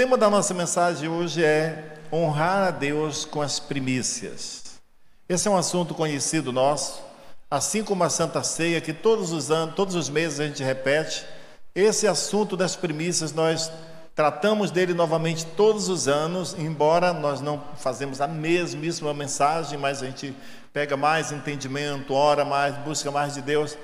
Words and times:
tema 0.00 0.16
da 0.16 0.30
nossa 0.30 0.54
mensagem 0.54 1.10
hoje 1.10 1.44
é 1.44 1.98
honrar 2.10 2.68
a 2.68 2.70
Deus 2.70 3.26
com 3.26 3.42
as 3.42 3.60
primícias. 3.60 4.80
Esse 5.28 5.46
é 5.46 5.50
um 5.50 5.58
assunto 5.58 5.94
conhecido 5.94 6.50
nosso, 6.50 7.02
assim 7.50 7.84
como 7.84 8.02
a 8.02 8.08
Santa 8.08 8.42
Ceia, 8.42 8.80
que 8.80 8.94
todos 8.94 9.30
os 9.30 9.50
anos, 9.50 9.74
todos 9.74 9.94
os 9.94 10.08
meses 10.08 10.40
a 10.40 10.46
gente 10.46 10.62
repete. 10.62 11.26
Esse 11.74 12.06
assunto 12.08 12.56
das 12.56 12.74
primícias 12.74 13.34
nós 13.34 13.70
tratamos 14.14 14.70
dele 14.70 14.94
novamente 14.94 15.44
todos 15.44 15.90
os 15.90 16.08
anos, 16.08 16.56
embora 16.58 17.12
nós 17.12 17.42
não 17.42 17.62
fazemos 17.76 18.22
a 18.22 18.26
mesmíssima 18.26 19.12
mensagem, 19.12 19.78
mas 19.78 20.02
a 20.02 20.06
gente 20.06 20.34
pega 20.72 20.96
mais 20.96 21.30
entendimento, 21.30 22.14
ora 22.14 22.42
mais, 22.42 22.74
busca 22.78 23.10
mais 23.10 23.34
de 23.34 23.42
Deus. 23.42 23.76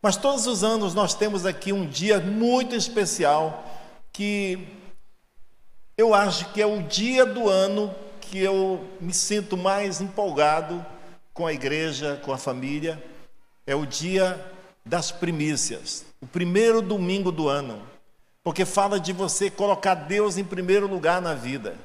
Mas 0.00 0.16
todos 0.16 0.46
os 0.46 0.62
anos 0.62 0.94
nós 0.94 1.14
temos 1.14 1.44
aqui 1.44 1.72
um 1.72 1.84
dia 1.84 2.20
muito 2.20 2.76
especial 2.76 3.64
que 4.12 4.83
eu 5.96 6.12
acho 6.12 6.52
que 6.52 6.60
é 6.60 6.66
o 6.66 6.82
dia 6.82 7.24
do 7.24 7.48
ano 7.48 7.94
que 8.20 8.38
eu 8.38 8.84
me 9.00 9.12
sinto 9.12 9.56
mais 9.56 10.00
empolgado 10.00 10.84
com 11.32 11.46
a 11.46 11.52
igreja, 11.52 12.20
com 12.24 12.32
a 12.32 12.38
família. 12.38 13.02
É 13.66 13.74
o 13.74 13.86
dia 13.86 14.44
das 14.84 15.10
primícias, 15.10 16.04
o 16.20 16.26
primeiro 16.26 16.82
domingo 16.82 17.32
do 17.32 17.48
ano, 17.48 17.82
porque 18.42 18.64
fala 18.64 19.00
de 19.00 19.12
você 19.12 19.48
colocar 19.48 19.94
Deus 19.94 20.36
em 20.36 20.44
primeiro 20.44 20.86
lugar 20.86 21.22
na 21.22 21.34
vida. 21.34 21.76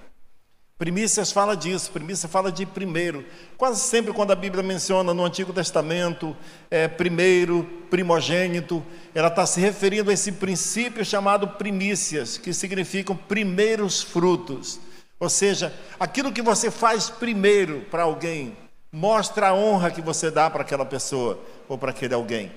Primícias 0.79 1.33
fala 1.33 1.57
disso, 1.57 1.91
primícia 1.91 2.29
fala 2.29 2.49
de 2.49 2.65
primeiro. 2.65 3.25
Quase 3.57 3.81
sempre 3.81 4.13
quando 4.13 4.31
a 4.31 4.35
Bíblia 4.35 4.63
menciona 4.63 5.13
no 5.13 5.25
Antigo 5.25 5.51
Testamento, 5.51 6.33
é, 6.71 6.87
primeiro, 6.87 7.67
primogênito, 7.89 8.81
ela 9.13 9.27
está 9.27 9.45
se 9.45 9.59
referindo 9.59 10.09
a 10.09 10.13
esse 10.13 10.31
princípio 10.31 11.03
chamado 11.03 11.49
primícias, 11.49 12.37
que 12.37 12.53
significam 12.53 13.13
primeiros 13.13 14.01
frutos. 14.01 14.79
Ou 15.19 15.29
seja, 15.29 15.73
aquilo 15.99 16.31
que 16.31 16.41
você 16.41 16.71
faz 16.71 17.09
primeiro 17.09 17.81
para 17.91 18.03
alguém, 18.03 18.55
mostra 18.89 19.49
a 19.49 19.53
honra 19.53 19.91
que 19.91 20.01
você 20.01 20.31
dá 20.31 20.49
para 20.49 20.61
aquela 20.61 20.85
pessoa 20.85 21.37
ou 21.67 21.77
para 21.77 21.91
aquele 21.91 22.13
alguém. 22.13 22.53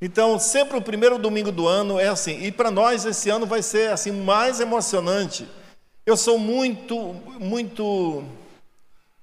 Então, 0.00 0.38
sempre 0.38 0.78
o 0.78 0.82
primeiro 0.82 1.18
domingo 1.18 1.52
do 1.52 1.68
ano 1.68 2.00
é 2.00 2.08
assim. 2.08 2.42
E 2.42 2.50
para 2.50 2.70
nós 2.70 3.04
esse 3.04 3.28
ano 3.28 3.44
vai 3.44 3.60
ser 3.60 3.90
assim 3.90 4.12
mais 4.12 4.60
emocionante 4.60 5.46
eu 6.06 6.16
sou 6.16 6.38
muito, 6.38 6.96
muito. 7.40 8.24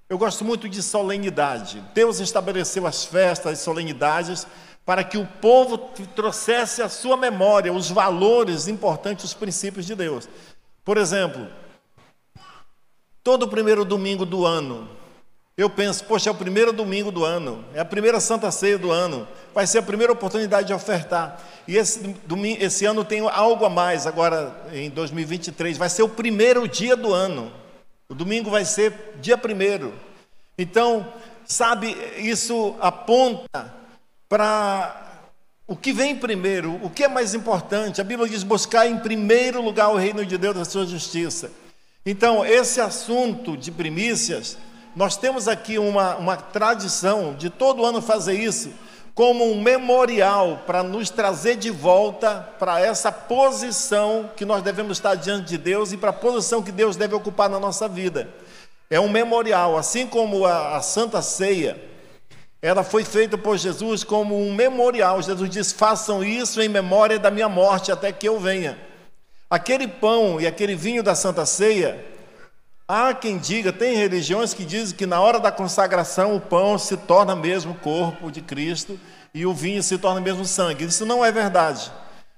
Eu 0.09 0.17
gosto 0.17 0.43
muito 0.43 0.67
de 0.67 0.83
solenidade. 0.83 1.81
Deus 1.93 2.19
estabeleceu 2.19 2.85
as 2.85 3.05
festas, 3.05 3.53
as 3.53 3.59
solenidades, 3.59 4.45
para 4.85 5.01
que 5.01 5.17
o 5.17 5.25
povo 5.25 5.77
trouxesse 5.77 6.81
à 6.81 6.89
sua 6.89 7.15
memória 7.15 7.71
os 7.71 7.89
valores 7.89 8.67
importantes, 8.67 9.23
os 9.23 9.33
princípios 9.33 9.85
de 9.85 9.95
Deus. 9.95 10.27
Por 10.83 10.97
exemplo, 10.97 11.47
todo 13.23 13.47
primeiro 13.47 13.85
domingo 13.85 14.25
do 14.25 14.45
ano, 14.45 14.89
eu 15.55 15.69
penso, 15.69 16.03
poxa, 16.05 16.29
é 16.29 16.31
o 16.31 16.35
primeiro 16.35 16.73
domingo 16.73 17.11
do 17.11 17.23
ano, 17.23 17.63
é 17.73 17.79
a 17.79 17.85
primeira 17.85 18.19
Santa 18.19 18.49
Ceia 18.49 18.77
do 18.77 18.91
ano, 18.91 19.27
vai 19.53 19.67
ser 19.67 19.79
a 19.79 19.83
primeira 19.83 20.11
oportunidade 20.11 20.67
de 20.67 20.73
ofertar. 20.73 21.39
E 21.67 21.77
esse, 21.77 21.99
domingo, 22.25 22.63
esse 22.63 22.85
ano 22.85 23.05
tem 23.05 23.19
algo 23.29 23.63
a 23.63 23.69
mais, 23.69 24.07
agora 24.07 24.55
em 24.73 24.89
2023, 24.89 25.77
vai 25.77 25.89
ser 25.89 26.01
o 26.01 26.09
primeiro 26.09 26.67
dia 26.67 26.95
do 26.95 27.13
ano. 27.13 27.51
O 28.09 28.15
domingo 28.15 28.49
vai 28.49 28.65
ser 28.65 29.15
dia 29.21 29.37
primeiro. 29.37 29.93
Então, 30.57 31.07
sabe, 31.45 31.95
isso 32.17 32.75
aponta 32.81 33.73
para 34.27 35.21
o 35.67 35.75
que 35.75 35.93
vem 35.93 36.15
primeiro, 36.15 36.79
o 36.83 36.89
que 36.89 37.03
é 37.03 37.07
mais 37.07 37.35
importante. 37.35 38.01
A 38.01 38.03
Bíblia 38.03 38.27
diz: 38.27 38.43
buscar 38.43 38.88
em 38.88 38.97
primeiro 38.97 39.61
lugar 39.61 39.89
o 39.89 39.97
reino 39.97 40.25
de 40.25 40.38
Deus 40.38 40.57
e 40.57 40.61
a 40.61 40.65
sua 40.65 40.85
justiça. 40.85 41.51
Então, 42.05 42.45
esse 42.45 42.81
assunto 42.81 43.55
de 43.55 43.71
primícias 43.71 44.57
nós 44.95 45.17
temos 45.17 45.47
aqui 45.47 45.80
uma, 45.80 46.16
uma 46.17 46.38
tradição 46.38 47.33
de 47.33 47.49
todo 47.49 47.86
ano 47.86 48.02
fazer 48.02 48.33
isso, 48.33 48.72
como 49.16 49.51
um 49.51 49.62
memorial 49.62 50.63
para 50.66 50.84
nos 50.84 51.09
trazer 51.09 51.56
de 51.56 51.69
volta 51.69 52.47
para 52.59 52.79
essa 52.79 53.12
posição 53.12 54.29
que 54.35 54.45
nós 54.45 54.63
devemos 54.63 54.97
estar 54.97 55.16
diante 55.16 55.47
de 55.50 55.57
Deus 55.57 55.91
e 55.91 55.97
para 55.97 56.09
a 56.09 56.13
posição 56.13 56.62
que 56.62 56.72
Deus 56.72 56.95
deve 56.95 57.13
ocupar 57.13 57.50
na 57.50 57.59
nossa 57.59 57.88
vida. 57.88 58.29
É 58.90 59.00
um 59.00 59.09
memorial, 59.09 59.78
assim 59.78 60.06
como 60.07 60.45
a, 60.45 60.78
a 60.78 60.81
Santa 60.81 61.22
Ceia, 61.22 61.81
ela 62.62 62.84
foi 62.84 63.03
feita 63.03 63.38
por 63.38 63.57
Jesus 63.57 64.03
como 64.03 64.40
um 64.40 64.53
memorial. 64.53 65.22
Jesus 65.22 65.50
diz: 65.50 65.72
façam 65.72 66.23
isso 66.23 66.62
em 66.62 66.69
memória 66.69 67.19
da 67.19 67.29
minha 67.29 67.50
morte 67.50 67.91
até 67.91 68.12
que 68.12 68.28
eu 68.28 68.40
venha. 68.40 68.78
Aquele 69.50 69.88
pão 69.88 70.40
e 70.40 70.47
aquele 70.47 70.75
vinho 70.75 71.03
da 71.03 71.13
Santa 71.13 71.46
Ceia 71.46 72.12
Há 72.95 73.11
quem 73.11 73.39
diga, 73.39 73.73
tem 73.73 73.95
religiões 73.95 74.53
que 74.53 74.63
dizem 74.63 74.95
que 74.95 75.07
na 75.07 75.19
hora 75.19 75.39
da 75.39 75.51
consagração 75.51 76.35
o 76.35 76.39
pão 76.39 76.77
se 76.77 76.95
torna 76.95 77.35
mesmo 77.35 77.71
o 77.71 77.75
corpo 77.75 78.31
de 78.31 78.39
Cristo 78.39 78.99
e 79.33 79.47
o 79.47 79.51
vinho 79.51 79.81
se 79.81 79.97
torna 79.97 80.21
mesmo 80.21 80.45
sangue. 80.45 80.85
Isso 80.85 81.03
não 81.03 81.25
é 81.25 81.31
verdade. 81.31 81.91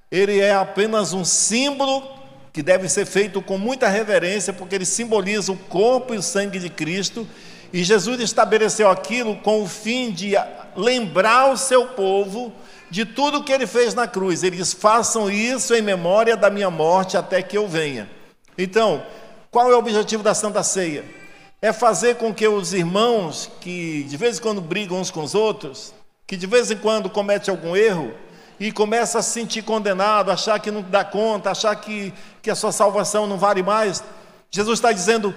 Ele 0.09 0.39
é 0.39 0.53
apenas 0.53 1.11
um 1.11 1.25
símbolo 1.25 2.09
que 2.53 2.63
deve 2.63 2.87
ser 2.87 3.05
feito 3.05 3.41
com 3.41 3.57
muita 3.57 3.89
reverência, 3.89 4.53
porque 4.53 4.75
ele 4.75 4.85
simboliza 4.85 5.51
o 5.51 5.57
corpo 5.57 6.13
e 6.13 6.17
o 6.17 6.23
sangue 6.23 6.57
de 6.57 6.69
Cristo. 6.69 7.27
E 7.73 7.83
Jesus 7.83 8.21
estabeleceu 8.21 8.89
aquilo 8.89 9.35
com 9.35 9.61
o 9.61 9.67
fim 9.67 10.09
de 10.09 10.35
lembrar 10.73 11.51
o 11.51 11.57
seu 11.57 11.87
povo 11.87 12.53
de 12.89 13.03
tudo 13.03 13.43
que 13.43 13.51
ele 13.51 13.67
fez 13.67 13.93
na 13.93 14.07
cruz. 14.07 14.41
Ele 14.41 14.55
diz: 14.55 14.71
façam 14.71 15.29
isso 15.29 15.75
em 15.75 15.81
memória 15.81 16.37
da 16.37 16.49
minha 16.49 16.69
morte 16.69 17.17
até 17.17 17.41
que 17.41 17.57
eu 17.57 17.67
venha. 17.67 18.09
Então, 18.57 19.03
qual 19.55 19.71
é 19.71 19.73
o 19.73 19.79
objetivo 19.79 20.21
da 20.21 20.33
Santa 20.33 20.61
Ceia? 20.63 21.05
É 21.61 21.71
fazer 21.71 22.15
com 22.15 22.33
que 22.33 22.45
os 22.45 22.73
irmãos 22.73 23.49
que 23.61 24.03
de 24.03 24.17
vez 24.17 24.37
em 24.37 24.41
quando 24.41 24.59
brigam 24.59 24.99
uns 24.99 25.09
com 25.09 25.23
os 25.23 25.33
outros, 25.33 25.93
que 26.27 26.35
de 26.35 26.45
vez 26.45 26.71
em 26.71 26.75
quando 26.75 27.09
cometem 27.09 27.53
algum 27.53 27.73
erro 27.73 28.13
e 28.59 28.69
começa 28.69 29.19
a 29.19 29.21
se 29.21 29.31
sentir 29.31 29.61
condenado, 29.61 30.29
achar 30.29 30.59
que 30.59 30.69
não 30.69 30.81
dá 30.81 31.05
conta, 31.05 31.51
achar 31.51 31.73
que, 31.77 32.13
que 32.41 32.51
a 32.51 32.55
sua 32.55 32.73
salvação 32.73 33.27
não 33.27 33.37
vale 33.37 33.63
mais, 33.63 34.03
Jesus 34.51 34.77
está 34.77 34.91
dizendo: 34.91 35.33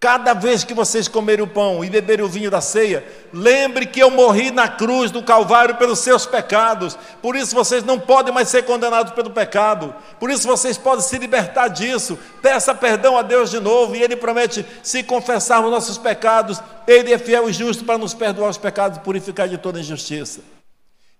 Cada 0.00 0.32
vez 0.32 0.62
que 0.62 0.72
vocês 0.72 1.08
comerem 1.08 1.44
o 1.44 1.48
pão 1.48 1.84
e 1.84 1.90
beberem 1.90 2.24
o 2.24 2.28
vinho 2.28 2.52
da 2.52 2.60
ceia, 2.60 3.04
lembre 3.32 3.84
que 3.84 3.98
eu 3.98 4.12
morri 4.12 4.52
na 4.52 4.68
cruz 4.68 5.10
do 5.10 5.24
Calvário 5.24 5.74
pelos 5.74 5.98
seus 5.98 6.24
pecados. 6.24 6.96
Por 7.20 7.34
isso 7.34 7.52
vocês 7.52 7.82
não 7.82 7.98
podem 7.98 8.32
mais 8.32 8.48
ser 8.48 8.62
condenados 8.62 9.12
pelo 9.12 9.30
pecado. 9.30 9.92
Por 10.20 10.30
isso 10.30 10.46
vocês 10.46 10.78
podem 10.78 11.04
se 11.04 11.18
libertar 11.18 11.66
disso. 11.66 12.16
Peça 12.40 12.72
perdão 12.76 13.18
a 13.18 13.22
Deus 13.22 13.50
de 13.50 13.58
novo 13.58 13.96
e 13.96 14.02
Ele 14.02 14.14
promete: 14.14 14.64
se 14.84 15.02
confessarmos 15.02 15.72
nossos 15.72 15.98
pecados, 15.98 16.62
Ele 16.86 17.12
é 17.12 17.18
fiel 17.18 17.50
e 17.50 17.52
justo 17.52 17.84
para 17.84 17.98
nos 17.98 18.14
perdoar 18.14 18.50
os 18.50 18.58
pecados 18.58 18.98
e 18.98 19.00
purificar 19.00 19.48
de 19.48 19.58
toda 19.58 19.80
injustiça. 19.80 20.42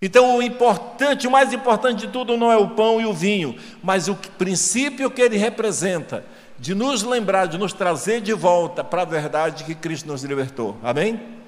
Então, 0.01 0.37
o 0.37 0.43
importante, 0.43 1.27
o 1.27 1.31
mais 1.33 1.53
importante 1.53 2.07
de 2.07 2.13
tudo 2.13 2.37
não 2.37 2.53
é 2.53 2.57
o 2.57 2.69
pão 2.69 3.01
e 3.01 3.07
o 3.07 3.13
vinho, 3.13 3.57
mas 3.83 4.07
o 4.07 4.15
princípio 4.15 5.11
que 5.11 5.21
ele 5.21 5.37
representa 5.37 6.25
de 6.59 6.75
nos 6.75 7.03
lembrar, 7.03 7.47
de 7.47 7.57
nos 7.57 7.73
trazer 7.73 8.21
de 8.21 8.33
volta 8.33 8.83
para 8.83 9.03
a 9.03 9.05
verdade 9.05 9.65
que 9.65 9.75
Cristo 9.75 10.09
nos 10.09 10.25
libertou. 10.25 10.77
Amém? 10.83 11.39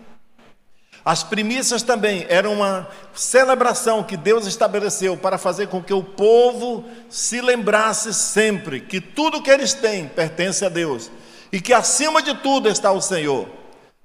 As 1.05 1.23
primícias 1.23 1.83
também 1.83 2.27
eram 2.29 2.53
uma 2.53 2.87
celebração 3.15 4.03
que 4.03 4.17
Deus 4.17 4.47
estabeleceu 4.47 5.17
para 5.17 5.39
fazer 5.39 5.69
com 5.69 5.83
que 5.83 5.95
o 5.95 6.05
povo 6.05 6.85
se 7.09 7.41
lembrasse 7.41 8.13
sempre 8.13 8.81
que 8.81 9.01
tudo 9.01 9.43
que 9.43 9.51
eles 9.51 9.73
têm 9.73 10.07
pertence 10.07 10.65
a 10.65 10.69
Deus 10.69 11.11
e 11.51 11.61
que 11.61 11.73
acima 11.73 12.23
de 12.23 12.35
tudo 12.37 12.69
está 12.69 12.93
o 12.93 13.01
Senhor. 13.01 13.49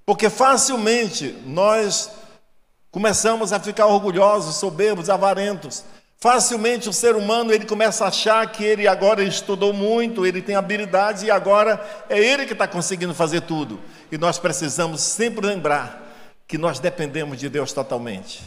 Porque 0.06 0.30
facilmente 0.30 1.36
nós 1.46 2.12
começamos 2.90 3.52
a 3.52 3.60
ficar 3.60 3.88
orgulhosos, 3.88 4.56
soberbos, 4.56 5.10
avarentos, 5.10 5.84
Facilmente 6.25 6.90
o 6.90 6.91
ser 6.91 7.16
humano 7.16 7.53
ele 7.53 7.68
começa 7.68 8.03
a 8.03 8.08
achar 8.08 8.52
que 8.52 8.63
ele 8.63 8.88
agora 8.88 9.24
estudou 9.24 9.72
muito, 9.72 10.25
ele 10.25 10.41
tem 10.41 10.56
habilidades 10.56 11.22
e 11.22 11.30
agora 11.30 11.80
é 12.09 12.18
ele 12.18 12.48
que 12.48 12.54
está 12.54 12.68
conseguindo 12.68 13.13
fazer 13.13 13.42
tudo. 13.42 13.80
E 14.12 14.18
nós 14.18 14.39
precisamos 14.39 15.01
sempre 15.01 15.45
lembrar 15.45 16.01
que 16.48 16.57
nós 16.57 16.80
dependemos 16.80 17.38
de 17.38 17.48
Deus 17.48 17.72
totalmente. 17.72 18.42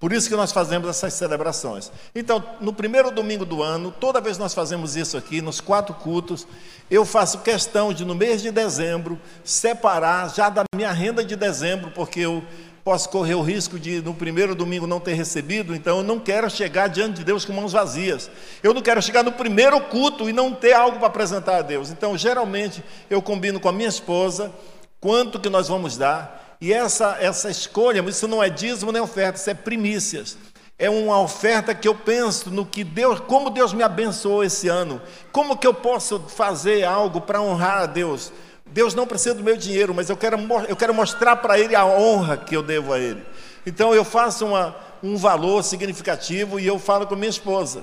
Por 0.00 0.10
isso 0.10 0.26
que 0.26 0.36
nós 0.36 0.52
fazemos 0.52 0.88
essas 0.88 1.12
celebrações. 1.12 1.92
Então, 2.14 2.42
no 2.62 2.72
primeiro 2.72 3.10
domingo 3.10 3.44
do 3.44 3.62
ano, 3.62 3.90
toda 3.90 4.22
vez 4.22 4.38
nós 4.38 4.54
fazemos 4.54 4.96
isso 4.96 5.18
aqui, 5.18 5.42
nos 5.42 5.60
quatro 5.60 5.92
cultos, 5.92 6.46
eu 6.90 7.04
faço 7.04 7.40
questão 7.40 7.92
de, 7.92 8.06
no 8.06 8.14
mês 8.14 8.40
de 8.40 8.50
dezembro, 8.50 9.20
separar 9.44 10.32
já 10.34 10.48
da 10.48 10.62
minha 10.74 10.92
renda 10.92 11.22
de 11.22 11.36
dezembro, 11.36 11.90
porque 11.90 12.20
eu 12.20 12.42
posso 12.88 13.10
correr 13.10 13.34
o 13.34 13.42
risco 13.42 13.78
de 13.78 14.00
no 14.00 14.14
primeiro 14.14 14.54
domingo 14.54 14.86
não 14.86 14.98
ter 14.98 15.12
recebido, 15.12 15.74
então 15.74 15.98
eu 15.98 16.02
não 16.02 16.18
quero 16.18 16.48
chegar 16.48 16.88
diante 16.88 17.16
de 17.16 17.24
Deus 17.24 17.44
com 17.44 17.52
mãos 17.52 17.70
vazias. 17.70 18.30
Eu 18.62 18.72
não 18.72 18.80
quero 18.80 19.02
chegar 19.02 19.22
no 19.22 19.30
primeiro 19.30 19.78
culto 19.78 20.26
e 20.26 20.32
não 20.32 20.54
ter 20.54 20.72
algo 20.72 20.96
para 20.96 21.08
apresentar 21.08 21.58
a 21.58 21.60
Deus. 21.60 21.90
Então, 21.90 22.16
geralmente, 22.16 22.82
eu 23.10 23.20
combino 23.20 23.60
com 23.60 23.68
a 23.68 23.72
minha 23.72 23.90
esposa 23.90 24.50
quanto 24.98 25.38
que 25.38 25.50
nós 25.50 25.68
vamos 25.68 25.98
dar, 25.98 26.56
e 26.62 26.72
essa, 26.72 27.18
essa 27.20 27.50
escolha, 27.50 28.02
isso 28.08 28.26
não 28.26 28.42
é 28.42 28.48
dízimo 28.48 28.90
nem 28.90 29.02
oferta, 29.02 29.38
isso 29.38 29.50
é 29.50 29.54
primícias. 29.54 30.38
É 30.78 30.88
uma 30.88 31.20
oferta 31.20 31.74
que 31.74 31.88
eu 31.88 31.94
penso 31.94 32.50
no 32.50 32.64
que 32.64 32.84
Deus, 32.84 33.20
como 33.20 33.50
Deus 33.50 33.74
me 33.74 33.82
abençoou 33.82 34.42
esse 34.42 34.66
ano, 34.66 34.98
como 35.30 35.58
que 35.58 35.66
eu 35.66 35.74
posso 35.74 36.20
fazer 36.20 36.84
algo 36.84 37.20
para 37.20 37.42
honrar 37.42 37.82
a 37.82 37.86
Deus. 37.86 38.32
Deus 38.72 38.94
não 38.94 39.06
precisa 39.06 39.34
do 39.34 39.42
meu 39.42 39.56
dinheiro, 39.56 39.94
mas 39.94 40.10
eu 40.10 40.16
quero, 40.16 40.38
eu 40.68 40.76
quero 40.76 40.94
mostrar 40.94 41.36
para 41.36 41.58
Ele 41.58 41.74
a 41.74 41.84
honra 41.84 42.36
que 42.36 42.56
eu 42.56 42.62
devo 42.62 42.92
a 42.92 42.98
Ele. 42.98 43.24
Então 43.66 43.94
eu 43.94 44.04
faço 44.04 44.46
uma, 44.46 44.76
um 45.02 45.16
valor 45.16 45.62
significativo 45.62 46.58
e 46.58 46.66
eu 46.66 46.78
falo 46.78 47.06
com 47.06 47.16
minha 47.16 47.30
esposa. 47.30 47.82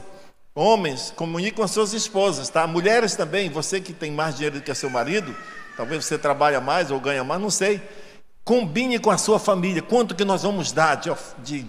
Homens, 0.53 1.11
comunique 1.15 1.57
com 1.57 1.67
suas 1.67 1.93
esposas, 1.93 2.47
tá? 2.49 2.65
Mulheres 2.65 3.15
também, 3.15 3.49
você 3.49 3.81
que 3.81 3.91
tem 3.91 4.11
mais 4.11 4.35
dinheiro 4.35 4.57
do 4.59 4.61
que 4.63 4.73
seu 4.73 4.89
marido, 4.89 5.35
talvez 5.75 6.05
você 6.05 6.17
trabalha 6.17 6.61
mais 6.61 6.91
ou 6.91 6.99
ganha 6.99 7.23
mais, 7.23 7.41
não 7.41 7.49
sei. 7.49 7.81
Combine 8.43 8.99
com 8.99 9.11
a 9.11 9.17
sua 9.17 9.37
família 9.37 9.81
quanto 9.81 10.15
que 10.15 10.23
nós 10.23 10.43
vamos 10.43 10.71
dar 10.71 10.95
de, 10.95 11.11
de, 11.39 11.65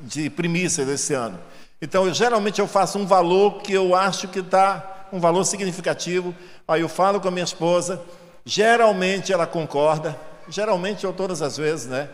de 0.00 0.30
primícias 0.30 0.88
esse 0.88 1.14
ano. 1.14 1.38
Então, 1.80 2.06
eu, 2.06 2.14
geralmente 2.14 2.58
eu 2.58 2.66
faço 2.66 2.98
um 2.98 3.06
valor 3.06 3.60
que 3.60 3.72
eu 3.72 3.94
acho 3.94 4.26
que 4.28 4.40
está 4.40 5.06
um 5.12 5.20
valor 5.20 5.44
significativo. 5.44 6.34
Aí 6.66 6.80
eu 6.80 6.88
falo 6.88 7.20
com 7.20 7.28
a 7.28 7.30
minha 7.30 7.44
esposa, 7.44 8.02
geralmente 8.46 9.32
ela 9.32 9.44
concorda, 9.46 10.16
geralmente 10.48 11.04
ou 11.04 11.12
todas 11.12 11.42
as 11.42 11.56
vezes, 11.56 11.86
né? 11.86 12.08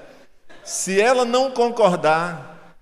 Se 0.64 0.98
ela 0.98 1.26
não 1.26 1.50
concordar, 1.50 2.76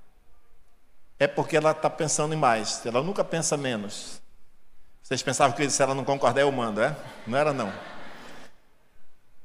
é 1.18 1.26
porque 1.26 1.56
ela 1.56 1.72
está 1.72 1.90
pensando 1.90 2.32
em 2.32 2.36
mais. 2.36 2.80
Ela 2.86 3.02
nunca 3.02 3.24
pensa 3.24 3.56
menos. 3.56 4.22
Vocês 5.02 5.20
pensavam 5.22 5.56
que 5.56 5.68
se 5.68 5.82
ela 5.82 5.94
não 5.94 6.04
concordar, 6.04 6.42
eu 6.42 6.52
mando, 6.52 6.80
é? 6.80 6.94
Não 7.26 7.36
era 7.36 7.52
não. 7.52 7.72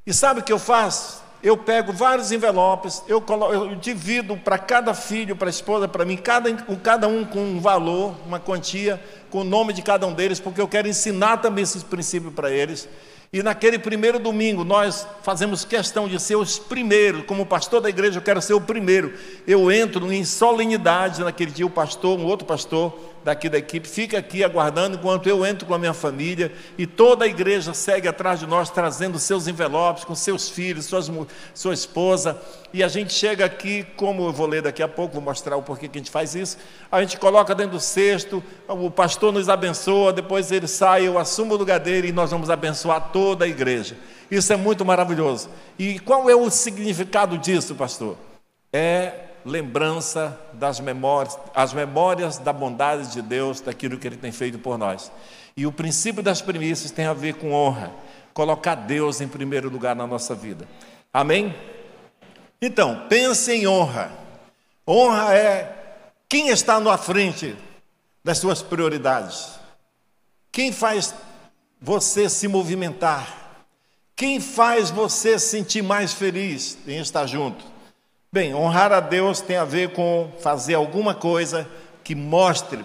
E 0.06 0.13
sabe 0.13 0.42
o 0.42 0.44
que 0.44 0.54
eu 0.54 0.60
faço? 0.60 1.24
Eu 1.42 1.58
pego 1.58 1.92
vários 1.92 2.31
envelopes, 2.31 3.04
eu, 3.08 3.22
colo, 3.22 3.54
eu 3.54 3.75
divido 3.75 4.38
para 4.38 4.58
cada 4.58 4.94
filho, 4.94 5.36
para 5.36 5.48
a 5.48 5.50
esposa, 5.50 5.88
para 5.88 6.06
mim, 6.06 6.18
cada, 6.18 6.51
cada 6.78 7.08
um 7.08 7.24
com 7.24 7.40
um 7.40 7.60
valor, 7.60 8.16
uma 8.25 8.40
quantia, 8.40 9.01
com 9.30 9.42
o 9.42 9.44
nome 9.44 9.74
de 9.74 9.81
cada 9.81 10.08
um 10.08 10.13
deles, 10.13 10.40
porque 10.40 10.62
eu 10.62 10.68
quero 10.68 10.88
ensinar 10.88 11.38
também 11.38 11.63
esses 11.63 11.84
princípios 11.84 12.34
para 12.34 12.51
eles. 12.51 12.88
E 13.33 13.44
naquele 13.44 13.77
primeiro 13.77 14.19
domingo, 14.19 14.63
nós 14.63 15.07
fazemos 15.24 15.66
questão 15.66 16.07
de 16.07 16.19
ser 16.19 16.36
os 16.36 16.57
primeiros, 16.57 17.25
como 17.25 17.45
pastor 17.45 17.81
da 17.81 17.89
igreja, 17.89 18.19
eu 18.19 18.24
quero 18.24 18.42
ser 18.42 18.54
o 18.54 18.62
primeiro. 18.62 19.13
Eu 19.48 19.72
entro 19.72 20.12
em 20.12 20.24
solenidade 20.24 21.22
naquele 21.22 21.51
dia, 21.51 21.66
o 21.66 21.69
pastor, 21.69 22.18
um 22.18 22.25
outro 22.25 22.45
pastor, 22.45 22.98
daqui 23.25 23.50
da 23.50 23.57
equipe, 23.57 23.89
fica 23.89 24.19
aqui 24.19 24.44
aguardando 24.44 24.98
enquanto 24.98 25.25
eu 25.25 25.44
entro 25.44 25.66
com 25.66 25.74
a 25.74 25.80
minha 25.80 25.95
família 25.95 26.51
e 26.77 26.86
toda 26.86 27.25
a 27.25 27.27
igreja 27.27 27.74
segue 27.74 28.07
atrás 28.07 28.39
de 28.39 28.45
nós, 28.45 28.69
trazendo 28.69 29.18
seus 29.18 29.48
envelopes 29.48 30.04
com 30.04 30.13
seus 30.13 30.48
filhos, 30.48 30.86
suas, 30.86 31.10
sua 31.51 31.74
esposa. 31.74 32.39
E 32.72 32.83
a 32.83 32.88
gente 32.88 33.12
chega 33.12 33.44
aqui, 33.44 33.83
como 33.98 34.27
eu 34.27 34.31
vou 34.31 34.45
ler 34.45 34.62
daqui 34.62 34.83
a 34.83 34.88
pouco, 34.88 35.16
vou 35.16 35.24
mostrar 35.24 35.57
o 35.57 35.63
porquê 35.63 35.88
que 35.88 35.98
a 35.98 36.01
gente 36.01 36.12
faz 36.12 36.36
isso. 36.36 36.56
A 36.92 37.01
gente 37.01 37.18
coloca 37.18 37.56
dentro 37.56 37.72
do 37.72 37.80
cesto, 37.80 38.44
o 38.68 38.92
pastor 38.92 39.33
nos 39.33 39.50
abençoa, 39.50 40.13
depois 40.13 40.51
ele 40.51 40.68
sai, 40.68 41.07
eu 41.07 41.18
assumo 41.18 41.56
o 41.56 41.57
lugar 41.57 41.80
dele 41.80 42.10
e 42.10 42.12
nós 42.12 42.30
vamos 42.30 42.51
abençoar 42.51 43.10
toda 43.12 43.45
a 43.45 43.48
igreja. 43.48 43.98
Isso 44.30 44.54
é 44.54 44.56
muito 44.56 44.86
maravilhoso. 44.86 45.50
E 45.80 45.98
qual 45.98 46.30
é 46.30 46.36
o 46.36 46.48
significado 46.51 47.39
disso, 47.39 47.74
pastor? 47.74 48.18
É 48.72 49.25
lembrança 49.45 50.38
das 50.53 50.80
memórias, 50.80 51.38
as 51.53 51.71
memórias 51.71 52.39
da 52.39 52.51
bondade 52.51 53.13
de 53.13 53.21
Deus, 53.21 53.62
daquilo 53.62 53.97
que 53.97 54.07
Ele 54.07 54.18
tem 54.18 54.31
feito 54.31 54.57
por 54.57 54.77
nós. 54.77 55.12
E 55.56 55.68
o 55.68 55.71
princípio 55.71 56.24
das 56.24 56.42
premissas 56.42 56.89
tem 56.89 57.06
a 57.06 57.13
ver 57.13 57.36
com 57.36 57.53
honra, 57.53 57.94
colocar 58.33 58.74
Deus 58.74 59.21
em 59.21 59.27
primeiro 59.27 59.69
lugar 59.69 59.95
na 59.95 60.07
nossa 60.07 60.33
vida. 60.33 60.68
Amém? 61.13 61.56
Então, 62.59 63.06
pense 63.07 63.51
em 63.51 63.68
honra. 63.68 64.12
Honra 64.88 65.36
é 65.36 65.75
quem 66.27 66.50
está 66.50 66.80
na 66.80 66.98
frente 66.98 67.56
das 68.24 68.39
suas 68.39 68.62
prioridades. 68.63 69.51
Quem 70.51 70.71
faz 70.71 71.13
você 71.80 72.27
se 72.27 72.48
movimentar? 72.48 73.45
Quem 74.15 74.39
faz 74.39 74.89
você 74.89 75.38
sentir 75.38 75.83
mais 75.83 76.13
feliz 76.13 76.77
em 76.88 77.00
estar 77.00 77.27
junto? 77.27 77.75
Bem, 78.36 78.54
honrar 78.54 78.92
a 78.92 79.00
Deus 79.00 79.40
tem 79.40 79.56
a 79.56 79.64
ver 79.64 79.94
com 79.94 80.30
fazer 80.42 80.74
alguma 80.74 81.16
coisa 81.16 81.66
que 82.04 82.14
mostre 82.14 82.84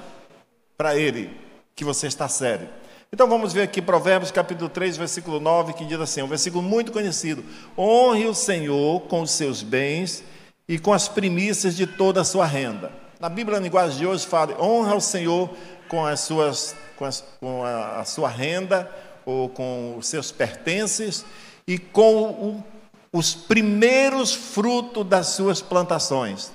para 0.79 0.95
Ele 0.95 1.29
que 1.75 1.85
você 1.85 2.07
está 2.07 2.29
sério. 2.29 2.69
Então 3.13 3.29
vamos 3.29 3.53
ver 3.53 3.63
aqui 3.63 3.83
Provérbios 3.83 4.31
capítulo 4.31 4.71
3, 4.71 4.97
versículo 4.97 5.41
9, 5.41 5.73
que 5.73 5.85
diz 5.85 5.99
assim, 5.99 6.23
um 6.23 6.29
versículo 6.29 6.63
muito 6.63 6.93
conhecido: 6.93 7.45
Honre 7.77 8.27
o 8.27 8.33
Senhor 8.33 9.01
com 9.09 9.23
os 9.23 9.33
seus 9.33 9.61
bens 9.61 10.23
e 10.69 10.79
com 10.79 10.93
as 10.93 11.09
primícias 11.09 11.77
de 11.77 11.85
toda 11.85 12.21
a 12.21 12.25
sua 12.25 12.47
renda. 12.47 12.93
Na 13.19 13.29
Bíblia, 13.29 13.59
na 13.59 13.65
linguagem 13.65 13.99
de 13.99 14.07
hoje, 14.07 14.25
fala: 14.29 14.57
honra 14.63 14.95
o 14.95 15.01
Senhor 15.01 15.51
com, 15.89 16.07
as 16.07 16.21
suas, 16.21 16.77
com, 16.97 17.05
as, 17.05 17.25
com 17.41 17.65
a, 17.65 17.99
a 17.99 18.05
sua 18.05 18.29
renda 18.29 18.89
ou 19.27 19.49
com 19.49 19.97
os 19.99 20.07
seus 20.07 20.31
pertences 20.31 21.25
e 21.67 21.77
com 21.77 22.23
o 22.23 22.65
os 23.13 23.35
primeiros 23.35 24.35
frutos 24.35 25.05
das 25.05 25.29
suas 25.29 25.61
plantações. 25.61 26.53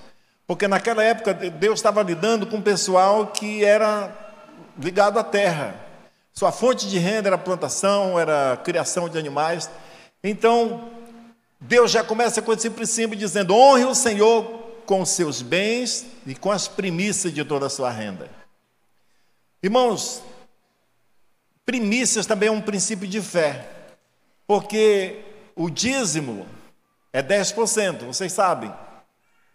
Porque 0.47 0.67
naquela 0.67 1.03
época 1.03 1.33
Deus 1.33 1.79
estava 1.79 2.03
lidando 2.03 2.45
com 2.45 2.57
um 2.57 2.61
pessoal 2.61 3.27
que 3.27 3.63
era 3.63 4.13
ligado 4.77 5.17
à 5.17 5.23
terra. 5.23 5.75
Sua 6.31 6.51
fonte 6.51 6.87
de 6.87 6.99
renda 6.99 7.29
era 7.29 7.37
plantação, 7.37 8.19
era 8.19 8.57
criação 8.63 9.09
de 9.09 9.17
animais. 9.17 9.69
Então, 10.23 10.89
Deus 11.59 11.91
já 11.91 12.03
começa 12.03 12.41
com 12.41 12.53
esse 12.53 12.69
princípio 12.69 13.17
dizendo: 13.17 13.55
honre 13.55 13.85
o 13.85 13.95
Senhor 13.95 14.43
com 14.85 15.03
seus 15.03 15.41
bens 15.41 16.05
e 16.27 16.35
com 16.35 16.51
as 16.51 16.67
primícias 16.67 17.33
de 17.33 17.43
toda 17.43 17.65
a 17.65 17.69
sua 17.69 17.89
renda. 17.89 18.29
Irmãos, 19.63 20.21
primícias 21.65 22.27
também 22.27 22.49
é 22.49 22.51
um 22.51 22.61
princípio 22.61 23.07
de 23.07 23.19
fé, 23.19 23.67
porque 24.45 25.24
o 25.55 25.69
dízimo 25.69 26.45
é 27.13 27.23
10%, 27.23 28.05
vocês 28.05 28.33
sabem. 28.33 28.73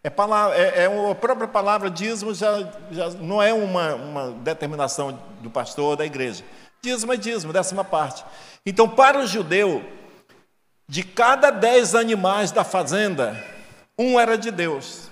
É, 0.03 0.09
palavra, 0.09 0.57
é, 0.57 0.85
é 0.85 1.11
a 1.11 1.15
própria 1.15 1.47
palavra 1.47 1.91
dízimo 1.91 2.33
já, 2.33 2.67
já 2.91 3.11
não 3.11 3.43
é 3.43 3.53
uma, 3.53 3.95
uma 3.95 4.31
determinação 4.31 5.19
do 5.43 5.51
pastor 5.51 5.97
da 5.97 6.07
igreja. 6.07 6.43
Dízimo 6.83 7.13
é 7.13 7.17
dízimo, 7.17 7.53
décima 7.53 7.85
parte. 7.85 8.25
Então, 8.65 8.89
para 8.89 9.19
o 9.19 9.27
judeu, 9.27 9.85
de 10.89 11.03
cada 11.03 11.51
dez 11.51 11.95
animais 11.95 12.51
da 12.51 12.65
fazenda, 12.65 13.37
um 13.99 14.19
era 14.19 14.39
de 14.39 14.51
Deus. 14.51 15.11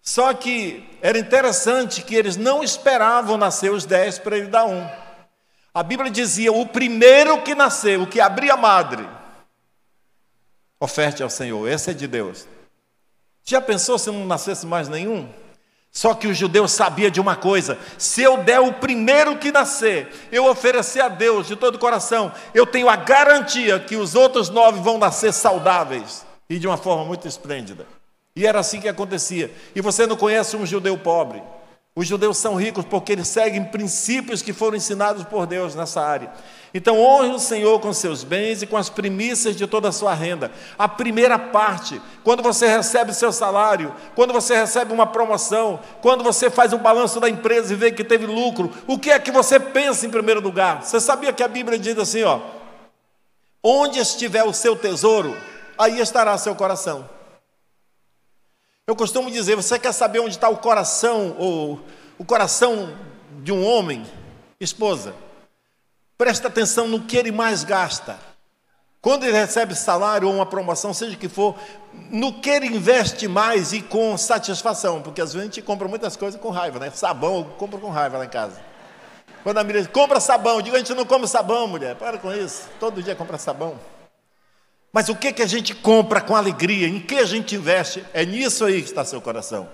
Só 0.00 0.32
que 0.32 0.88
era 1.02 1.18
interessante 1.18 2.02
que 2.02 2.14
eles 2.14 2.36
não 2.36 2.62
esperavam 2.62 3.36
nascer 3.36 3.72
os 3.72 3.84
dez 3.84 4.18
para 4.18 4.38
ele 4.38 4.46
dar 4.46 4.64
um. 4.64 4.88
A 5.74 5.82
Bíblia 5.82 6.10
dizia: 6.10 6.52
o 6.52 6.64
primeiro 6.64 7.42
que 7.42 7.54
nasceu, 7.54 8.02
o 8.02 8.06
que 8.06 8.20
abria 8.20 8.54
a 8.54 8.56
madre, 8.56 9.06
Oferte 10.80 11.22
ao 11.22 11.30
Senhor, 11.30 11.68
esse 11.68 11.90
é 11.90 11.94
de 11.94 12.06
Deus. 12.06 12.46
Já 13.44 13.60
pensou 13.60 13.98
se 13.98 14.10
não 14.10 14.26
nascesse 14.26 14.66
mais 14.66 14.88
nenhum? 14.88 15.28
Só 15.90 16.14
que 16.14 16.26
o 16.26 16.34
judeu 16.34 16.68
sabia 16.68 17.10
de 17.10 17.20
uma 17.20 17.34
coisa: 17.34 17.78
se 17.96 18.22
eu 18.22 18.44
der 18.44 18.60
o 18.60 18.74
primeiro 18.74 19.36
que 19.38 19.50
nascer, 19.50 20.12
eu 20.30 20.46
oferecer 20.46 21.00
a 21.00 21.08
Deus 21.08 21.46
de 21.46 21.56
todo 21.56 21.76
o 21.76 21.78
coração, 21.78 22.32
eu 22.54 22.66
tenho 22.66 22.88
a 22.88 22.96
garantia 22.96 23.80
que 23.80 23.96
os 23.96 24.14
outros 24.14 24.48
nove 24.48 24.80
vão 24.80 24.98
nascer 24.98 25.32
saudáveis 25.32 26.24
e 26.48 26.58
de 26.58 26.66
uma 26.66 26.76
forma 26.76 27.04
muito 27.04 27.26
esplêndida. 27.26 27.86
E 28.36 28.46
era 28.46 28.60
assim 28.60 28.80
que 28.80 28.88
acontecia. 28.88 29.50
E 29.74 29.80
você 29.80 30.06
não 30.06 30.16
conhece 30.16 30.56
um 30.56 30.64
judeu 30.64 30.96
pobre. 30.96 31.42
Os 31.96 32.06
judeus 32.06 32.38
são 32.38 32.54
ricos 32.54 32.84
porque 32.84 33.12
eles 33.12 33.26
seguem 33.26 33.64
princípios 33.64 34.40
que 34.40 34.52
foram 34.52 34.76
ensinados 34.76 35.24
por 35.24 35.46
Deus 35.46 35.74
nessa 35.74 36.00
área. 36.00 36.32
Então, 36.72 37.00
honre 37.00 37.30
o 37.30 37.38
Senhor 37.38 37.80
com 37.80 37.92
seus 37.92 38.22
bens 38.22 38.62
e 38.62 38.66
com 38.66 38.76
as 38.76 38.88
primícias 38.88 39.56
de 39.56 39.66
toda 39.66 39.88
a 39.88 39.92
sua 39.92 40.14
renda. 40.14 40.52
A 40.78 40.86
primeira 40.86 41.38
parte, 41.38 42.00
quando 42.22 42.42
você 42.42 42.68
recebe 42.68 43.12
seu 43.12 43.32
salário, 43.32 43.92
quando 44.14 44.32
você 44.32 44.54
recebe 44.54 44.92
uma 44.92 45.06
promoção, 45.06 45.80
quando 46.00 46.22
você 46.22 46.48
faz 46.50 46.72
um 46.72 46.78
balanço 46.78 47.18
da 47.18 47.28
empresa 47.28 47.72
e 47.72 47.76
vê 47.76 47.90
que 47.90 48.04
teve 48.04 48.26
lucro, 48.26 48.72
o 48.86 48.98
que 48.98 49.10
é 49.10 49.18
que 49.18 49.32
você 49.32 49.58
pensa 49.58 50.06
em 50.06 50.10
primeiro 50.10 50.40
lugar? 50.40 50.84
Você 50.84 51.00
sabia 51.00 51.32
que 51.32 51.42
a 51.42 51.48
Bíblia 51.48 51.78
diz 51.78 51.98
assim, 51.98 52.22
ó: 52.22 52.40
Onde 53.60 53.98
estiver 53.98 54.44
o 54.44 54.52
seu 54.52 54.76
tesouro, 54.76 55.36
aí 55.76 55.98
estará 56.00 56.38
seu 56.38 56.54
coração. 56.54 57.17
Eu 58.88 58.96
costumo 58.96 59.30
dizer, 59.30 59.54
você 59.54 59.78
quer 59.78 59.92
saber 59.92 60.20
onde 60.20 60.30
está 60.30 60.48
o 60.48 60.56
coração 60.56 61.36
ou 61.38 61.78
o 62.16 62.24
coração 62.24 62.96
de 63.42 63.52
um 63.52 63.62
homem, 63.62 64.02
esposa? 64.58 65.14
Presta 66.16 66.48
atenção 66.48 66.88
no 66.88 67.02
que 67.02 67.14
ele 67.14 67.30
mais 67.30 67.64
gasta. 67.64 68.18
Quando 69.02 69.24
ele 69.24 69.36
recebe 69.36 69.74
salário 69.74 70.26
ou 70.26 70.34
uma 70.34 70.46
promoção, 70.46 70.94
seja 70.94 71.16
o 71.16 71.18
que 71.18 71.28
for, 71.28 71.54
no 72.10 72.40
que 72.40 72.48
ele 72.48 72.66
investe 72.66 73.28
mais 73.28 73.74
e 73.74 73.82
com 73.82 74.16
satisfação, 74.16 75.02
porque 75.02 75.20
às 75.20 75.34
vezes 75.34 75.42
a 75.42 75.52
gente 75.52 75.60
compra 75.60 75.86
muitas 75.86 76.16
coisas 76.16 76.40
com 76.40 76.48
raiva, 76.48 76.78
né? 76.78 76.90
Sabão 76.90 77.40
eu 77.40 77.44
compro 77.58 77.78
com 77.78 77.90
raiva 77.90 78.16
lá 78.16 78.24
em 78.24 78.30
casa. 78.30 78.58
Quando 79.42 79.58
a 79.58 79.64
mulher 79.64 79.80
diz, 79.80 79.88
compra 79.88 80.18
sabão, 80.18 80.62
digo, 80.62 80.74
a 80.76 80.78
gente 80.78 80.94
não 80.94 81.04
come 81.04 81.28
sabão, 81.28 81.68
mulher, 81.68 81.94
para 81.96 82.16
com 82.16 82.32
isso, 82.32 82.66
todo 82.80 83.02
dia 83.02 83.14
compra 83.14 83.36
sabão. 83.36 83.78
Mas 84.92 85.08
o 85.08 85.16
que, 85.16 85.32
que 85.32 85.42
a 85.42 85.46
gente 85.46 85.74
compra 85.74 86.20
com 86.20 86.34
alegria, 86.34 86.88
em 86.88 87.00
que 87.00 87.16
a 87.16 87.24
gente 87.24 87.54
investe, 87.54 88.04
é 88.12 88.24
nisso 88.24 88.64
aí 88.64 88.80
que 88.82 88.88
está 88.88 89.04
seu 89.04 89.20
coração. 89.20 89.68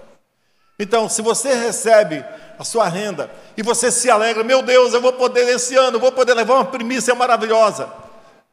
Então, 0.78 1.08
se 1.08 1.22
você 1.22 1.54
recebe 1.54 2.24
a 2.58 2.64
sua 2.64 2.88
renda 2.88 3.30
e 3.56 3.62
você 3.62 3.92
se 3.92 4.10
alegra, 4.10 4.42
meu 4.42 4.60
Deus, 4.60 4.92
eu 4.92 5.00
vou 5.00 5.12
poder 5.12 5.48
esse 5.48 5.76
ano, 5.76 6.00
vou 6.00 6.10
poder 6.10 6.34
levar 6.34 6.54
uma 6.54 6.64
primícia 6.64 7.14
maravilhosa. 7.14 7.88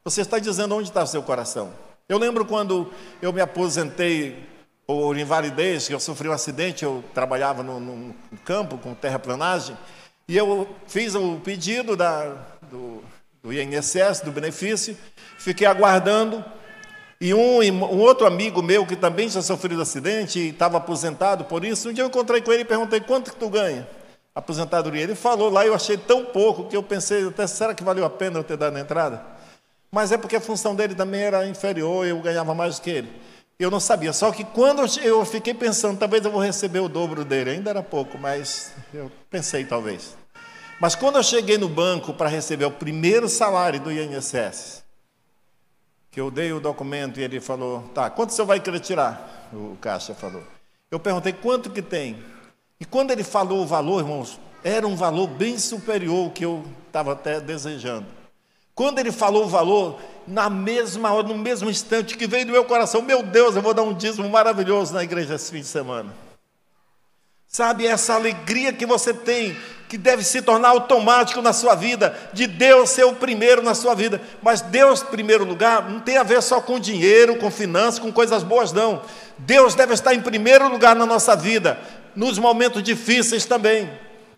Você 0.04 0.22
está 0.22 0.38
dizendo 0.38 0.76
onde 0.76 0.90
está 0.90 1.04
o 1.04 1.08
seu 1.08 1.24
coração. 1.24 1.74
Eu 2.08 2.18
lembro 2.18 2.46
quando 2.46 2.92
eu 3.22 3.34
me 3.34 3.42
aposentei 3.42 4.48
por 4.86 5.18
invalidez, 5.18 5.88
que 5.88 5.94
eu 5.94 6.00
sofri 6.00 6.28
um 6.28 6.34
acidente, 6.34 6.84
eu 6.84 7.04
trabalhava 7.14 7.64
no, 7.64 8.14
campo 8.44 8.78
com 8.78 8.94
terraplanagem, 8.94 9.78
e 10.28 10.38
eu 10.38 10.68
fiz 10.88 11.16
o 11.16 11.40
pedido 11.44 11.96
da, 11.96 12.36
do, 12.70 13.04
do 13.44 13.52
INSS, 13.52 14.22
do 14.24 14.32
benefício, 14.32 14.98
fiquei 15.38 15.66
aguardando, 15.66 16.44
e 17.24 17.36
um, 17.36 17.60
um, 17.62 18.00
outro 18.00 18.26
amigo 18.26 18.64
meu 18.64 18.84
que 18.84 18.96
também 18.96 19.30
tinha 19.30 19.44
sofrido 19.44 19.80
acidente 19.80 20.40
e 20.40 20.50
estava 20.50 20.78
aposentado 20.78 21.44
por 21.46 21.64
isso, 21.64 21.90
um 21.90 21.94
dia 21.94 22.04
eu 22.04 22.08
encontrei 22.08 22.42
com 22.42 22.52
ele 22.52 22.64
e 22.64 22.66
perguntei 22.66 23.00
quanto 23.00 23.32
que 23.32 23.38
tu 23.38 23.48
ganha? 23.48 23.88
Aposentadoria. 24.34 25.04
Ele 25.04 25.14
falou 25.14 25.48
lá, 25.52 25.64
eu 25.64 25.76
achei 25.76 25.98
tão 25.98 26.26
pouco 26.26 26.68
que 26.68 26.76
eu 26.76 26.82
pensei, 26.82 27.28
até 27.28 27.46
será 27.46 27.76
que 27.76 27.84
valeu 27.84 28.04
a 28.04 28.10
pena 28.10 28.40
eu 28.40 28.44
ter 28.44 28.58
dado 28.58 28.76
a 28.76 28.80
entrada? 28.80 29.24
Mas 29.92 30.12
é 30.12 30.18
porque 30.18 30.36
a 30.36 30.42
função 30.42 30.74
dele 30.74 30.96
também 30.96 31.22
era 31.22 31.48
inferior, 31.48 32.08
eu 32.08 32.20
ganhava 32.22 32.56
mais 32.56 32.78
do 32.78 32.82
que 32.82 32.90
ele. 32.90 33.12
Eu 33.60 33.70
não 33.70 33.80
sabia. 33.80 34.14
Só 34.14 34.32
que 34.32 34.44
quando 34.44 34.82
eu 35.04 35.24
fiquei 35.24 35.54
pensando, 35.54 36.00
talvez 36.00 36.26
eu 36.26 36.32
vou 36.32 36.42
receber 36.42 36.80
o 36.80 36.90
dobro 36.90 37.24
dele, 37.24 37.52
ainda 37.52 37.70
era 37.70 37.84
pouco, 37.84 38.18
mas 38.18 38.74
eu 38.92 39.12
pensei 39.30 39.64
talvez. 39.64 40.18
Mas 40.82 40.96
quando 40.96 41.18
eu 41.18 41.24
cheguei 41.24 41.60
no 41.60 41.70
banco 41.70 42.12
para 42.12 42.28
receber 42.28 42.66
o 42.66 42.72
primeiro 42.72 43.30
salário 43.30 43.80
do 43.80 43.92
INSS, 43.92 44.84
que 46.10 46.20
eu 46.20 46.32
dei 46.32 46.52
o 46.52 46.60
documento 46.60 47.20
e 47.20 47.24
ele 47.24 47.40
falou, 47.40 47.84
tá, 47.94 48.10
quanto 48.10 48.34
você 48.34 48.44
vai 48.44 48.60
querer 48.60 48.80
tirar? 48.80 49.48
O 49.54 49.78
caixa 49.80 50.16
falou. 50.16 50.42
Eu 50.90 51.00
perguntei 51.00 51.34
quanto 51.34 51.70
que 51.70 51.84
tem. 51.84 52.18
E 52.80 52.86
quando 52.86 53.12
ele 53.12 53.24
falou 53.24 53.62
o 53.62 53.68
valor, 53.68 54.00
irmãos, 54.00 54.40
era 54.64 54.88
um 54.88 54.96
valor 54.96 55.28
bem 55.28 55.60
superior 55.60 56.26
ao 56.26 56.32
que 56.32 56.44
eu 56.44 56.66
estava 56.88 57.12
até 57.12 57.40
desejando. 57.40 58.08
Quando 58.74 58.98
ele 58.98 59.12
falou 59.12 59.44
o 59.46 59.50
valor, 59.50 60.00
na 60.26 60.50
mesma 60.50 61.14
hora, 61.14 61.28
no 61.28 61.38
mesmo 61.38 61.70
instante 61.70 62.18
que 62.18 62.26
veio 62.26 62.48
do 62.48 62.54
meu 62.54 62.66
coração, 62.66 63.04
meu 63.04 63.22
Deus, 63.22 63.56
eu 63.56 63.62
vou 63.62 63.76
dar 63.76 63.84
um 63.84 63.94
dízimo 63.94 64.28
maravilhoso 64.28 64.96
na 64.96 65.04
igreja 65.04 65.36
esse 65.36 65.52
fim 65.52 65.60
de 65.60 65.68
semana. 65.68 66.12
Sabe, 67.52 67.86
essa 67.86 68.14
alegria 68.14 68.72
que 68.72 68.86
você 68.86 69.14
tem, 69.14 69.58
que 69.90 69.98
deve 69.98 70.24
se 70.24 70.42
tornar 70.42 70.70
automático 70.70 71.42
na 71.42 71.52
sua 71.52 71.76
vida, 71.76 72.18
de 72.32 72.48
Deus 72.48 72.92
ser 72.92 73.04
o 73.04 73.14
primeiro 73.14 73.62
na 73.62 73.76
sua 73.76 73.94
vida. 73.94 74.22
Mas 74.42 74.62
Deus, 74.62 75.04
primeiro 75.04 75.44
lugar, 75.44 75.90
não 75.90 76.00
tem 76.00 76.16
a 76.16 76.24
ver 76.24 76.42
só 76.42 76.62
com 76.62 76.80
dinheiro, 76.80 77.36
com 77.36 77.52
finanças, 77.52 78.00
com 78.00 78.10
coisas 78.10 78.42
boas, 78.42 78.72
não. 78.72 79.02
Deus 79.38 79.76
deve 79.76 79.94
estar 79.94 80.14
em 80.14 80.22
primeiro 80.22 80.70
lugar 80.70 80.96
na 80.96 81.06
nossa 81.06 81.36
vida, 81.36 81.78
nos 82.16 82.40
momentos 82.40 82.82
difíceis 82.82 83.44
também. 83.44 83.90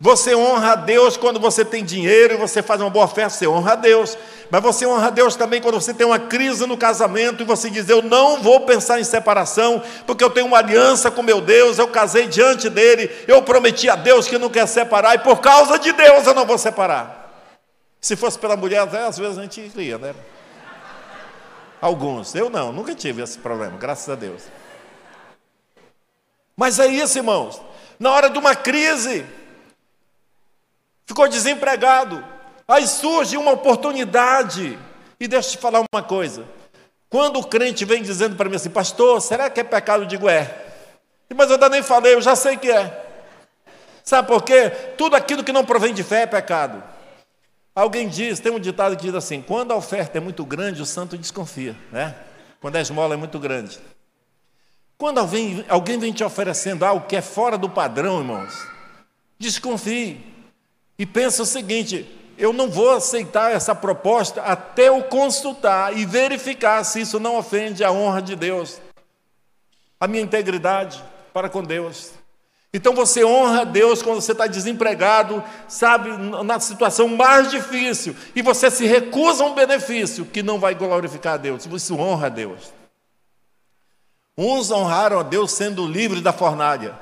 Você 0.04 0.36
honra 0.36 0.74
a 0.74 0.76
Deus 0.76 1.16
quando 1.16 1.40
você 1.40 1.64
tem 1.64 1.82
dinheiro 1.82 2.34
e 2.34 2.38
você 2.38 2.62
faz 2.62 2.82
uma 2.82 2.90
boa 2.90 3.08
festa, 3.08 3.40
você 3.40 3.48
honra 3.48 3.72
a 3.72 3.76
Deus. 3.76 4.18
Mas 4.52 4.62
você 4.62 4.86
honra 4.86 5.08
a 5.08 5.10
Deus 5.10 5.38
também 5.38 5.62
quando 5.62 5.76
você 5.76 5.94
tem 5.94 6.06
uma 6.06 6.20
crise 6.20 6.66
no 6.66 6.76
casamento 6.76 7.42
e 7.42 7.46
você 7.46 7.70
diz: 7.70 7.88
Eu 7.88 8.02
não 8.02 8.42
vou 8.42 8.60
pensar 8.66 9.00
em 9.00 9.06
separação, 9.06 9.82
porque 10.06 10.22
eu 10.22 10.30
tenho 10.30 10.46
uma 10.46 10.58
aliança 10.58 11.10
com 11.10 11.24
meu 11.24 11.40
Deus, 11.40 11.80
eu 11.80 11.88
casei 11.88 12.28
diante 12.28 12.70
dele, 12.70 13.10
eu 13.30 13.42
prometi 13.44 13.90
a 13.90 13.96
Deus 13.96 14.28
que 14.28 14.38
não 14.38 14.50
quer 14.50 14.68
separar, 14.68 15.16
e 15.16 15.20
por 15.20 15.40
causa 15.40 15.80
de 15.80 15.94
Deus 15.94 16.28
eu 16.28 16.34
não 16.34 16.46
vou 16.46 16.58
separar. 16.58 17.48
Se 18.02 18.18
fosse 18.18 18.38
pela 18.38 18.58
mulher, 18.58 18.82
às 18.82 19.18
vezes 19.18 19.38
a 19.38 19.42
gente 19.42 19.62
iria, 19.62 19.98
né? 19.98 20.14
Alguns, 21.80 22.36
eu 22.36 22.50
não, 22.50 22.74
nunca 22.74 22.94
tive 22.94 23.22
esse 23.22 23.38
problema, 23.38 23.78
graças 23.78 24.10
a 24.10 24.16
Deus. 24.16 24.42
Mas 26.58 26.78
é 26.78 26.88
isso, 26.88 27.18
irmãos, 27.18 27.62
na 27.98 28.12
hora 28.12 28.30
de 28.30 28.38
uma 28.38 28.54
crise, 28.54 29.26
ficou 31.06 31.28
desempregado. 31.28 32.24
Aí 32.68 32.88
surge 32.88 33.38
uma 33.38 33.52
oportunidade. 33.52 34.78
E 35.20 35.28
deixa 35.28 35.50
eu 35.50 35.52
te 35.54 35.58
falar 35.58 35.84
uma 35.94 36.04
coisa. 36.04 36.46
Quando 37.10 37.40
o 37.40 37.48
crente 37.48 37.86
vem 37.86 38.02
dizendo 38.02 38.36
para 38.36 38.50
mim 38.50 38.56
assim, 38.56 38.70
pastor, 38.70 39.22
será 39.22 39.50
que 39.50 39.60
é 39.60 39.64
pecado? 39.64 40.04
Eu 40.04 40.08
digo, 40.08 40.28
é. 40.28 40.64
Mas 41.36 41.48
eu 41.48 41.54
ainda 41.54 41.70
nem 41.70 41.84
falei, 41.84 42.14
eu 42.14 42.22
já 42.22 42.36
sei 42.36 42.58
que 42.58 42.72
é. 42.72 43.04
Sabe 44.04 44.28
por 44.28 44.44
quê? 44.44 44.70
Tudo 44.98 45.16
aquilo 45.16 45.44
que 45.44 45.52
não 45.52 45.64
provém 45.64 45.94
de 45.94 46.04
fé 46.04 46.24
é 46.24 46.28
pecado. 46.28 46.84
Alguém 47.76 48.08
diz, 48.08 48.40
tem 48.40 48.52
um 48.52 48.60
ditado 48.60 48.96
que 48.96 49.04
diz 49.04 49.16
assim: 49.16 49.42
quando 49.42 49.72
a 49.72 49.76
oferta 49.76 50.18
é 50.18 50.22
muito 50.22 50.46
grande, 50.46 50.82
o 50.82 50.86
santo 50.86 51.18
desconfia, 51.18 51.76
né? 51.92 52.16
Quando 52.60 52.76
a 52.76 52.82
esmola 52.82 53.14
é 53.14 53.18
muito 53.18 53.40
grande. 53.40 53.80
Quando 54.98 55.20
alguém, 55.20 55.66
alguém 55.68 55.98
vem 55.98 56.14
te 56.14 56.24
oferecendo 56.24 56.84
algo 56.86 57.08
que 57.08 57.16
é 57.16 57.22
fora 57.22 57.58
do 57.58 57.70
padrão, 57.70 58.20
irmãos, 58.20 58.68
desconfie. 59.40 60.33
E 60.98 61.06
pensa 61.06 61.44
o 61.44 61.46
seguinte: 61.46 62.08
eu 62.38 62.52
não 62.52 62.70
vou 62.70 62.92
aceitar 62.92 63.52
essa 63.52 63.76
proposta 63.76 64.42
até 64.42 64.90
eu 64.90 65.04
consultar 65.04 65.98
e 65.98 66.06
verificar 66.06 66.84
se 66.84 67.02
isso 67.02 67.20
não 67.20 67.38
ofende 67.38 67.84
a 67.84 67.92
honra 67.92 68.22
de 68.22 68.36
Deus, 68.36 68.82
a 70.00 70.08
minha 70.08 70.24
integridade 70.24 71.04
para 71.34 71.50
com 71.50 71.64
Deus. 71.64 72.12
Então 72.74 72.96
você 72.96 73.24
honra 73.24 73.62
a 73.62 73.66
Deus 73.66 74.02
quando 74.02 74.20
você 74.20 74.32
está 74.32 74.48
desempregado, 74.48 75.44
sabe, 75.68 76.10
na 76.44 76.60
situação 76.60 77.08
mais 77.08 77.52
difícil, 77.52 78.16
e 78.36 78.42
você 78.42 78.72
se 78.72 78.88
recusa 78.88 79.44
a 79.44 79.48
um 79.48 79.54
benefício 79.54 80.26
que 80.26 80.42
não 80.42 80.60
vai 80.60 80.74
glorificar 80.74 81.36
a 81.36 81.38
Deus, 81.38 81.68
você 81.68 81.94
honra 81.94 82.28
a 82.28 82.30
Deus. 82.30 82.74
Uns 84.36 84.72
honraram 84.72 85.20
a 85.20 85.24
Deus 85.24 85.52
sendo 85.52 85.86
livres 85.86 86.24
da 86.24 86.34
fornalha, 86.34 86.98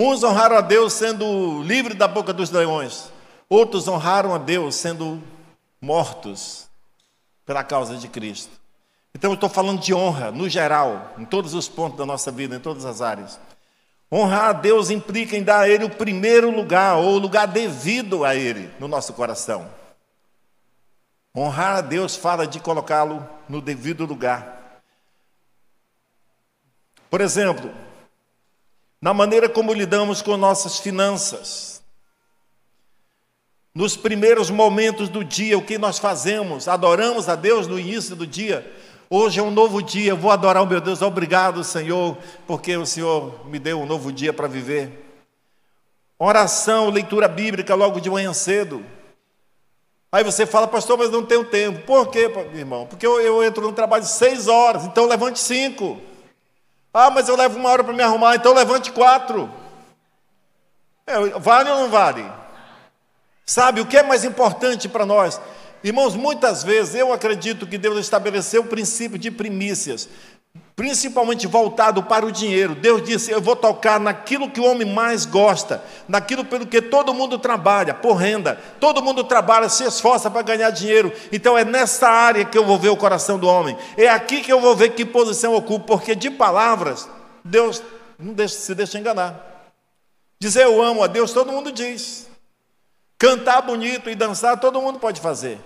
Uns 0.00 0.22
honraram 0.22 0.56
a 0.56 0.60
Deus 0.60 0.92
sendo 0.92 1.60
livre 1.64 1.92
da 1.92 2.06
boca 2.06 2.32
dos 2.32 2.52
leões, 2.52 3.10
outros 3.48 3.88
honraram 3.88 4.32
a 4.32 4.38
Deus 4.38 4.76
sendo 4.76 5.20
mortos 5.80 6.68
pela 7.44 7.64
causa 7.64 7.96
de 7.96 8.06
Cristo. 8.06 8.52
Então 9.12 9.32
eu 9.32 9.34
estou 9.34 9.48
falando 9.48 9.80
de 9.80 9.92
honra, 9.92 10.30
no 10.30 10.48
geral, 10.48 11.14
em 11.18 11.24
todos 11.24 11.52
os 11.52 11.68
pontos 11.68 11.98
da 11.98 12.06
nossa 12.06 12.30
vida, 12.30 12.54
em 12.54 12.60
todas 12.60 12.84
as 12.84 13.02
áreas. 13.02 13.40
Honrar 14.10 14.50
a 14.50 14.52
Deus 14.52 14.88
implica 14.88 15.36
em 15.36 15.42
dar 15.42 15.62
a 15.62 15.68
Ele 15.68 15.82
o 15.82 15.90
primeiro 15.90 16.48
lugar, 16.48 16.98
ou 16.98 17.14
o 17.14 17.18
lugar 17.18 17.48
devido 17.48 18.24
a 18.24 18.36
Ele 18.36 18.70
no 18.78 18.86
nosso 18.86 19.12
coração. 19.14 19.68
Honrar 21.36 21.78
a 21.78 21.80
Deus 21.80 22.14
fala 22.14 22.46
de 22.46 22.60
colocá-lo 22.60 23.28
no 23.48 23.60
devido 23.60 24.06
lugar. 24.06 24.80
Por 27.10 27.20
exemplo, 27.20 27.87
na 29.00 29.14
maneira 29.14 29.48
como 29.48 29.72
lidamos 29.72 30.22
com 30.22 30.36
nossas 30.36 30.78
finanças. 30.78 31.82
Nos 33.74 33.96
primeiros 33.96 34.50
momentos 34.50 35.08
do 35.08 35.22
dia, 35.22 35.56
o 35.56 35.62
que 35.62 35.78
nós 35.78 35.98
fazemos? 35.98 36.66
Adoramos 36.66 37.28
a 37.28 37.36
Deus 37.36 37.66
no 37.66 37.78
início 37.78 38.16
do 38.16 38.26
dia. 38.26 38.68
Hoje 39.08 39.40
é 39.40 39.42
um 39.42 39.50
novo 39.50 39.80
dia, 39.80 40.14
vou 40.14 40.30
adorar 40.30 40.62
o 40.62 40.66
meu 40.66 40.80
Deus. 40.80 41.00
Obrigado, 41.00 41.62
Senhor, 41.62 42.18
porque 42.46 42.76
o 42.76 42.84
Senhor 42.84 43.46
me 43.46 43.58
deu 43.58 43.80
um 43.80 43.86
novo 43.86 44.12
dia 44.12 44.32
para 44.32 44.48
viver. 44.48 45.06
Oração, 46.18 46.90
leitura 46.90 47.28
bíblica 47.28 47.74
logo 47.74 48.00
de 48.00 48.10
manhã 48.10 48.32
cedo. 48.32 48.84
Aí 50.10 50.24
você 50.24 50.44
fala, 50.44 50.66
pastor, 50.66 50.98
mas 50.98 51.10
não 51.10 51.24
tenho 51.24 51.44
tempo. 51.44 51.86
Por 51.86 52.08
quê, 52.10 52.30
irmão? 52.54 52.86
Porque 52.86 53.06
eu, 53.06 53.20
eu 53.20 53.44
entro 53.44 53.62
no 53.62 53.72
trabalho 53.72 54.04
seis 54.04 54.48
horas, 54.48 54.84
então 54.84 55.06
levante 55.06 55.38
cinco. 55.38 56.00
Ah, 57.00 57.10
mas 57.10 57.28
eu 57.28 57.36
levo 57.36 57.56
uma 57.60 57.70
hora 57.70 57.84
para 57.84 57.92
me 57.92 58.02
arrumar, 58.02 58.34
então 58.34 58.52
levante 58.52 58.90
quatro. 58.90 59.48
É, 61.06 61.16
vale 61.38 61.70
ou 61.70 61.82
não 61.82 61.90
vale? 61.90 62.28
Sabe, 63.46 63.80
o 63.80 63.86
que 63.86 63.96
é 63.96 64.02
mais 64.02 64.24
importante 64.24 64.88
para 64.88 65.06
nós? 65.06 65.40
Irmãos, 65.84 66.16
muitas 66.16 66.64
vezes 66.64 66.96
eu 66.96 67.12
acredito 67.12 67.68
que 67.68 67.78
Deus 67.78 67.98
estabeleceu 67.98 68.62
o 68.62 68.66
princípio 68.66 69.16
de 69.16 69.30
primícias 69.30 70.08
principalmente 70.78 71.46
voltado 71.46 72.04
para 72.04 72.24
o 72.24 72.30
dinheiro. 72.30 72.74
Deus 72.74 73.02
disse: 73.02 73.32
Eu 73.32 73.40
vou 73.40 73.56
tocar 73.56 73.98
naquilo 73.98 74.48
que 74.48 74.60
o 74.60 74.64
homem 74.64 74.86
mais 74.86 75.26
gosta, 75.26 75.82
naquilo 76.06 76.44
pelo 76.44 76.66
que 76.66 76.80
todo 76.80 77.12
mundo 77.12 77.36
trabalha, 77.36 77.92
por 77.92 78.14
renda. 78.14 78.60
Todo 78.78 79.02
mundo 79.02 79.24
trabalha, 79.24 79.68
se 79.68 79.82
esforça 79.82 80.30
para 80.30 80.42
ganhar 80.42 80.70
dinheiro. 80.70 81.12
Então 81.32 81.58
é 81.58 81.64
nessa 81.64 82.08
área 82.08 82.44
que 82.44 82.56
eu 82.56 82.64
vou 82.64 82.78
ver 82.78 82.90
o 82.90 82.96
coração 82.96 83.38
do 83.38 83.48
homem. 83.48 83.76
É 83.96 84.08
aqui 84.08 84.40
que 84.40 84.52
eu 84.52 84.60
vou 84.60 84.76
ver 84.76 84.90
que 84.90 85.04
posição 85.04 85.54
ocupa, 85.54 85.84
porque 85.84 86.14
de 86.14 86.30
palavras, 86.30 87.08
Deus 87.44 87.82
não 88.16 88.32
deixa, 88.32 88.54
se 88.54 88.74
deixa 88.74 88.98
enganar. 88.98 89.74
Dizer 90.38 90.62
eu 90.62 90.80
amo 90.80 91.02
a 91.02 91.08
Deus, 91.08 91.32
todo 91.32 91.50
mundo 91.50 91.72
diz. 91.72 92.28
Cantar 93.18 93.62
bonito 93.62 94.08
e 94.08 94.14
dançar, 94.14 94.60
todo 94.60 94.80
mundo 94.80 95.00
pode 95.00 95.20
fazer. 95.20 95.58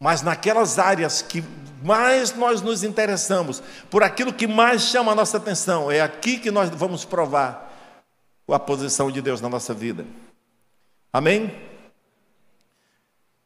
Mas 0.00 0.20
naquelas 0.20 0.80
áreas 0.80 1.22
que 1.22 1.44
mais 1.82 2.34
nós 2.34 2.62
nos 2.62 2.82
interessamos, 2.84 3.62
por 3.90 4.02
aquilo 4.02 4.32
que 4.32 4.46
mais 4.46 4.82
chama 4.82 5.12
a 5.12 5.14
nossa 5.14 5.36
atenção, 5.36 5.90
é 5.90 6.00
aqui 6.00 6.38
que 6.38 6.50
nós 6.50 6.70
vamos 6.70 7.04
provar 7.04 7.70
a 8.48 8.58
posição 8.58 9.10
de 9.10 9.22
Deus 9.22 9.40
na 9.40 9.48
nossa 9.48 9.72
vida. 9.72 10.04
Amém? 11.12 11.52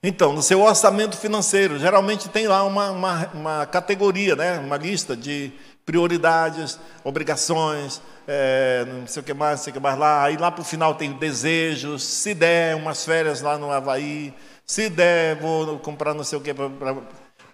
Então, 0.02 0.32
no 0.32 0.42
seu 0.42 0.60
orçamento 0.62 1.16
financeiro, 1.16 1.78
geralmente 1.78 2.28
tem 2.28 2.46
lá 2.46 2.62
uma, 2.62 2.90
uma, 2.90 3.26
uma 3.34 3.66
categoria, 3.66 4.36
né? 4.36 4.58
uma 4.58 4.76
lista 4.76 5.16
de 5.16 5.52
prioridades, 5.84 6.78
obrigações, 7.02 8.00
é, 8.26 8.84
não 8.84 9.06
sei 9.06 9.22
o 9.22 9.24
que 9.24 9.34
mais, 9.34 9.58
não 9.58 9.64
sei 9.64 9.70
o 9.72 9.74
que 9.74 9.80
mais 9.80 9.98
lá. 9.98 10.24
Aí 10.24 10.36
lá 10.36 10.50
para 10.50 10.62
o 10.62 10.64
final 10.64 10.94
tem 10.94 11.12
desejos, 11.12 12.04
se 12.04 12.34
der 12.34 12.76
umas 12.76 13.04
férias 13.04 13.40
lá 13.40 13.56
no 13.56 13.70
Havaí, 13.70 14.34
se 14.64 14.88
der, 14.90 15.40
vou 15.40 15.78
comprar 15.78 16.14
não 16.14 16.24
sei 16.24 16.38
o 16.38 16.40
que 16.40 16.52
para 16.52 16.96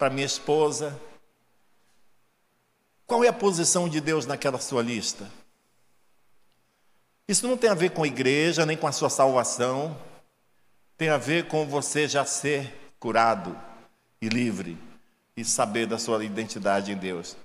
minha 0.09 0.25
esposa. 0.25 0.99
Qual 3.05 3.23
é 3.23 3.27
a 3.27 3.33
posição 3.33 3.87
de 3.87 3.99
Deus 3.99 4.25
naquela 4.25 4.59
sua 4.59 4.81
lista? 4.81 5.29
Isso 7.27 7.47
não 7.47 7.57
tem 7.57 7.69
a 7.69 7.75
ver 7.75 7.91
com 7.91 8.03
a 8.03 8.07
igreja, 8.07 8.65
nem 8.65 8.75
com 8.75 8.87
a 8.87 8.91
sua 8.91 9.09
salvação. 9.09 9.97
Tem 10.97 11.09
a 11.09 11.17
ver 11.17 11.47
com 11.47 11.65
você 11.67 12.07
já 12.07 12.25
ser 12.25 12.93
curado 12.99 13.57
e 14.21 14.29
livre 14.29 14.77
e 15.35 15.43
saber 15.43 15.85
da 15.85 15.97
sua 15.97 16.23
identidade 16.23 16.91
em 16.91 16.97
Deus. 16.97 17.35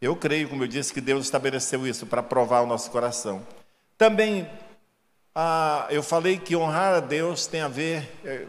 Eu 0.00 0.16
creio, 0.16 0.48
como 0.48 0.64
eu 0.64 0.68
disse, 0.68 0.92
que 0.92 1.00
Deus 1.00 1.26
estabeleceu 1.26 1.86
isso 1.86 2.06
para 2.06 2.22
provar 2.22 2.62
o 2.62 2.66
nosso 2.66 2.90
coração. 2.90 3.46
Também, 3.98 4.50
ah, 5.34 5.86
eu 5.90 6.02
falei 6.02 6.38
que 6.38 6.56
honrar 6.56 6.94
a 6.94 7.00
Deus 7.00 7.46
tem 7.46 7.60
a 7.60 7.68
ver, 7.68 8.10
eh, 8.24 8.46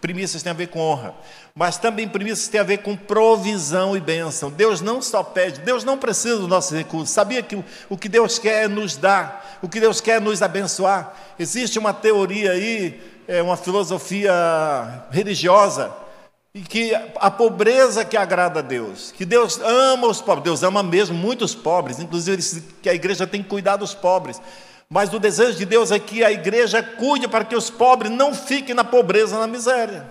primícias 0.00 0.42
tem 0.42 0.50
a 0.50 0.54
ver 0.54 0.68
com 0.68 0.80
honra, 0.80 1.14
mas 1.54 1.76
também 1.76 2.08
primícias 2.08 2.48
tem 2.48 2.60
a 2.60 2.64
ver 2.64 2.78
com 2.78 2.96
provisão 2.96 3.96
e 3.96 4.00
bênção. 4.00 4.50
Deus 4.50 4.80
não 4.80 5.02
só 5.02 5.22
pede, 5.22 5.60
Deus 5.60 5.84
não 5.84 5.98
precisa 5.98 6.38
dos 6.38 6.48
nossos 6.48 6.76
recursos. 6.76 7.10
Sabia 7.10 7.42
que 7.42 7.62
o, 7.88 7.96
que 7.96 8.08
Deus 8.08 8.38
quer 8.38 8.64
é 8.64 8.68
nos 8.68 8.96
dar, 8.96 9.58
o 9.60 9.68
que 9.68 9.80
Deus 9.80 10.00
quer 10.00 10.16
é 10.16 10.20
nos 10.20 10.40
abençoar. 10.40 11.14
Existe 11.38 11.78
uma 11.78 11.92
teoria 11.92 12.52
aí, 12.52 13.00
é 13.26 13.42
uma 13.42 13.56
filosofia 13.56 14.32
religiosa, 15.10 15.92
e 16.54 16.60
que 16.60 16.92
a 17.16 17.30
pobreza 17.30 18.04
que 18.04 18.16
agrada 18.16 18.60
a 18.60 18.62
Deus, 18.62 19.12
que 19.16 19.24
Deus 19.24 19.60
ama 19.60 20.06
os 20.06 20.20
pobres, 20.20 20.44
Deus 20.44 20.62
ama 20.62 20.82
mesmo 20.82 21.16
muitos 21.16 21.54
pobres, 21.54 21.98
inclusive 21.98 22.62
que 22.82 22.88
a 22.88 22.94
igreja 22.94 23.26
tem 23.26 23.42
que 23.42 23.48
cuidar 23.48 23.76
dos 23.76 23.94
pobres. 23.94 24.40
Mas 24.88 25.12
o 25.12 25.18
desejo 25.18 25.58
de 25.58 25.66
Deus 25.66 25.90
é 25.90 25.98
que 25.98 26.24
a 26.24 26.32
igreja 26.32 26.82
cuide 26.82 27.28
para 27.28 27.44
que 27.44 27.54
os 27.54 27.68
pobres 27.68 28.10
não 28.10 28.34
fiquem 28.34 28.74
na 28.74 28.84
pobreza, 28.84 29.38
na 29.38 29.46
miséria. 29.46 30.10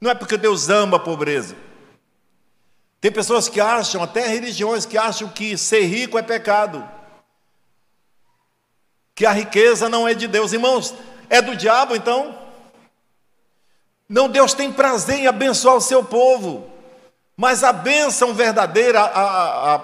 Não 0.00 0.10
é 0.10 0.14
porque 0.14 0.36
Deus 0.36 0.68
ama 0.68 0.96
a 0.96 1.00
pobreza. 1.00 1.54
Tem 3.00 3.12
pessoas 3.12 3.48
que 3.48 3.60
acham, 3.60 4.02
até 4.02 4.26
religiões 4.26 4.84
que 4.84 4.98
acham 4.98 5.28
que 5.28 5.56
ser 5.56 5.82
rico 5.82 6.18
é 6.18 6.22
pecado. 6.22 6.86
Que 9.14 9.24
a 9.24 9.32
riqueza 9.32 9.88
não 9.88 10.08
é 10.08 10.14
de 10.14 10.26
Deus. 10.26 10.52
Irmãos, 10.52 10.92
é 11.30 11.40
do 11.40 11.54
diabo 11.54 11.94
então? 11.94 12.36
Não, 14.08 14.28
Deus 14.28 14.52
tem 14.52 14.72
prazer 14.72 15.20
em 15.20 15.26
abençoar 15.28 15.76
o 15.76 15.80
seu 15.80 16.02
povo. 16.02 16.68
Mas 17.36 17.62
a 17.62 17.72
bênção 17.72 18.34
verdadeira, 18.34 19.00
a, 19.00 19.74
a, 19.74 19.80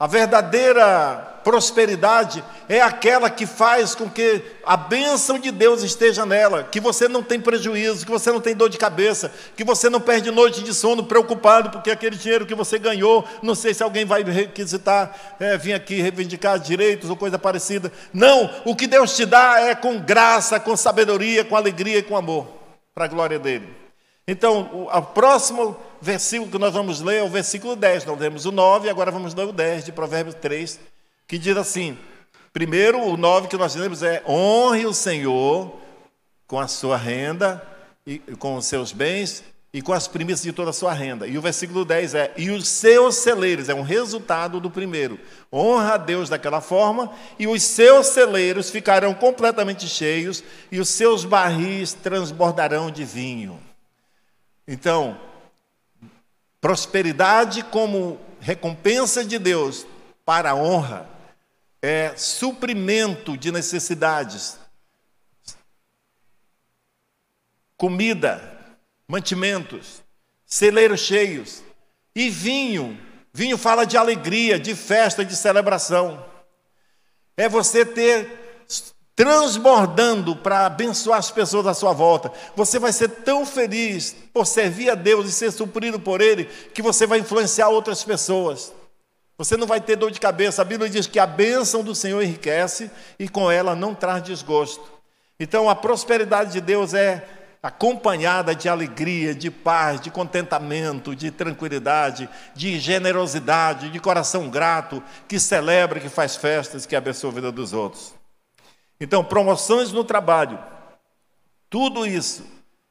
a 0.00 0.06
verdadeira 0.06 1.31
prosperidade 1.42 2.42
é 2.68 2.80
aquela 2.80 3.28
que 3.28 3.46
faz 3.46 3.94
com 3.94 4.08
que 4.08 4.42
a 4.64 4.76
bênção 4.76 5.38
de 5.38 5.50
Deus 5.50 5.82
esteja 5.82 6.24
nela, 6.24 6.64
que 6.64 6.80
você 6.80 7.08
não 7.08 7.22
tem 7.22 7.40
prejuízo, 7.40 8.04
que 8.04 8.10
você 8.10 8.30
não 8.30 8.40
tem 8.40 8.54
dor 8.54 8.68
de 8.68 8.78
cabeça, 8.78 9.32
que 9.56 9.64
você 9.64 9.90
não 9.90 10.00
perde 10.00 10.30
noite 10.30 10.62
de 10.62 10.72
sono 10.72 11.04
preocupado 11.04 11.70
porque 11.70 11.90
aquele 11.90 12.16
dinheiro 12.16 12.46
que 12.46 12.54
você 12.54 12.78
ganhou, 12.78 13.24
não 13.42 13.54
sei 13.54 13.74
se 13.74 13.82
alguém 13.82 14.04
vai 14.04 14.22
requisitar, 14.22 15.36
é, 15.38 15.56
vir 15.58 15.74
aqui 15.74 16.00
reivindicar 16.00 16.58
direitos 16.58 17.10
ou 17.10 17.16
coisa 17.16 17.38
parecida. 17.38 17.92
Não, 18.12 18.50
o 18.64 18.74
que 18.74 18.86
Deus 18.86 19.16
te 19.16 19.26
dá 19.26 19.60
é 19.60 19.74
com 19.74 19.98
graça, 20.00 20.60
com 20.60 20.76
sabedoria, 20.76 21.44
com 21.44 21.56
alegria 21.56 21.98
e 21.98 22.02
com 22.02 22.16
amor, 22.16 22.46
para 22.94 23.04
a 23.04 23.08
glória 23.08 23.38
dele. 23.38 23.82
Então, 24.26 24.88
o, 24.92 25.02
próximo 25.02 25.76
versículo 26.00 26.50
que 26.50 26.58
nós 26.58 26.72
vamos 26.72 27.00
ler 27.00 27.18
é 27.18 27.22
o 27.22 27.28
versículo 27.28 27.74
10. 27.74 28.04
Nós 28.06 28.18
lemos 28.18 28.46
o 28.46 28.52
9, 28.52 28.88
agora 28.88 29.10
vamos 29.10 29.34
ler 29.34 29.46
o 29.46 29.52
10 29.52 29.84
de 29.84 29.92
Provérbios 29.92 30.36
3, 30.36 30.78
que 31.32 31.38
diz 31.38 31.56
assim: 31.56 31.96
primeiro, 32.52 33.00
o 33.00 33.16
9 33.16 33.48
que 33.48 33.56
nós 33.56 33.74
lemos 33.74 34.02
é: 34.02 34.22
honre 34.28 34.84
o 34.84 34.92
Senhor 34.92 35.80
com 36.46 36.60
a 36.60 36.68
sua 36.68 36.98
renda, 36.98 37.66
e 38.06 38.18
com 38.18 38.56
os 38.56 38.66
seus 38.66 38.92
bens 38.92 39.42
e 39.72 39.80
com 39.80 39.94
as 39.94 40.06
primícias 40.06 40.42
de 40.42 40.52
toda 40.52 40.68
a 40.68 40.74
sua 40.74 40.92
renda. 40.92 41.26
E 41.26 41.38
o 41.38 41.40
versículo 41.40 41.86
10 41.86 42.14
é: 42.14 42.34
E 42.36 42.50
os 42.50 42.68
seus 42.68 43.16
celeiros, 43.16 43.70
é 43.70 43.74
um 43.74 43.80
resultado 43.80 44.60
do 44.60 44.70
primeiro. 44.70 45.18
Honra 45.50 45.94
a 45.94 45.96
Deus 45.96 46.28
daquela 46.28 46.60
forma, 46.60 47.10
e 47.38 47.46
os 47.46 47.62
seus 47.62 48.08
celeiros 48.08 48.68
ficarão 48.68 49.14
completamente 49.14 49.88
cheios, 49.88 50.44
e 50.70 50.78
os 50.78 50.90
seus 50.90 51.24
barris 51.24 51.94
transbordarão 51.94 52.90
de 52.90 53.06
vinho. 53.06 53.58
Então, 54.68 55.18
prosperidade 56.60 57.62
como 57.62 58.20
recompensa 58.38 59.24
de 59.24 59.38
Deus 59.38 59.86
para 60.26 60.50
a 60.50 60.54
honra 60.54 61.11
é 61.82 62.14
suprimento 62.16 63.36
de 63.36 63.50
necessidades, 63.50 64.56
comida, 67.76 68.40
mantimentos, 69.08 70.00
celeiros 70.46 71.00
cheios 71.00 71.62
e 72.14 72.30
vinho. 72.30 72.96
Vinho 73.34 73.58
fala 73.58 73.84
de 73.84 73.96
alegria, 73.96 74.60
de 74.60 74.76
festa, 74.76 75.24
de 75.24 75.34
celebração. 75.34 76.24
É 77.36 77.48
você 77.48 77.84
ter 77.84 78.42
transbordando 79.16 80.36
para 80.36 80.66
abençoar 80.66 81.18
as 81.18 81.30
pessoas 81.30 81.66
à 81.66 81.74
sua 81.74 81.92
volta. 81.92 82.32
Você 82.54 82.78
vai 82.78 82.92
ser 82.92 83.08
tão 83.08 83.44
feliz 83.44 84.14
por 84.32 84.46
servir 84.46 84.90
a 84.90 84.94
Deus 84.94 85.28
e 85.28 85.32
ser 85.32 85.50
suprido 85.50 85.98
por 85.98 86.20
Ele, 86.20 86.44
que 86.44 86.80
você 86.80 87.06
vai 87.06 87.18
influenciar 87.18 87.68
outras 87.68 88.04
pessoas. 88.04 88.72
Você 89.42 89.56
não 89.56 89.66
vai 89.66 89.80
ter 89.80 89.96
dor 89.96 90.12
de 90.12 90.20
cabeça. 90.20 90.62
A 90.62 90.64
Bíblia 90.64 90.88
diz 90.88 91.08
que 91.08 91.18
a 91.18 91.26
bênção 91.26 91.82
do 91.82 91.96
Senhor 91.96 92.22
enriquece 92.22 92.88
e 93.18 93.28
com 93.28 93.50
ela 93.50 93.74
não 93.74 93.92
traz 93.92 94.22
desgosto. 94.22 94.88
Então 95.40 95.68
a 95.68 95.74
prosperidade 95.74 96.52
de 96.52 96.60
Deus 96.60 96.94
é 96.94 97.28
acompanhada 97.60 98.54
de 98.54 98.68
alegria, 98.68 99.34
de 99.34 99.50
paz, 99.50 100.00
de 100.00 100.12
contentamento, 100.12 101.16
de 101.16 101.32
tranquilidade, 101.32 102.28
de 102.54 102.78
generosidade, 102.78 103.90
de 103.90 103.98
coração 103.98 104.48
grato, 104.48 105.02
que 105.26 105.40
celebra, 105.40 105.98
que 105.98 106.08
faz 106.08 106.36
festas, 106.36 106.86
que 106.86 106.94
abençoa 106.94 107.32
a 107.32 107.34
vida 107.34 107.50
dos 107.50 107.72
outros. 107.72 108.14
Então, 109.00 109.24
promoções 109.24 109.90
no 109.90 110.04
trabalho, 110.04 110.56
tudo 111.68 112.06
isso 112.06 112.46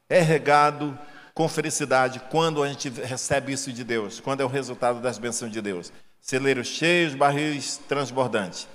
é 0.06 0.20
regado 0.20 0.98
com 1.32 1.48
felicidade 1.48 2.20
quando 2.30 2.62
a 2.62 2.68
gente 2.68 2.90
recebe 2.90 3.54
isso 3.54 3.72
de 3.72 3.82
Deus, 3.82 4.20
quando 4.20 4.42
é 4.42 4.44
o 4.44 4.48
resultado 4.48 5.00
das 5.00 5.16
bênçãos 5.16 5.50
de 5.50 5.62
Deus. 5.62 5.90
Celeiros 6.22 6.68
cheios, 6.68 7.14
barris 7.14 7.80
transbordantes. 7.88 8.68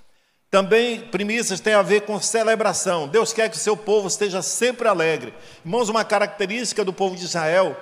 Também 0.51 0.99
primícias 0.99 1.61
têm 1.61 1.73
a 1.73 1.81
ver 1.81 2.01
com 2.01 2.19
celebração. 2.21 3.07
Deus 3.07 3.31
quer 3.31 3.49
que 3.49 3.55
o 3.55 3.59
seu 3.59 3.75
povo 3.75 4.07
esteja 4.07 4.41
sempre 4.41 4.87
alegre. 4.87 5.33
Irmãos, 5.65 5.87
uma 5.87 6.03
característica 6.03 6.83
do 6.83 6.91
povo 6.91 7.15
de 7.15 7.23
Israel 7.23 7.75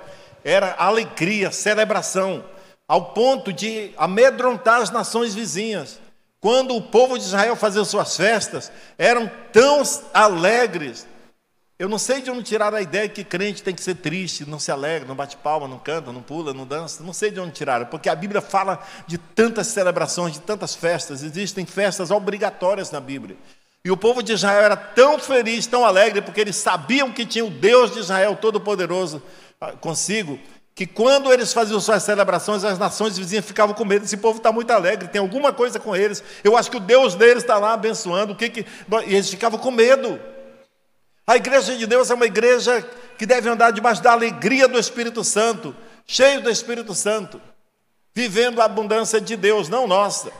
era 0.44 0.76
alegria, 0.78 1.50
celebração, 1.50 2.44
ao 2.86 3.06
ponto 3.06 3.52
de 3.52 3.90
amedrontar 3.96 4.80
as 4.80 4.90
nações 4.90 5.34
vizinhas. 5.34 5.98
Quando 6.40 6.76
o 6.76 6.82
povo 6.82 7.18
de 7.18 7.24
Israel 7.24 7.56
fazia 7.56 7.84
suas 7.84 8.16
festas, 8.16 8.70
eram 8.96 9.28
tão 9.52 9.82
alegres. 10.14 11.06
Eu 11.78 11.90
não 11.90 11.98
sei 11.98 12.22
de 12.22 12.30
onde 12.30 12.42
tiraram 12.42 12.78
a 12.78 12.80
ideia 12.80 13.06
que 13.06 13.22
crente 13.22 13.62
tem 13.62 13.74
que 13.74 13.82
ser 13.82 13.96
triste, 13.96 14.48
não 14.48 14.58
se 14.58 14.72
alegra, 14.72 15.06
não 15.06 15.14
bate 15.14 15.36
palma, 15.36 15.68
não 15.68 15.78
canta, 15.78 16.10
não 16.10 16.22
pula, 16.22 16.54
não 16.54 16.66
dança. 16.66 17.02
Não 17.02 17.12
sei 17.12 17.30
de 17.30 17.38
onde 17.38 17.52
tiraram, 17.52 17.84
porque 17.84 18.08
a 18.08 18.14
Bíblia 18.14 18.40
fala 18.40 18.82
de 19.06 19.18
tantas 19.18 19.66
celebrações, 19.66 20.32
de 20.32 20.40
tantas 20.40 20.74
festas. 20.74 21.22
Existem 21.22 21.66
festas 21.66 22.10
obrigatórias 22.10 22.90
na 22.90 22.98
Bíblia. 22.98 23.36
E 23.84 23.90
o 23.90 23.96
povo 23.96 24.22
de 24.22 24.32
Israel 24.32 24.64
era 24.64 24.76
tão 24.76 25.18
feliz, 25.18 25.66
tão 25.66 25.84
alegre, 25.84 26.22
porque 26.22 26.40
eles 26.40 26.56
sabiam 26.56 27.12
que 27.12 27.26
tinha 27.26 27.44
o 27.44 27.50
Deus 27.50 27.92
de 27.92 28.00
Israel 28.00 28.36
Todo-Poderoso 28.36 29.22
ah, 29.60 29.72
consigo, 29.72 30.40
que 30.74 30.86
quando 30.86 31.30
eles 31.30 31.52
faziam 31.52 31.78
suas 31.78 32.02
celebrações, 32.02 32.64
as 32.64 32.78
nações 32.78 33.18
vizinhas 33.18 33.44
ficavam 33.44 33.74
com 33.74 33.84
medo. 33.84 34.06
Esse 34.06 34.16
povo 34.16 34.38
está 34.38 34.50
muito 34.50 34.70
alegre, 34.70 35.08
tem 35.08 35.20
alguma 35.20 35.52
coisa 35.52 35.78
com 35.78 35.94
eles. 35.94 36.24
Eu 36.42 36.56
acho 36.56 36.70
que 36.70 36.78
o 36.78 36.80
Deus 36.80 37.14
deles 37.14 37.42
está 37.42 37.58
lá 37.58 37.74
abençoando. 37.74 38.32
O 38.32 38.36
que 38.36 38.48
que... 38.48 38.66
E 39.06 39.14
eles 39.14 39.28
ficavam 39.28 39.58
com 39.58 39.70
medo. 39.70 40.18
A 41.26 41.34
igreja 41.34 41.76
de 41.76 41.86
Deus 41.86 42.08
é 42.08 42.14
uma 42.14 42.26
igreja 42.26 42.82
que 43.18 43.26
deve 43.26 43.48
andar 43.48 43.72
debaixo 43.72 44.00
da 44.00 44.12
alegria 44.12 44.68
do 44.68 44.78
Espírito 44.78 45.24
Santo, 45.24 45.74
cheio 46.06 46.40
do 46.40 46.48
Espírito 46.48 46.94
Santo, 46.94 47.40
vivendo 48.14 48.60
a 48.60 48.64
abundância 48.64 49.20
de 49.20 49.36
Deus, 49.36 49.68
não 49.68 49.88
nossa. 49.88 50.30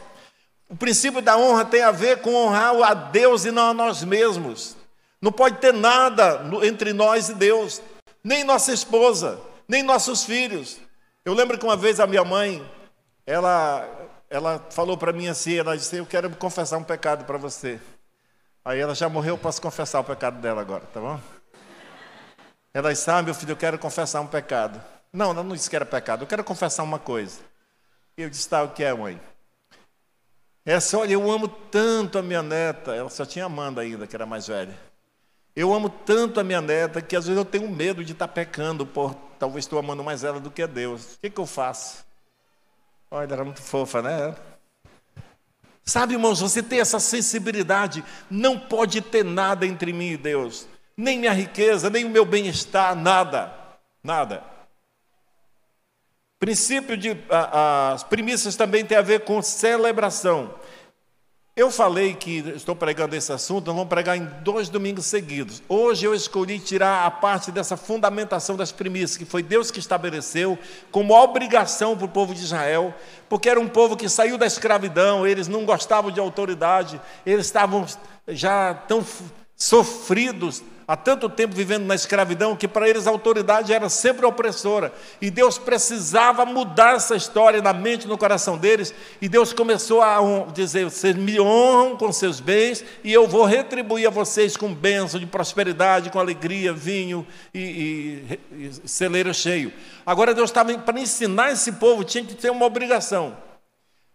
O 0.69 0.77
princípio 0.77 1.21
da 1.21 1.37
honra 1.37 1.65
tem 1.65 1.83
a 1.83 1.91
ver 1.91 2.21
com 2.21 2.35
honrar 2.35 2.75
a 2.83 2.95
Deus 2.95 3.45
e 3.45 3.51
não 3.51 3.71
a 3.71 3.75
nós 3.75 4.05
mesmos. 4.05 4.77
Não 5.21 5.33
pode 5.33 5.59
ter 5.59 5.73
nada 5.73 6.43
entre 6.63 6.93
nós 6.93 7.31
e 7.31 7.35
Deus, 7.35 7.83
nem 8.23 8.45
nossa 8.45 8.73
esposa, 8.73 9.41
nem 9.67 9.83
nossos 9.83 10.25
filhos. 10.25 10.79
Eu 11.25 11.35
lembro 11.35 11.59
que 11.59 11.65
uma 11.65 11.77
vez 11.77 11.99
a 11.99 12.07
minha 12.07 12.25
mãe, 12.25 12.65
ela, 13.27 13.89
ela 14.31 14.65
falou 14.71 14.97
para 14.97 15.13
mim 15.13 15.27
assim, 15.27 15.57
ela 15.57 15.77
disse, 15.77 15.97
eu 15.97 16.07
quero 16.07 16.31
confessar 16.37 16.79
um 16.79 16.85
pecado 16.85 17.25
para 17.25 17.39
você. 17.39 17.81
Aí 18.67 18.81
ela 18.81 18.97
já 18.97 19.09
morreu, 19.09 19.35
eu 19.35 19.39
posso 19.39 19.63
confessar 19.63 20.01
o 20.01 20.05
pecado 20.05 20.41
dela 20.41 20.61
agora, 20.61 20.85
tá 20.87 21.01
bom? 21.01 21.21
Ela 22.75 22.93
disse: 22.93 23.09
Ah, 23.09 23.23
meu 23.23 23.33
filho, 23.33 23.53
eu 23.53 23.57
quero 23.57 23.79
confessar 23.79 24.21
um 24.21 24.27
pecado. 24.27 24.83
Não, 25.13 25.31
ela 25.31 25.45
não 25.45 25.55
disse 25.55 25.71
que 25.71 25.77
era 25.77 25.87
pecado, 25.87 26.25
eu 26.25 26.27
quero 26.27 26.43
confessar 26.43 26.83
uma 26.83 26.99
coisa. 26.99 27.39
Eu 28.17 28.29
disse: 28.29 28.49
Tá, 28.49 28.65
o 28.65 28.71
que 28.71 28.83
é, 28.83 28.93
mãe? 28.93 29.21
Essa, 30.65 30.99
olha, 30.99 31.13
eu 31.13 31.31
amo 31.31 31.47
tanto 31.47 32.19
a 32.19 32.23
minha 32.23 32.43
neta. 32.43 32.93
Ela 32.93 33.09
só 33.09 33.25
tinha 33.25 33.45
Amanda 33.45 33.83
ainda, 33.83 34.05
que 34.05 34.17
era 34.17 34.27
mais 34.27 34.49
velha. 34.49 34.77
Eu 35.55 35.73
amo 35.73 35.89
tanto 35.89 36.41
a 36.41 36.43
minha 36.43 36.61
neta 36.61 37.01
que 37.01 37.15
às 37.15 37.25
vezes 37.25 37.39
eu 37.39 37.45
tenho 37.45 37.71
medo 37.71 38.05
de 38.05 38.15
estar 38.15 38.27
pecando, 38.27 38.85
por 38.85 39.15
talvez 39.39 39.65
estou 39.65 39.79
amando 39.79 40.03
mais 40.03 40.25
ela 40.25 40.41
do 40.41 40.51
que 40.51 40.63
a 40.63 40.67
Deus. 40.67 41.15
O 41.15 41.19
que, 41.21 41.31
que 41.31 41.41
eu 41.41 41.47
faço? 41.47 42.05
Olha, 43.13 43.33
era 43.33 43.45
muito 43.45 43.63
fofa, 43.63 44.03
né? 44.03 44.35
Sabe, 45.89 46.15
irmãos, 46.15 46.41
você 46.41 46.61
tem 46.61 46.81
essa 46.81 46.99
sensibilidade. 46.99 48.05
Não 48.29 48.59
pode 48.59 49.01
ter 49.01 49.25
nada 49.25 49.65
entre 49.65 49.93
mim 49.93 50.11
e 50.11 50.17
Deus. 50.17 50.67
Nem 50.97 51.21
minha 51.21 51.33
riqueza, 51.33 51.89
nem 51.89 52.05
o 52.05 52.11
meu 52.11 52.25
bem-estar, 52.25 52.97
nada. 52.97 53.55
Nada. 54.03 54.43
Princípio 56.41 56.97
de. 56.97 57.17
as 57.31 58.03
primícias 58.03 58.57
também 58.57 58.85
tem 58.85 58.99
a 58.99 59.03
ver 59.03 59.21
com 59.21 59.41
celebração. 59.41 60.53
Eu 61.59 61.71
falei 61.71 62.13
que 62.13 62.41
estou 62.55 62.77
pregando 62.77 63.17
esse 63.17 63.33
assunto, 63.33 63.69
nós 63.69 63.77
vamos 63.77 63.89
pregar 63.89 64.15
em 64.15 64.27
dois 64.43 64.69
domingos 64.69 65.07
seguidos. 65.07 65.63
Hoje 65.67 66.05
eu 66.05 66.15
escolhi 66.15 66.59
tirar 66.59 67.07
a 67.07 67.11
parte 67.11 67.51
dessa 67.51 67.79
fundamentação 67.79 68.59
das 68.59 68.71
primícias, 68.71 69.17
que 69.17 69.25
foi 69.25 69.43
Deus 69.43 69.71
que 69.71 69.79
estabeleceu 69.79 70.59
como 70.91 71.15
obrigação 71.15 71.97
para 71.97 72.05
o 72.05 72.11
povo 72.11 72.35
de 72.35 72.43
Israel, 72.43 72.95
porque 73.27 73.49
era 73.49 73.59
um 73.59 73.69
povo 73.69 73.97
que 73.97 74.07
saiu 74.07 74.37
da 74.37 74.45
escravidão, 74.45 75.27
eles 75.27 75.49
não 75.49 75.65
gostavam 75.65 76.11
de 76.11 76.21
autoridade, 76.21 77.01
eles 77.25 77.47
estavam 77.47 77.87
já 78.29 78.75
tão 78.75 79.03
sofridos 79.57 80.63
há 80.87 80.97
tanto 80.97 81.29
tempo 81.29 81.55
vivendo 81.55 81.85
na 81.85 81.95
escravidão 81.95 82.55
que 82.55 82.69
para 82.69 82.89
eles 82.89 83.07
a 83.07 83.11
autoridade 83.11 83.73
era 83.73 83.89
sempre 83.89 84.25
opressora. 84.25 84.93
E 85.21 85.31
Deus 85.31 85.59
precisava 85.59 86.45
mudar 86.45 86.97
essa 86.97 87.17
história 87.17 87.61
na 87.61 87.73
mente 87.73 88.05
e 88.05 88.09
no 88.09 88.17
coração 88.17 88.57
deles. 88.57 88.95
E 89.21 89.29
Deus 89.29 89.53
começou 89.53 90.03
a 90.03 90.47
dizer: 90.53 90.85
vocês 90.85 91.17
me 91.17 91.41
honram 91.41 91.97
com 91.97 92.13
seus 92.13 92.39
bens 92.39 92.85
e 93.03 93.13
eu 93.13 93.27
vou 93.27 93.45
retribuir 93.45 94.07
a 94.07 94.11
vocês 94.11 94.57
com 94.57 94.73
bênção 94.73 95.19
de 95.19 95.27
prosperidade, 95.27 96.11
com 96.11 96.21
alegria, 96.21 96.73
vinho 96.73 97.27
e, 97.53 98.39
e, 98.53 98.67
e 98.67 98.89
celeiro 98.89 99.35
cheio. 99.35 99.73
Agora 100.05 100.35
Deus 100.35 100.51
estava 100.51 100.77
para 100.79 101.01
ensinar 101.01 101.51
esse 101.51 101.73
povo, 101.73 102.05
tinha 102.05 102.25
que 102.25 102.35
ter 102.35 102.51
uma 102.51 102.65
obrigação. 102.65 103.37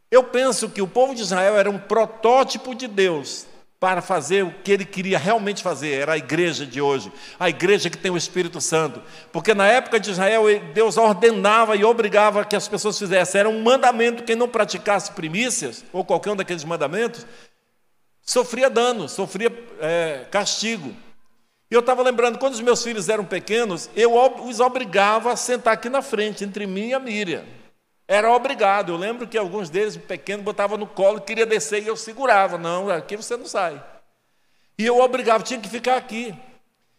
Eu 0.10 0.24
penso 0.24 0.70
que 0.70 0.82
o 0.82 0.88
povo 0.88 1.16
de 1.16 1.22
Israel 1.22 1.58
era 1.58 1.70
um 1.70 1.78
protótipo 1.78 2.76
de 2.76 2.86
Deus 2.86 3.48
para 3.82 4.00
fazer 4.00 4.44
o 4.44 4.52
que 4.64 4.72
ele 4.72 4.86
queria 4.86 5.18
realmente 5.18 5.64
fazer, 5.64 6.02
era 6.02 6.14
a 6.14 6.18
igreja 6.18 6.68
de 6.68 6.80
hoje, 6.80 7.12
a 7.40 7.50
igreja 7.50 7.90
que 7.90 7.98
tem 7.98 8.12
o 8.12 8.16
Espírito 8.16 8.62
Santo. 8.62 9.02
Porque 9.32 9.56
na 9.56 9.66
época 9.66 10.00
de 10.00 10.12
Israel, 10.12 10.44
Deus 10.72 10.98
ordenava 10.98 11.76
e 11.76 11.84
obrigava 11.84 12.46
que 12.46 12.56
as 12.56 12.68
pessoas 12.68 13.00
fizessem, 13.00 13.40
era 13.40 13.50
um 13.50 13.64
mandamento, 13.64 14.22
quem 14.22 14.36
não 14.36 14.48
praticasse 14.48 15.12
primícias, 15.14 15.84
ou 15.92 16.06
qualquer 16.06 16.30
um 16.30 16.36
daqueles 16.36 16.64
mandamentos, 16.64 17.26
sofria 18.22 18.70
dano, 18.70 19.10
sofria 19.10 19.52
é, 19.80 20.28
castigo. 20.30 20.96
E 21.72 21.74
eu 21.74 21.80
estava 21.80 22.04
lembrando, 22.04 22.38
quando 22.38 22.54
os 22.54 22.62
meus 22.62 22.84
filhos 22.84 23.10
eram 23.10 23.26
pequenos, 23.26 23.90
eu 23.96 24.14
os 24.46 24.60
obrigava 24.60 25.34
a 25.34 25.36
sentar 25.36 25.74
aqui 25.74 25.90
na 25.90 26.04
frente, 26.04 26.44
entre 26.44 26.68
mim 26.68 26.90
e 26.90 26.94
a 26.94 27.00
Miriam. 27.00 27.44
Era 28.12 28.30
obrigado. 28.30 28.92
Eu 28.92 28.98
lembro 28.98 29.26
que 29.26 29.38
alguns 29.38 29.70
deles, 29.70 29.96
pequenos, 29.96 30.44
botavam 30.44 30.78
no 30.78 30.86
colo, 30.86 31.22
queria 31.22 31.46
descer 31.46 31.82
e 31.82 31.88
eu 31.88 31.96
segurava. 31.96 32.58
Não, 32.58 32.90
aqui 32.90 33.16
você 33.16 33.38
não 33.38 33.46
sai. 33.46 33.82
E 34.78 34.86
eu 34.86 35.00
obrigava, 35.00 35.46
tinha 35.46 35.62
que 35.62 35.70
ficar 35.70 35.96
aqui. 35.96 36.36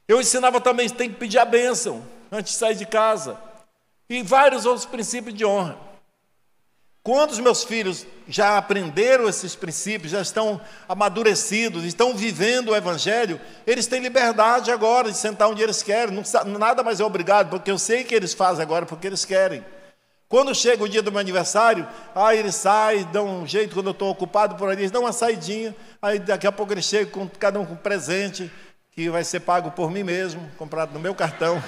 Eu 0.09 0.23
ensinava 0.23 0.59
também, 0.59 0.89
tem 0.89 1.11
que 1.11 1.17
pedir 1.17 1.39
a 1.39 1.45
bênção 1.45 2.03
antes 2.31 2.55
de 2.55 2.59
sair 2.59 2.77
de 2.77 2.87
casa. 2.87 3.39
E 4.09 4.23
vários 4.23 4.65
outros 4.65 4.87
princípios 4.87 5.35
de 5.35 5.45
honra. 5.45 5.77
Quando 7.03 7.33
os 7.33 7.41
meus 7.41 7.63
filhos 7.63 8.07
já 8.27 8.57
aprenderam 8.57 9.29
esses 9.29 9.55
princípios, 9.55 10.13
já 10.13 10.23
estão 10.23 10.59
amadurecidos, 10.89 11.85
estão 11.85 12.17
vivendo 12.17 12.71
o 12.71 12.77
Evangelho, 12.77 13.39
eles 13.67 13.87
têm 13.87 14.01
liberdade 14.01 14.71
agora 14.71 15.11
de 15.11 15.19
sentar 15.19 15.51
onde 15.51 15.63
eles 15.63 15.83
querem. 15.83 16.15
Não, 16.15 16.59
nada 16.59 16.83
mais 16.83 17.01
é 17.01 17.05
obrigado, 17.05 17.51
porque 17.51 17.71
eu 17.71 17.79
sei 17.79 18.03
que 18.03 18.15
eles 18.15 18.33
fazem 18.33 18.63
agora 18.63 18.87
porque 18.87 19.07
eles 19.07 19.27
querem. 19.27 19.63
Quando 20.33 20.55
chega 20.55 20.83
o 20.83 20.89
dia 20.89 21.03
do 21.03 21.13
meu 21.13 21.21
aniversário, 21.21 21.87
aí 22.15 22.39
eles 22.39 22.55
saem, 22.55 23.05
dão 23.13 23.43
um 23.43 23.47
jeito, 23.47 23.75
quando 23.75 23.89
eu 23.89 23.93
estou 23.93 24.09
ocupado 24.09 24.55
por 24.55 24.67
ali, 24.67 24.81
eles 24.81 24.91
dão 24.91 25.03
uma 25.03 25.13
saidinha, 25.13 25.77
aí 26.01 26.19
daqui 26.19 26.47
a 26.47 26.51
pouco 26.51 26.73
eles 26.73 26.87
chegam 26.87 27.11
com 27.11 27.29
cada 27.39 27.61
um 27.61 27.67
com 27.67 27.75
um 27.75 27.77
presente, 27.77 28.51
que 28.93 29.11
vai 29.11 29.25
ser 29.25 29.41
pago 29.41 29.73
por 29.73 29.91
mim 29.91 30.03
mesmo, 30.03 30.51
comprado 30.57 30.95
no 30.95 31.01
meu 31.01 31.15
cartão. 31.15 31.63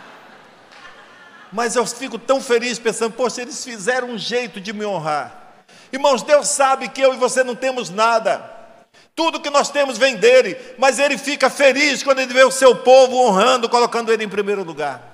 Mas 1.50 1.74
eu 1.74 1.86
fico 1.86 2.18
tão 2.18 2.38
feliz 2.38 2.78
pensando, 2.78 3.14
poxa, 3.14 3.40
eles 3.40 3.64
fizeram 3.64 4.10
um 4.10 4.18
jeito 4.18 4.60
de 4.60 4.74
me 4.74 4.84
honrar. 4.84 5.64
Irmãos, 5.90 6.22
Deus 6.22 6.48
sabe 6.48 6.86
que 6.86 7.00
eu 7.00 7.14
e 7.14 7.16
você 7.16 7.42
não 7.42 7.56
temos 7.56 7.88
nada. 7.88 8.44
Tudo 9.16 9.40
que 9.40 9.48
nós 9.48 9.70
temos 9.70 9.96
vem 9.96 10.16
dele, 10.16 10.54
mas 10.76 10.98
ele 10.98 11.16
fica 11.16 11.48
feliz 11.48 12.02
quando 12.02 12.18
ele 12.18 12.34
vê 12.34 12.44
o 12.44 12.50
seu 12.50 12.76
povo 12.76 13.16
honrando, 13.16 13.70
colocando 13.70 14.12
ele 14.12 14.24
em 14.24 14.28
primeiro 14.28 14.62
lugar. 14.64 15.09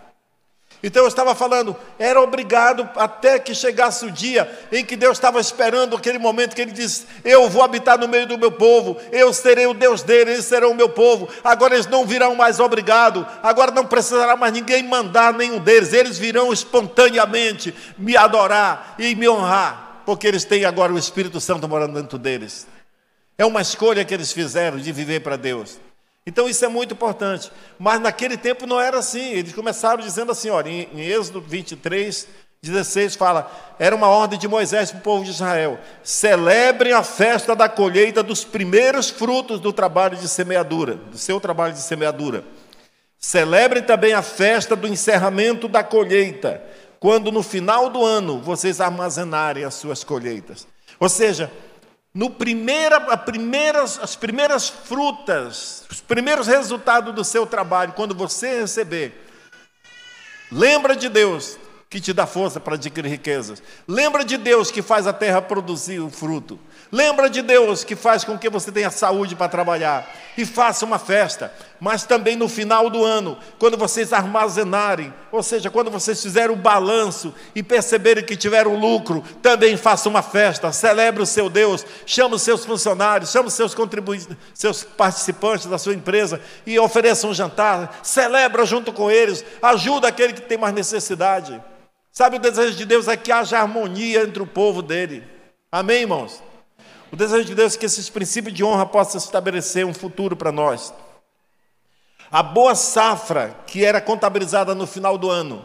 Então 0.86 1.02
eu 1.02 1.08
estava 1.08 1.34
falando, 1.34 1.74
era 1.98 2.20
obrigado 2.20 2.88
até 2.94 3.40
que 3.40 3.52
chegasse 3.52 4.06
o 4.06 4.10
dia 4.12 4.48
em 4.70 4.84
que 4.84 4.94
Deus 4.94 5.16
estava 5.16 5.40
esperando 5.40 5.96
aquele 5.96 6.16
momento 6.16 6.54
que 6.54 6.62
Ele 6.62 6.70
disse: 6.70 7.06
Eu 7.24 7.48
vou 7.48 7.64
habitar 7.64 7.98
no 7.98 8.06
meio 8.06 8.24
do 8.24 8.38
meu 8.38 8.52
povo, 8.52 8.96
eu 9.10 9.32
serei 9.32 9.66
o 9.66 9.74
Deus 9.74 10.04
dele, 10.04 10.30
eles 10.30 10.44
serão 10.44 10.70
o 10.70 10.76
meu 10.76 10.88
povo. 10.88 11.28
Agora 11.42 11.74
eles 11.74 11.88
não 11.88 12.06
virão 12.06 12.36
mais 12.36 12.60
obrigado, 12.60 13.26
agora 13.42 13.72
não 13.72 13.84
precisará 13.84 14.36
mais 14.36 14.52
ninguém 14.52 14.84
mandar 14.84 15.32
nenhum 15.32 15.58
deles, 15.58 15.92
eles 15.92 16.18
virão 16.18 16.52
espontaneamente 16.52 17.74
me 17.98 18.16
adorar 18.16 18.94
e 18.96 19.12
me 19.16 19.28
honrar, 19.28 20.02
porque 20.06 20.24
eles 20.24 20.44
têm 20.44 20.64
agora 20.64 20.92
o 20.92 20.98
Espírito 20.98 21.40
Santo 21.40 21.68
morando 21.68 22.00
dentro 22.00 22.16
deles. 22.16 22.64
É 23.36 23.44
uma 23.44 23.60
escolha 23.60 24.04
que 24.04 24.14
eles 24.14 24.30
fizeram 24.30 24.78
de 24.78 24.92
viver 24.92 25.18
para 25.18 25.34
Deus. 25.34 25.80
Então 26.26 26.48
isso 26.48 26.64
é 26.64 26.68
muito 26.68 26.92
importante. 26.92 27.52
Mas 27.78 28.00
naquele 28.00 28.36
tempo 28.36 28.66
não 28.66 28.80
era 28.80 28.98
assim. 28.98 29.30
Eles 29.30 29.52
começaram 29.52 30.02
dizendo 30.02 30.32
assim: 30.32 30.50
olha, 30.50 30.68
em, 30.68 30.88
em 30.92 31.00
Êxodo 31.00 31.40
23, 31.40 32.26
16 32.62 33.14
fala: 33.14 33.50
era 33.78 33.94
uma 33.94 34.08
ordem 34.08 34.38
de 34.38 34.48
Moisés 34.48 34.90
para 34.90 34.98
o 34.98 35.02
povo 35.02 35.24
de 35.24 35.30
Israel: 35.30 35.78
celebrem 36.02 36.92
a 36.92 37.02
festa 37.02 37.54
da 37.54 37.68
colheita 37.68 38.22
dos 38.22 38.44
primeiros 38.44 39.08
frutos 39.08 39.60
do 39.60 39.72
trabalho 39.72 40.16
de 40.16 40.28
semeadura, 40.28 40.96
do 40.96 41.16
seu 41.16 41.40
trabalho 41.40 41.72
de 41.72 41.80
semeadura. 41.80 42.44
Celebrem 43.18 43.82
também 43.82 44.12
a 44.12 44.22
festa 44.22 44.76
do 44.76 44.86
encerramento 44.86 45.68
da 45.68 45.82
colheita, 45.82 46.62
quando 47.00 47.32
no 47.32 47.42
final 47.42 47.88
do 47.88 48.04
ano 48.04 48.40
vocês 48.40 48.80
armazenarem 48.80 49.64
as 49.64 49.74
suas 49.74 50.04
colheitas. 50.04 50.66
Ou 50.98 51.08
seja, 51.08 51.50
no 52.16 52.30
primeira, 52.30 52.96
a 52.96 53.16
primeiras, 53.18 53.98
as 54.02 54.16
primeiras 54.16 54.70
frutas, 54.70 55.84
os 55.90 56.00
primeiros 56.00 56.46
resultados 56.46 57.14
do 57.14 57.22
seu 57.22 57.46
trabalho, 57.46 57.92
quando 57.92 58.14
você 58.14 58.60
receber, 58.60 59.26
lembra 60.50 60.96
de 60.96 61.10
Deus 61.10 61.58
que 61.90 62.00
te 62.00 62.14
dá 62.14 62.26
força 62.26 62.58
para 62.58 62.76
adquirir 62.76 63.10
riquezas. 63.10 63.62
Lembra 63.86 64.24
de 64.24 64.38
Deus 64.38 64.70
que 64.70 64.80
faz 64.80 65.06
a 65.06 65.12
terra 65.12 65.42
produzir 65.42 66.00
o 66.00 66.08
fruto. 66.08 66.58
Lembra 66.90 67.28
de 67.28 67.42
Deus 67.42 67.82
que 67.82 67.96
faz 67.96 68.22
com 68.22 68.38
que 68.38 68.48
você 68.48 68.70
tenha 68.70 68.90
saúde 68.90 69.34
para 69.34 69.48
trabalhar 69.48 70.08
e 70.38 70.44
faça 70.44 70.84
uma 70.84 70.98
festa. 70.98 71.52
Mas 71.80 72.04
também 72.04 72.36
no 72.36 72.48
final 72.48 72.88
do 72.88 73.04
ano, 73.04 73.36
quando 73.58 73.76
vocês 73.76 74.12
armazenarem, 74.12 75.12
ou 75.32 75.42
seja, 75.42 75.68
quando 75.68 75.90
vocês 75.90 76.22
fizerem 76.22 76.54
o 76.54 76.58
balanço 76.58 77.34
e 77.54 77.62
perceberem 77.62 78.24
que 78.24 78.36
tiveram 78.36 78.78
lucro, 78.78 79.22
também 79.42 79.76
faça 79.76 80.08
uma 80.08 80.22
festa, 80.22 80.72
celebre 80.72 81.22
o 81.22 81.26
seu 81.26 81.50
Deus, 81.50 81.84
chame 82.06 82.36
os 82.36 82.42
seus 82.42 82.64
funcionários, 82.64 83.30
chame 83.30 83.48
os 83.48 83.54
seus 83.54 83.74
contribuintes, 83.74 84.28
seus 84.54 84.84
participantes 84.84 85.66
da 85.66 85.78
sua 85.78 85.94
empresa 85.94 86.40
e 86.64 86.78
ofereça 86.78 87.26
um 87.26 87.34
jantar, 87.34 87.98
celebra 88.02 88.64
junto 88.64 88.92
com 88.92 89.10
eles, 89.10 89.44
ajuda 89.60 90.08
aquele 90.08 90.32
que 90.32 90.42
tem 90.42 90.56
mais 90.56 90.74
necessidade. 90.74 91.60
Sabe, 92.12 92.36
o 92.36 92.40
desejo 92.40 92.76
de 92.76 92.86
Deus 92.86 93.08
é 93.08 93.16
que 93.16 93.30
haja 93.30 93.58
harmonia 93.58 94.22
entre 94.22 94.42
o 94.42 94.46
povo 94.46 94.80
dele. 94.80 95.22
Amém, 95.70 96.02
irmãos? 96.02 96.42
O 97.10 97.16
desejo 97.16 97.44
de 97.44 97.54
Deus 97.54 97.74
é 97.74 97.78
que 97.78 97.86
esses 97.86 98.10
princípios 98.10 98.54
de 98.54 98.64
honra 98.64 98.86
possam 98.86 99.18
estabelecer 99.18 99.86
um 99.86 99.94
futuro 99.94 100.36
para 100.36 100.50
nós. 100.50 100.92
A 102.30 102.42
boa 102.42 102.74
safra 102.74 103.56
que 103.66 103.84
era 103.84 104.00
contabilizada 104.00 104.74
no 104.74 104.86
final 104.86 105.16
do 105.16 105.30
ano, 105.30 105.64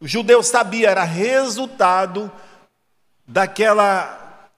o 0.00 0.06
judeu 0.06 0.42
sabia, 0.42 0.90
era 0.90 1.02
resultado 1.02 2.30
daquela 3.26 4.50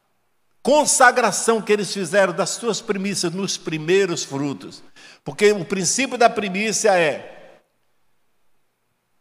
consagração 0.62 1.62
que 1.62 1.72
eles 1.72 1.92
fizeram 1.92 2.34
das 2.34 2.50
suas 2.50 2.82
primícias 2.82 3.32
nos 3.32 3.56
primeiros 3.56 4.22
frutos. 4.22 4.82
Porque 5.24 5.50
o 5.52 5.64
princípio 5.64 6.18
da 6.18 6.28
primícia 6.28 6.98
é: 6.98 7.62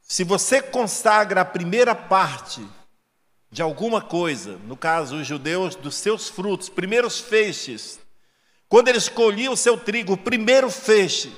se 0.01 0.25
você 0.25 0.61
consagra 0.61 1.41
a 1.41 1.45
primeira 1.45 1.95
parte, 1.95 2.61
de 3.51 3.61
alguma 3.61 4.01
coisa, 4.01 4.57
no 4.65 4.77
caso 4.77 5.15
os 5.17 5.27
judeus, 5.27 5.75
dos 5.75 5.95
seus 5.95 6.29
frutos, 6.29 6.69
primeiros 6.69 7.19
feixes. 7.19 7.99
Quando 8.67 8.87
eles 8.89 9.09
colhiam 9.09 9.53
o 9.53 9.57
seu 9.57 9.75
trigo, 9.77 10.13
o 10.13 10.17
primeiro 10.17 10.69
feixe 10.69 11.31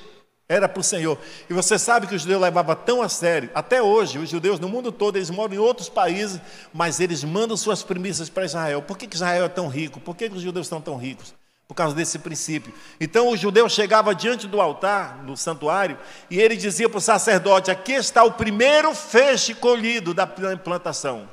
era 0.50 0.68
para 0.68 0.82
o 0.82 0.84
Senhor. 0.84 1.18
E 1.50 1.54
você 1.54 1.80
sabe 1.80 2.08
que 2.08 2.14
o 2.14 2.20
judeu 2.20 2.38
levava 2.38 2.76
tão 2.76 3.02
a 3.02 3.08
sério, 3.08 3.50
até 3.56 3.82
hoje, 3.82 4.20
os 4.20 4.30
judeus 4.30 4.60
no 4.60 4.68
mundo 4.68 4.92
todo, 4.92 5.16
eles 5.16 5.30
moram 5.30 5.54
em 5.54 5.58
outros 5.58 5.88
países, 5.88 6.42
mas 6.74 7.00
eles 7.00 7.24
mandam 7.24 7.56
suas 7.56 7.82
primícias 7.82 8.28
para 8.28 8.44
Israel. 8.44 8.82
Por 8.82 8.98
que, 8.98 9.08
Israel 9.16 9.46
é 9.46 9.50
tão 9.50 9.70
rico? 9.70 10.02
Por 10.02 10.14
que 10.14 10.26
os 10.26 10.42
judeus 10.42 10.66
estão 10.66 10.82
tão 10.82 10.98
ricos? 10.98 11.34
Por 11.66 11.74
causa 11.74 11.96
desse 11.96 12.20
princípio. 12.20 12.74
Então 13.00 13.30
o 13.30 13.38
judeu 13.38 13.70
chegava 13.70 14.14
diante 14.14 14.46
do 14.46 14.60
altar, 14.60 15.24
no 15.24 15.38
santuário, 15.38 15.98
e 16.30 16.38
ele 16.38 16.58
dizia 16.58 16.90
para 16.90 16.98
o 16.98 17.02
sacerdote: 17.02 17.72
Aqui 17.72 17.94
está 17.94 18.26
o 18.26 18.34
primeiro 18.34 18.94
feixe 18.94 19.54
colhido 19.56 20.14
da 20.14 20.28
plantação. 20.28 21.30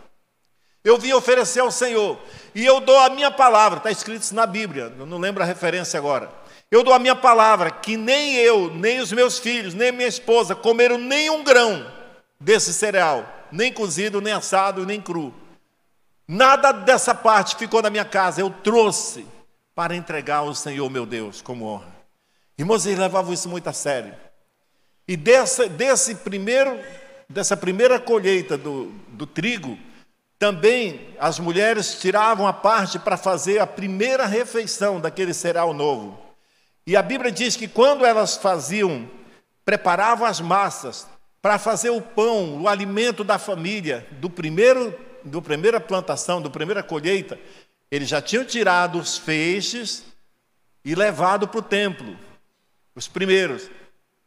Eu 0.89 0.97
vim 0.97 1.13
oferecer 1.13 1.61
ao 1.61 1.71
Senhor, 1.71 2.19
e 2.55 2.65
eu 2.65 2.81
dou 2.81 2.99
a 2.99 3.11
minha 3.11 3.31
palavra, 3.31 3.77
está 3.77 3.91
escrito 3.91 4.23
isso 4.23 4.35
na 4.35 4.47
Bíblia, 4.47 4.89
não 4.89 5.19
lembro 5.19 5.43
a 5.43 5.47
referência 5.47 5.99
agora. 5.99 6.33
Eu 6.71 6.83
dou 6.83 6.95
a 6.95 6.99
minha 6.99 7.15
palavra 7.15 7.71
que 7.71 7.95
nem 7.95 8.37
eu, 8.37 8.73
nem 8.73 8.99
os 8.99 9.13
meus 9.13 9.39
filhos, 9.39 9.75
nem 9.75 9.93
minha 9.93 10.09
esposa 10.09 10.55
comeram 10.55 10.97
nenhum 10.97 11.45
grão 11.45 11.87
desse 12.41 12.73
cereal, 12.73 13.23
nem 13.53 13.71
cozido, 13.71 14.23
nem 14.23 14.33
assado, 14.33 14.87
nem 14.87 14.99
cru. 14.99 15.35
Nada 16.27 16.73
dessa 16.73 17.15
parte 17.15 17.55
ficou 17.57 17.83
na 17.83 17.91
minha 17.91 18.07
casa, 18.07 18.41
eu 18.41 18.49
trouxe 18.49 19.27
para 19.75 19.95
entregar 19.95 20.39
ao 20.39 20.55
Senhor 20.55 20.89
meu 20.89 21.05
Deus 21.05 21.43
como 21.43 21.67
honra. 21.67 21.95
Irmãos, 22.57 22.87
eles 22.87 22.99
levavam 22.99 23.35
isso 23.35 23.51
muito 23.51 23.69
a 23.69 23.75
sério. 23.75 24.15
E 25.07 25.19
dessa, 25.19 25.69
desse 25.69 26.15
primeiro, 26.15 26.81
dessa 27.29 27.59
primeira 27.59 28.01
colheita 28.01 28.57
do, 28.57 28.87
do 29.09 29.27
trigo, 29.27 29.79
também 30.39 31.15
as 31.19 31.39
mulheres 31.39 31.99
tiravam 32.01 32.47
a 32.47 32.53
parte 32.53 32.99
para 32.99 33.17
fazer 33.17 33.59
a 33.59 33.67
primeira 33.67 34.25
refeição 34.25 35.01
daquele 35.01 35.35
cereal 35.35 35.75
novo. 35.75 36.19
E 36.87 36.97
a 36.97 37.03
Bíblia 37.03 37.33
diz 37.33 37.57
que 37.57 37.67
quando 37.67 38.07
elas 38.07 38.37
faziam, 38.37 39.11
preparavam 39.65 40.27
as 40.27 40.41
massas 40.41 41.07
para 41.43 41.59
fazer 41.59 41.91
o 41.91 42.01
pão, 42.01 42.63
o 42.63 42.69
alimento 42.69 43.25
da 43.25 43.39
família, 43.39 44.07
do 44.13 44.31
primeiro, 44.31 44.99
do 45.25 45.43
primeira 45.43 45.81
plantação, 45.81 46.41
do 46.41 46.51
primeira 46.51 46.83
colheita, 46.83 47.39
eles 47.91 48.09
já 48.09 48.23
tinham 48.23 48.45
tirado 48.45 48.99
os 48.99 49.19
feixes 49.19 50.05
e 50.85 50.95
levado 50.95 51.49
para 51.49 51.59
o 51.59 51.63
templo, 51.63 52.17
os 52.95 53.09
primeiros. 53.09 53.69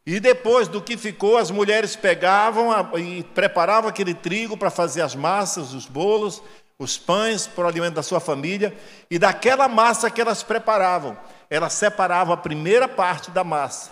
E 0.04 0.18
depois 0.18 0.66
do 0.66 0.82
que 0.82 0.96
ficou, 0.96 1.38
as 1.38 1.50
mulheres 1.50 1.94
pegavam 1.94 2.70
e 2.98 3.22
preparavam 3.22 3.88
aquele 3.88 4.14
trigo 4.14 4.56
para 4.56 4.70
fazer 4.70 5.02
as 5.02 5.14
massas, 5.14 5.72
os 5.72 5.86
bolos, 5.86 6.42
os 6.76 6.98
pães 6.98 7.46
para 7.46 7.64
o 7.64 7.68
alimento 7.68 7.94
da 7.94 8.02
sua 8.02 8.18
família, 8.18 8.76
e 9.08 9.18
daquela 9.18 9.68
massa 9.68 10.10
que 10.10 10.20
elas 10.20 10.42
preparavam, 10.42 11.16
elas 11.48 11.72
separavam 11.74 12.34
a 12.34 12.36
primeira 12.36 12.88
parte 12.88 13.30
da 13.30 13.44
massa. 13.44 13.90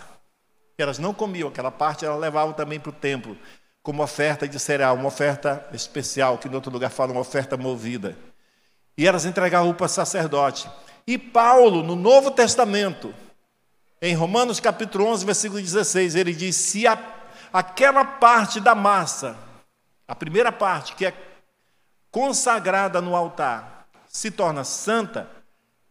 Elas 0.77 0.99
não 0.99 1.13
comiam 1.13 1.47
aquela 1.47 1.71
parte, 1.71 2.05
elas 2.05 2.19
levavam 2.19 2.53
também 2.53 2.79
para 2.79 2.89
o 2.89 2.93
templo, 2.93 3.37
como 3.81 4.03
oferta 4.03 4.47
de 4.47 4.59
cereal, 4.59 4.95
uma 4.95 5.07
oferta 5.07 5.65
especial, 5.71 6.37
que 6.37 6.47
em 6.47 6.53
outro 6.53 6.71
lugar 6.71 6.89
fala 6.89 7.13
uma 7.13 7.21
oferta 7.21 7.55
movida. 7.55 8.17
E 8.97 9.07
elas 9.07 9.25
entregavam 9.25 9.73
para 9.73 9.85
o 9.85 9.89
sacerdote. 9.89 10.69
E 11.07 11.17
Paulo, 11.17 11.81
no 11.81 11.95
Novo 11.95 12.31
Testamento, 12.31 13.13
em 14.01 14.15
Romanos 14.15 14.59
capítulo 14.59 15.05
11, 15.05 15.25
versículo 15.25 15.61
16, 15.61 16.15
ele 16.15 16.33
diz: 16.33 16.55
Se 16.55 16.87
a, 16.87 16.97
aquela 17.53 18.03
parte 18.03 18.59
da 18.59 18.73
massa, 18.73 19.37
a 20.07 20.15
primeira 20.15 20.51
parte 20.51 20.95
que 20.95 21.05
é 21.05 21.13
consagrada 22.09 22.99
no 22.99 23.15
altar, 23.15 23.87
se 24.07 24.31
torna 24.31 24.63
santa, 24.63 25.29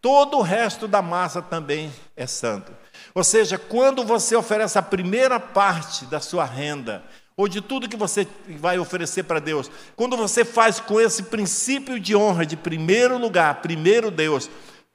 todo 0.00 0.38
o 0.38 0.42
resto 0.42 0.88
da 0.88 1.00
massa 1.00 1.40
também 1.40 1.92
é 2.16 2.26
santo. 2.26 2.72
Ou 3.14 3.22
seja, 3.22 3.56
quando 3.56 4.04
você 4.04 4.34
oferece 4.34 4.76
a 4.76 4.82
primeira 4.82 5.38
parte 5.38 6.04
da 6.06 6.20
sua 6.20 6.44
renda, 6.44 7.04
ou 7.36 7.48
de 7.48 7.60
tudo 7.60 7.88
que 7.88 7.96
você 7.96 8.26
vai 8.58 8.78
oferecer 8.78 9.22
para 9.22 9.40
Deus, 9.40 9.70
quando 9.96 10.16
você 10.16 10.44
faz 10.44 10.80
com 10.80 11.00
esse 11.00 11.22
princípio 11.22 11.98
de 11.98 12.14
honra, 12.14 12.44
de 12.44 12.56
primeiro 12.56 13.16
lugar, 13.16 13.62
primeiro 13.62 14.10
Deus, 14.10 14.50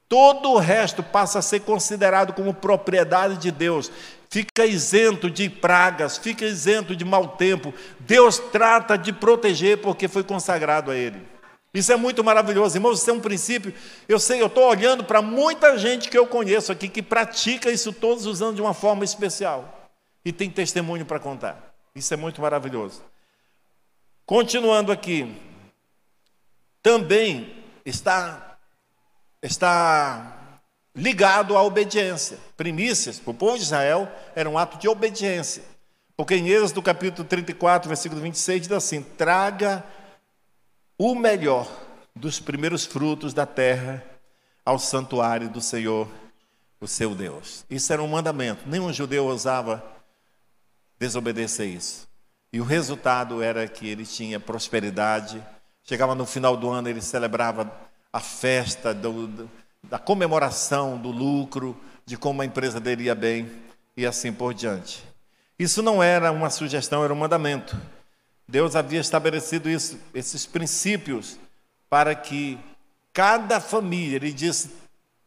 todo 0.08 0.50
o 0.50 0.58
resto 0.58 1.02
passa 1.02 1.38
a 1.38 1.42
ser 1.42 1.60
considerado 1.60 2.32
como 2.32 2.54
propriedade 2.54 3.36
de 3.38 3.50
Deus, 3.50 3.90
fica 4.30 4.66
isento 4.66 5.30
de 5.30 5.48
pragas, 5.48 6.16
fica 6.16 6.44
isento 6.44 6.94
de 6.94 7.04
mau 7.04 7.28
tempo. 7.28 7.72
Deus 8.00 8.38
trata 8.38 8.96
de 8.96 9.12
proteger 9.12 9.78
porque 9.78 10.08
foi 10.08 10.22
consagrado 10.22 10.90
a 10.90 10.96
Ele. 10.96 11.20
Isso 11.74 11.92
é 11.92 11.96
muito 11.96 12.24
maravilhoso, 12.24 12.76
irmãos. 12.76 13.00
Isso 13.00 13.10
é 13.10 13.12
um 13.12 13.20
princípio. 13.20 13.74
Eu 14.08 14.18
sei, 14.18 14.40
eu 14.40 14.46
estou 14.46 14.64
olhando 14.64 15.04
para 15.04 15.20
muita 15.20 15.76
gente 15.76 16.08
que 16.08 16.16
eu 16.16 16.26
conheço 16.26 16.72
aqui 16.72 16.88
que 16.88 17.02
pratica 17.02 17.70
isso 17.70 17.92
todos 17.92 18.24
os 18.24 18.40
anos 18.40 18.56
de 18.56 18.62
uma 18.62 18.72
forma 18.72 19.04
especial 19.04 19.90
e 20.24 20.32
tem 20.32 20.48
testemunho 20.50 21.04
para 21.04 21.20
contar. 21.20 21.74
Isso 21.94 22.12
é 22.14 22.16
muito 22.16 22.40
maravilhoso. 22.40 23.02
Continuando 24.24 24.90
aqui, 24.90 25.36
também 26.82 27.62
está, 27.84 28.45
está 29.46 30.60
ligado 30.94 31.56
à 31.56 31.62
obediência. 31.62 32.38
Primícias 32.56 33.18
para 33.18 33.30
o 33.30 33.34
povo 33.34 33.56
de 33.56 33.62
Israel 33.62 34.10
era 34.34 34.48
um 34.48 34.58
ato 34.58 34.78
de 34.78 34.88
obediência. 34.88 35.62
Porque 36.16 36.34
em 36.34 36.48
Êxodo 36.48 36.82
capítulo 36.82 37.28
34, 37.28 37.88
versículo 37.88 38.20
26, 38.20 38.62
diz 38.62 38.72
assim: 38.72 39.02
Traga 39.02 39.84
o 40.98 41.14
melhor 41.14 41.70
dos 42.14 42.40
primeiros 42.40 42.86
frutos 42.86 43.34
da 43.34 43.44
terra 43.44 44.02
ao 44.64 44.78
santuário 44.78 45.48
do 45.48 45.60
Senhor, 45.60 46.08
o 46.80 46.88
seu 46.88 47.14
Deus. 47.14 47.64
Isso 47.68 47.92
era 47.92 48.02
um 48.02 48.08
mandamento. 48.08 48.66
Nenhum 48.66 48.92
judeu 48.92 49.26
ousava 49.26 49.84
desobedecer 50.98 51.68
isso. 51.68 52.08
E 52.52 52.60
o 52.60 52.64
resultado 52.64 53.42
era 53.42 53.68
que 53.68 53.86
ele 53.86 54.06
tinha 54.06 54.40
prosperidade. 54.40 55.44
Chegava 55.84 56.14
no 56.14 56.24
final 56.24 56.56
do 56.56 56.70
ano, 56.70 56.88
ele 56.88 57.02
celebrava 57.02 57.70
a 58.16 58.20
festa 58.20 58.94
do, 58.94 59.46
da 59.82 59.98
comemoração 59.98 60.96
do 60.96 61.10
lucro, 61.10 61.76
de 62.06 62.16
como 62.16 62.40
a 62.40 62.46
empresa 62.46 62.80
dele 62.80 63.04
ia 63.04 63.14
bem 63.14 63.46
e 63.94 64.06
assim 64.06 64.32
por 64.32 64.54
diante. 64.54 65.04
Isso 65.58 65.82
não 65.82 66.02
era 66.02 66.32
uma 66.32 66.48
sugestão, 66.48 67.04
era 67.04 67.12
um 67.12 67.16
mandamento. 67.16 67.76
Deus 68.48 68.74
havia 68.74 69.00
estabelecido 69.00 69.68
isso, 69.68 69.98
esses 70.14 70.46
princípios 70.46 71.38
para 71.90 72.14
que 72.14 72.58
cada 73.12 73.60
família, 73.60 74.16
ele 74.16 74.32
disse, 74.32 74.70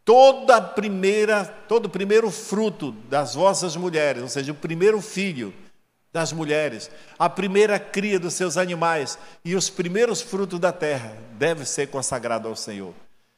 toda 0.04 0.60
primeira, 0.60 1.46
todo 1.46 1.92
primeiro 1.92 2.32
fruto 2.32 2.92
das 3.08 3.36
vossas 3.36 3.76
mulheres, 3.76 4.24
ou 4.24 4.30
seja, 4.30 4.52
o 4.52 4.56
primeiro 4.56 5.00
filho 5.00 5.54
das 6.12 6.34
mulheres, 6.34 6.90
a 7.18 7.30
primeira 7.30 7.80
cria 7.80 8.20
dos 8.20 8.34
seus 8.34 8.58
animais 8.58 9.18
e 9.46 9.56
os 9.56 9.70
primeiros 9.70 10.22
frutos 10.22 10.60
da 10.60 10.72
terra 10.72 11.16
deve 11.34 11.66
ser 11.66 11.88
consagrado 11.88 12.48
ao 12.48 12.56
Senhor. 12.56 12.94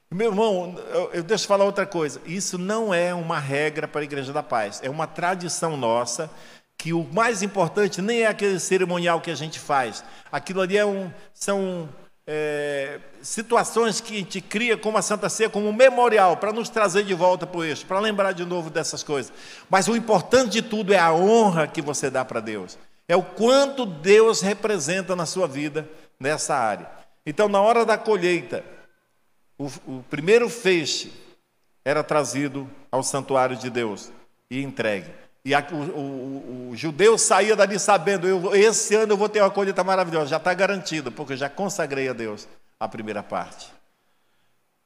Meu 0.09 0.31
irmão, 0.31 0.75
eu, 0.93 1.11
eu 1.13 1.23
deixo 1.23 1.47
falar 1.47 1.65
outra 1.65 1.85
coisa. 1.85 2.21
Isso 2.25 2.57
não 2.57 2.93
é 2.93 3.13
uma 3.13 3.39
regra 3.39 3.87
para 3.87 4.01
a 4.01 4.03
Igreja 4.03 4.33
da 4.33 4.43
Paz, 4.43 4.79
é 4.83 4.89
uma 4.89 5.07
tradição 5.07 5.77
nossa 5.77 6.29
que 6.77 6.93
o 6.93 7.07
mais 7.13 7.43
importante 7.43 8.01
nem 8.01 8.23
é 8.23 8.27
aquele 8.27 8.59
cerimonial 8.59 9.21
que 9.21 9.29
a 9.29 9.35
gente 9.35 9.59
faz. 9.59 10.03
Aquilo 10.31 10.61
ali 10.61 10.77
é 10.77 10.85
um, 10.85 11.11
são 11.33 11.87
é, 12.25 12.99
situações 13.21 13.99
que 13.99 14.13
a 14.13 14.17
gente 14.17 14.41
cria 14.41 14.77
como 14.77 14.97
a 14.97 15.01
Santa 15.01 15.29
Ceia, 15.29 15.49
como 15.49 15.67
um 15.67 15.73
memorial, 15.73 16.37
para 16.37 16.53
nos 16.53 16.69
trazer 16.69 17.03
de 17.03 17.13
volta 17.13 17.47
para 17.47 17.59
o 17.59 17.63
eixo, 17.63 17.85
para 17.85 17.99
lembrar 17.99 18.31
de 18.31 18.45
novo 18.45 18.69
dessas 18.69 19.03
coisas. 19.03 19.33
Mas 19.69 19.87
o 19.87 19.95
importante 19.95 20.51
de 20.51 20.61
tudo 20.61 20.93
é 20.93 20.99
a 20.99 21.13
honra 21.13 21.67
que 21.67 21.81
você 21.81 22.09
dá 22.09 22.23
para 22.23 22.39
Deus. 22.39 22.77
É 23.07 23.15
o 23.15 23.23
quanto 23.23 23.85
Deus 23.85 24.41
representa 24.41 25.15
na 25.15 25.25
sua 25.25 25.47
vida 25.47 25.87
nessa 26.19 26.55
área. 26.55 26.89
Então, 27.25 27.49
na 27.49 27.61
hora 27.61 27.85
da 27.85 27.97
colheita, 27.97 28.63
o, 29.57 29.65
o 29.87 30.05
primeiro 30.09 30.49
feixe 30.49 31.11
era 31.83 32.03
trazido 32.03 32.69
ao 32.91 33.03
santuário 33.03 33.55
de 33.55 33.69
Deus 33.69 34.11
e 34.49 34.61
entregue. 34.61 35.11
E 35.43 35.55
a, 35.55 35.65
o, 35.71 35.75
o, 35.75 36.69
o, 36.69 36.77
judeu 36.77 37.17
saía 37.17 37.55
dali 37.55 37.79
sabendo, 37.79 38.27
eu, 38.27 38.55
esse 38.55 38.93
ano 38.95 39.13
eu 39.13 39.17
vou 39.17 39.27
ter 39.27 39.41
uma 39.41 39.49
colheita 39.49 39.83
maravilhosa, 39.83 40.27
já 40.27 40.37
está 40.37 40.53
garantido, 40.53 41.11
porque 41.11 41.33
eu 41.33 41.37
já 41.37 41.49
consagrei 41.49 42.07
a 42.07 42.13
Deus 42.13 42.47
a 42.79 42.87
primeira 42.87 43.23
parte. 43.23 43.71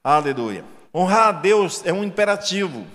Aleluia. 0.03 0.63
Honrar 0.93 1.27
a 1.27 1.31
Deus 1.33 1.81
é 1.85 1.91
um 1.91 2.03
imperativo. 2.03 2.85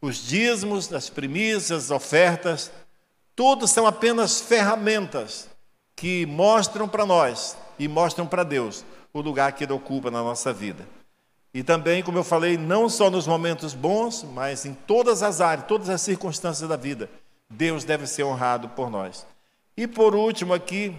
Os 0.00 0.16
dízimos, 0.16 0.92
as 0.92 1.08
primícias, 1.08 1.84
as 1.84 1.90
ofertas, 1.92 2.72
todos 3.36 3.70
são 3.70 3.86
apenas 3.86 4.40
ferramentas 4.40 5.48
que 5.94 6.26
mostram 6.26 6.88
para 6.88 7.06
nós 7.06 7.56
e 7.78 7.86
mostram 7.86 8.26
para 8.26 8.42
Deus 8.42 8.84
o 9.12 9.20
lugar 9.20 9.52
que 9.52 9.64
Ele 9.64 9.72
ocupa 9.72 10.10
na 10.10 10.22
nossa 10.22 10.52
vida. 10.52 10.84
E 11.58 11.62
também, 11.64 12.04
como 12.04 12.16
eu 12.16 12.22
falei, 12.22 12.56
não 12.56 12.88
só 12.88 13.10
nos 13.10 13.26
momentos 13.26 13.74
bons, 13.74 14.22
mas 14.22 14.64
em 14.64 14.74
todas 14.74 15.24
as 15.24 15.40
áreas, 15.40 15.66
todas 15.66 15.88
as 15.88 16.00
circunstâncias 16.00 16.68
da 16.68 16.76
vida, 16.76 17.10
Deus 17.50 17.82
deve 17.82 18.06
ser 18.06 18.22
honrado 18.22 18.68
por 18.68 18.88
nós. 18.88 19.26
E 19.76 19.84
por 19.84 20.14
último 20.14 20.54
aqui, 20.54 20.96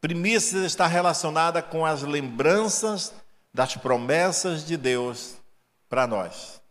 primícia 0.00 0.64
está 0.64 0.86
relacionada 0.86 1.60
com 1.60 1.84
as 1.84 2.02
lembranças 2.02 3.12
das 3.52 3.74
promessas 3.74 4.64
de 4.64 4.76
Deus 4.76 5.34
para 5.88 6.06
nós. 6.06 6.62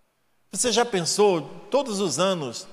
Você 0.49 0.71
já 0.71 0.85
pensou, 0.85 1.41
todos 1.69 1.99
os 1.99 2.19
anos, 2.19 2.69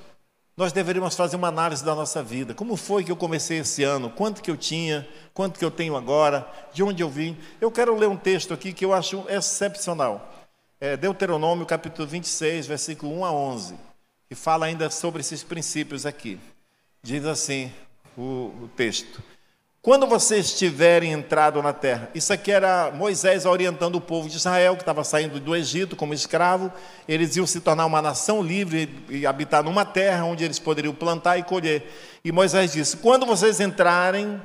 nós 0.59 0.73
deveríamos 0.73 1.15
fazer 1.15 1.37
uma 1.37 1.47
análise 1.47 1.85
da 1.85 1.95
nossa 1.95 2.21
vida. 2.21 2.53
Como 2.53 2.75
foi 2.75 3.05
que 3.05 3.13
eu 3.13 3.17
comecei 3.17 3.59
esse 3.59 3.85
ano? 3.85 4.11
Quanto 4.11 4.43
que 4.43 4.51
eu 4.51 4.57
tinha? 4.57 5.09
Quanto 5.33 5.57
que 5.57 5.65
eu 5.65 5.71
tenho 5.71 5.95
agora? 5.95 6.45
De 6.75 6.83
onde 6.83 7.01
eu 7.01 7.09
vim? 7.09 7.39
Eu 7.61 7.71
quero 7.71 7.97
ler 7.97 8.09
um 8.09 8.17
texto 8.17 8.53
aqui 8.53 8.73
que 8.73 8.85
eu 8.85 8.93
acho 8.93 9.25
excepcional. 9.29 10.49
É 10.81 10.97
Deuteronômio, 10.97 11.65
capítulo 11.65 12.09
26, 12.09 12.67
versículo 12.67 13.21
1 13.21 13.25
a 13.25 13.33
11, 13.33 13.77
que 14.29 14.35
fala 14.35 14.67
ainda 14.67 14.91
sobre 14.91 15.21
esses 15.21 15.45
princípios 15.45 16.05
aqui. 16.05 16.41
Diz 17.05 17.25
assim 17.25 17.73
o, 18.17 18.53
o 18.63 18.71
texto: 18.77 19.23
quando 19.89 20.07
vocês 20.07 20.53
tiverem 20.53 21.13
entrado 21.13 21.63
na 21.63 21.73
terra, 21.73 22.11
isso 22.15 22.31
aqui 22.31 22.53
era 22.53 22.91
Moisés 22.91 23.47
orientando 23.47 23.95
o 23.95 24.03
povo 24.03 24.29
de 24.29 24.37
Israel, 24.37 24.77
que 24.77 24.83
estava 24.83 25.03
saindo 25.03 25.41
do 25.41 25.57
Egito 25.57 25.97
como 25.97 26.13
escravo, 26.13 26.71
eles 27.09 27.37
iam 27.37 27.47
se 27.47 27.59
tornar 27.59 27.87
uma 27.87 28.03
nação 28.03 28.43
livre 28.43 29.03
e 29.09 29.27
habitar 29.27 29.63
numa 29.63 29.87
terra 29.87 30.27
onde 30.27 30.45
eles 30.45 30.59
poderiam 30.59 30.95
plantar 30.95 31.39
e 31.39 31.43
colher. 31.43 31.91
E 32.23 32.31
Moisés 32.31 32.75
disse: 32.75 32.99
quando 32.99 33.25
vocês 33.25 33.61
entrarem, 33.61 34.39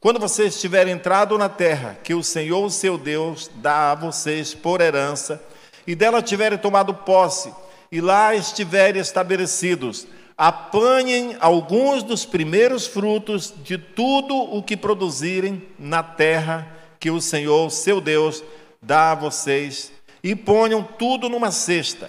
quando 0.00 0.18
vocês 0.18 0.58
tiverem 0.58 0.94
entrado 0.94 1.36
na 1.36 1.50
terra, 1.50 1.98
que 2.02 2.14
o 2.14 2.22
Senhor, 2.22 2.64
o 2.64 2.70
seu 2.70 2.96
Deus, 2.96 3.50
dá 3.56 3.92
a 3.92 3.96
vocês 3.96 4.54
por 4.54 4.80
herança, 4.80 5.42
e 5.86 5.94
dela 5.94 6.22
tiverem 6.22 6.56
tomado 6.56 6.94
posse, 6.94 7.52
e 7.92 8.00
lá 8.00 8.34
estiverem 8.34 9.02
estabelecidos, 9.02 10.06
apanhem 10.38 11.36
alguns 11.40 12.04
dos 12.04 12.24
primeiros 12.24 12.86
frutos 12.86 13.52
de 13.64 13.76
tudo 13.76 14.36
o 14.36 14.62
que 14.62 14.76
produzirem 14.76 15.60
na 15.76 16.00
terra 16.00 16.76
que 17.00 17.10
o 17.10 17.20
Senhor, 17.20 17.68
seu 17.72 18.00
Deus, 18.00 18.44
dá 18.80 19.10
a 19.10 19.14
vocês, 19.16 19.90
e 20.22 20.36
ponham 20.36 20.82
tudo 20.82 21.28
numa 21.28 21.50
cesta. 21.50 22.08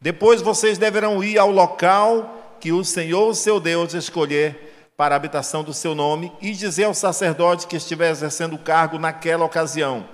Depois 0.00 0.42
vocês 0.42 0.76
deverão 0.76 1.22
ir 1.22 1.38
ao 1.38 1.52
local 1.52 2.56
que 2.60 2.72
o 2.72 2.84
Senhor, 2.84 3.32
seu 3.34 3.60
Deus, 3.60 3.94
escolher 3.94 4.90
para 4.96 5.14
a 5.14 5.16
habitação 5.16 5.62
do 5.62 5.72
seu 5.72 5.94
nome 5.94 6.32
e 6.40 6.50
dizer 6.50 6.84
ao 6.84 6.94
sacerdote 6.94 7.68
que 7.68 7.76
estiver 7.76 8.10
exercendo 8.10 8.54
o 8.54 8.58
cargo 8.58 8.98
naquela 8.98 9.44
ocasião: 9.44 10.04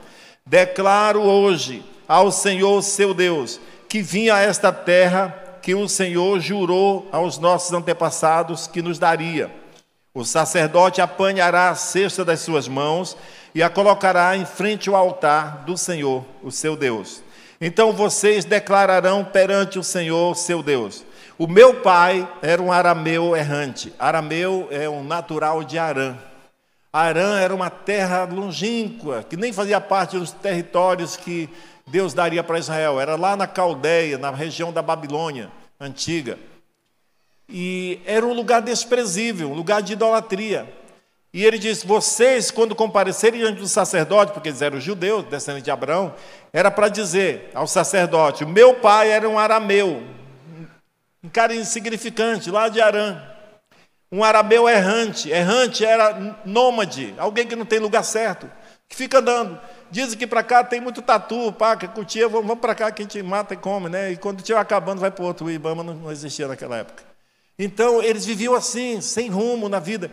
Declaro 0.44 1.22
hoje 1.22 1.82
ao 2.06 2.30
Senhor, 2.30 2.82
seu 2.82 3.14
Deus, 3.14 3.58
que 3.88 4.02
vim 4.02 4.28
a 4.28 4.40
esta 4.40 4.70
terra 4.70 5.43
que 5.64 5.74
o 5.74 5.88
Senhor 5.88 6.40
jurou 6.40 7.08
aos 7.10 7.38
nossos 7.38 7.72
antepassados 7.72 8.66
que 8.66 8.82
nos 8.82 8.98
daria. 8.98 9.50
O 10.12 10.22
sacerdote 10.22 11.00
apanhará 11.00 11.70
a 11.70 11.74
cesta 11.74 12.22
das 12.22 12.40
suas 12.40 12.68
mãos 12.68 13.16
e 13.54 13.62
a 13.62 13.70
colocará 13.70 14.36
em 14.36 14.44
frente 14.44 14.90
ao 14.90 14.94
altar 14.94 15.64
do 15.64 15.78
Senhor, 15.78 16.22
o 16.42 16.50
seu 16.50 16.76
Deus. 16.76 17.22
Então 17.58 17.94
vocês 17.94 18.44
declararão 18.44 19.24
perante 19.24 19.78
o 19.78 19.82
Senhor, 19.82 20.36
seu 20.36 20.62
Deus: 20.62 21.02
O 21.38 21.46
meu 21.46 21.80
pai 21.80 22.28
era 22.42 22.60
um 22.60 22.70
arameu 22.70 23.34
errante. 23.34 23.90
Arameu 23.98 24.68
é 24.70 24.86
um 24.86 25.02
natural 25.02 25.64
de 25.64 25.78
Arã. 25.78 26.14
Arã 26.92 27.38
era 27.40 27.54
uma 27.54 27.70
terra 27.70 28.24
longínqua, 28.24 29.24
que 29.28 29.36
nem 29.36 29.50
fazia 29.50 29.80
parte 29.80 30.18
dos 30.18 30.30
territórios 30.30 31.16
que 31.16 31.48
Deus 31.86 32.14
daria 32.14 32.42
para 32.42 32.58
Israel. 32.58 33.00
Era 33.00 33.16
lá 33.16 33.36
na 33.36 33.46
Caldeia, 33.46 34.18
na 34.18 34.30
região 34.30 34.72
da 34.72 34.82
Babilônia 34.82 35.50
antiga. 35.78 36.38
E 37.48 38.00
era 38.06 38.24
um 38.24 38.32
lugar 38.32 38.62
desprezível, 38.62 39.50
um 39.50 39.54
lugar 39.54 39.82
de 39.82 39.92
idolatria. 39.92 40.66
E 41.32 41.44
ele 41.44 41.58
diz: 41.58 41.82
Vocês, 41.82 42.50
quando 42.50 42.74
comparecerem 42.74 43.40
diante 43.40 43.58
do 43.58 43.66
sacerdote, 43.66 44.32
porque 44.32 44.48
eles 44.48 44.62
eram 44.62 44.80
judeus, 44.80 45.24
descendentes 45.24 45.64
de 45.64 45.70
Abraão, 45.70 46.14
era 46.52 46.70
para 46.70 46.88
dizer 46.88 47.50
ao 47.52 47.66
sacerdote: 47.66 48.46
Meu 48.46 48.74
pai 48.74 49.10
era 49.10 49.28
um 49.28 49.38
arameu, 49.38 50.02
um 51.22 51.28
cara 51.28 51.54
insignificante, 51.54 52.50
lá 52.50 52.68
de 52.68 52.80
Arã. 52.80 53.20
Um 54.12 54.22
arameu 54.22 54.68
errante. 54.68 55.28
Errante 55.28 55.84
era 55.84 56.38
nômade, 56.44 57.12
alguém 57.18 57.48
que 57.48 57.56
não 57.56 57.64
tem 57.64 57.80
lugar 57.80 58.04
certo, 58.04 58.48
que 58.88 58.94
fica 58.94 59.18
andando. 59.18 59.60
Dizem 59.94 60.18
que 60.18 60.26
para 60.26 60.42
cá 60.42 60.64
tem 60.64 60.80
muito 60.80 61.00
tatu, 61.00 61.54
que 61.78 61.86
cutia, 61.86 62.26
vamos, 62.28 62.48
vamos 62.48 62.60
para 62.60 62.74
cá 62.74 62.90
que 62.90 63.00
a 63.00 63.04
gente 63.04 63.22
mata 63.22 63.54
e 63.54 63.56
come, 63.56 63.88
né? 63.88 64.10
E 64.10 64.16
quando 64.16 64.40
estiver 64.40 64.58
acabando, 64.58 64.98
vai 64.98 65.08
para 65.08 65.22
o 65.22 65.26
outro. 65.28 65.46
O 65.46 65.50
Ibama 65.52 65.84
não, 65.84 65.94
não 65.94 66.10
existia 66.10 66.48
naquela 66.48 66.78
época. 66.78 67.04
Então, 67.56 68.02
eles 68.02 68.26
viviam 68.26 68.56
assim, 68.56 69.00
sem 69.00 69.30
rumo 69.30 69.68
na 69.68 69.78
vida. 69.78 70.10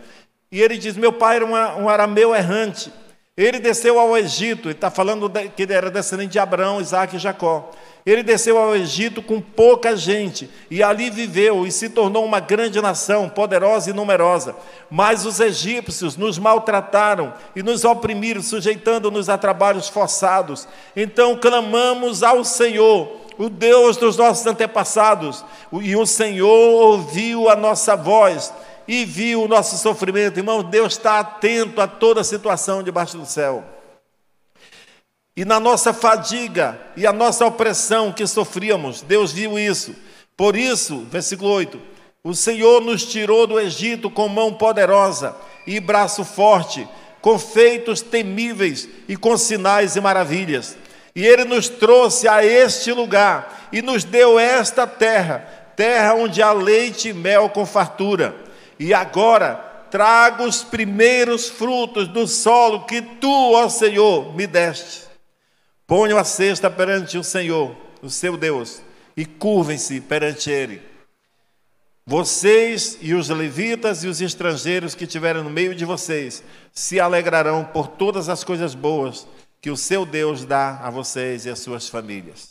E 0.52 0.62
ele 0.62 0.78
diz: 0.78 0.96
Meu 0.96 1.12
pai 1.12 1.38
era 1.38 1.46
uma, 1.46 1.76
um 1.78 1.90
arameu 1.90 2.36
errante. 2.36 2.94
Ele 3.42 3.58
desceu 3.58 4.00
ao 4.00 4.16
Egito, 4.16 4.68
ele 4.68 4.76
está 4.76 4.92
falando 4.92 5.28
que 5.56 5.64
ele 5.64 5.74
era 5.74 5.90
descendente 5.90 6.34
de 6.34 6.38
Abraão, 6.38 6.80
Isaac 6.80 7.16
e 7.16 7.20
Jacó. 7.20 7.72
Ele 8.06 8.22
desceu 8.22 8.56
ao 8.56 8.76
Egito 8.76 9.20
com 9.20 9.42
pouca 9.42 9.98
gente 9.98 10.48
e 10.70 10.84
ali 10.84 11.10
viveu 11.10 11.66
e 11.66 11.72
se 11.72 11.90
tornou 11.90 12.24
uma 12.24 12.40
grande 12.40 12.80
nação, 12.80 13.28
poderosa 13.28 13.90
e 13.90 13.94
numerosa. 13.94 14.56
Mas 14.92 15.26
os 15.26 15.40
egípcios 15.40 16.16
nos 16.16 16.38
maltrataram 16.38 17.34
e 17.56 17.64
nos 17.64 17.84
oprimiram, 17.84 18.44
sujeitando-nos 18.44 19.28
a 19.28 19.40
trabalhos 19.40 19.90
forçados. 19.90 20.68
Então 20.96 21.36
clamamos 21.36 22.22
ao 22.22 22.44
Senhor, 22.46 23.12
o 23.40 23.50
Deus 23.50 23.98
dos 23.98 24.18
nossos 24.18 24.46
antepassados, 24.46 25.44
e 25.82 25.96
o 25.96 26.06
Senhor 26.06 26.48
ouviu 26.48 27.50
a 27.50 27.56
nossa 27.56 27.96
voz 27.96 28.54
e 28.92 29.06
viu 29.06 29.44
o 29.44 29.48
nosso 29.48 29.78
sofrimento. 29.78 30.38
Irmão, 30.38 30.62
Deus 30.62 30.92
está 30.92 31.22
atento 31.22 31.80
a 31.80 31.88
toda 31.88 32.20
a 32.20 32.26
situação 32.26 32.84
debaixo 32.84 33.18
do 33.18 33.26
céu. 33.26 33.64
E 35.34 35.46
na 35.46 35.62
nossa 35.62 35.94
fadiga 35.94 36.78
e 36.98 37.08
a 37.08 37.14
nossa 37.14 37.46
opressão 37.46 38.12
que 38.12 38.28
sofríamos, 38.28 39.02
Deus 39.02 39.32
viu 39.32 39.58
isso. 39.58 39.96
Por 40.36 40.58
isso, 40.58 41.08
versículo 41.10 41.50
8: 41.52 41.80
o 42.22 42.36
Senhor 42.36 42.82
nos 42.82 43.06
tirou 43.06 43.48
do 43.48 43.58
Egito 43.58 44.10
com 44.10 44.28
mão 44.28 44.54
poderosa 44.54 45.38
e 45.66 45.80
braço 45.80 46.26
forte, 46.26 46.86
com 47.22 47.40
feitos 47.40 48.02
temíveis 48.02 48.90
e 49.08 49.16
com 49.16 49.38
sinais 49.38 49.96
e 49.96 50.02
maravilhas. 50.02 50.78
E 51.16 51.26
Ele 51.26 51.46
nos 51.46 51.70
trouxe 51.70 52.28
a 52.28 52.44
este 52.44 52.92
lugar 52.92 53.70
e 53.72 53.82
nos 53.82 54.04
deu 54.04 54.38
esta 54.38 54.86
terra, 54.86 55.48
terra 55.78 56.14
onde 56.14 56.42
há 56.42 56.52
leite 56.52 57.08
e 57.08 57.14
mel 57.14 57.48
com 57.48 57.66
fartura. 57.66 58.51
E 58.82 58.96
agora 58.96 59.54
trago 59.92 60.44
os 60.44 60.64
primeiros 60.64 61.48
frutos 61.48 62.08
do 62.08 62.26
solo 62.26 62.84
que 62.88 63.00
tu, 63.00 63.54
ó 63.54 63.70
Senhor, 63.70 64.36
me 64.36 64.48
deste. 64.48 65.04
Ponham 65.86 66.18
a 66.18 66.24
cesta 66.24 66.68
perante 66.68 67.16
o 67.16 67.24
Senhor, 67.24 67.78
o 68.02 68.10
seu 68.10 68.36
Deus, 68.36 68.82
e 69.16 69.24
curvem-se 69.24 70.02
perante 70.02 70.50
Ele. 70.50 70.82
Vocês 72.08 72.98
e 73.02 73.14
os 73.14 73.30
levitas 73.30 74.04
e 74.04 74.08
os 74.08 74.20
estrangeiros 74.20 74.96
que 74.96 75.04
estiverem 75.04 75.44
no 75.44 75.52
meio 75.52 75.76
de 75.76 75.86
vocês 75.86 76.44
se 76.74 77.00
alegrarão 77.00 77.64
por 77.64 77.88
todas 77.88 78.30
as 78.30 78.44
coisas 78.44 78.74
boas 78.74 79.28
que 79.62 79.70
o 79.70 79.78
seu 79.78 80.08
Deus 80.08 80.44
dá 80.44 80.80
a 80.80 80.90
vocês 80.90 81.46
e 81.46 81.52
às 81.52 81.60
suas 81.60 81.88
famílias. 81.88 82.51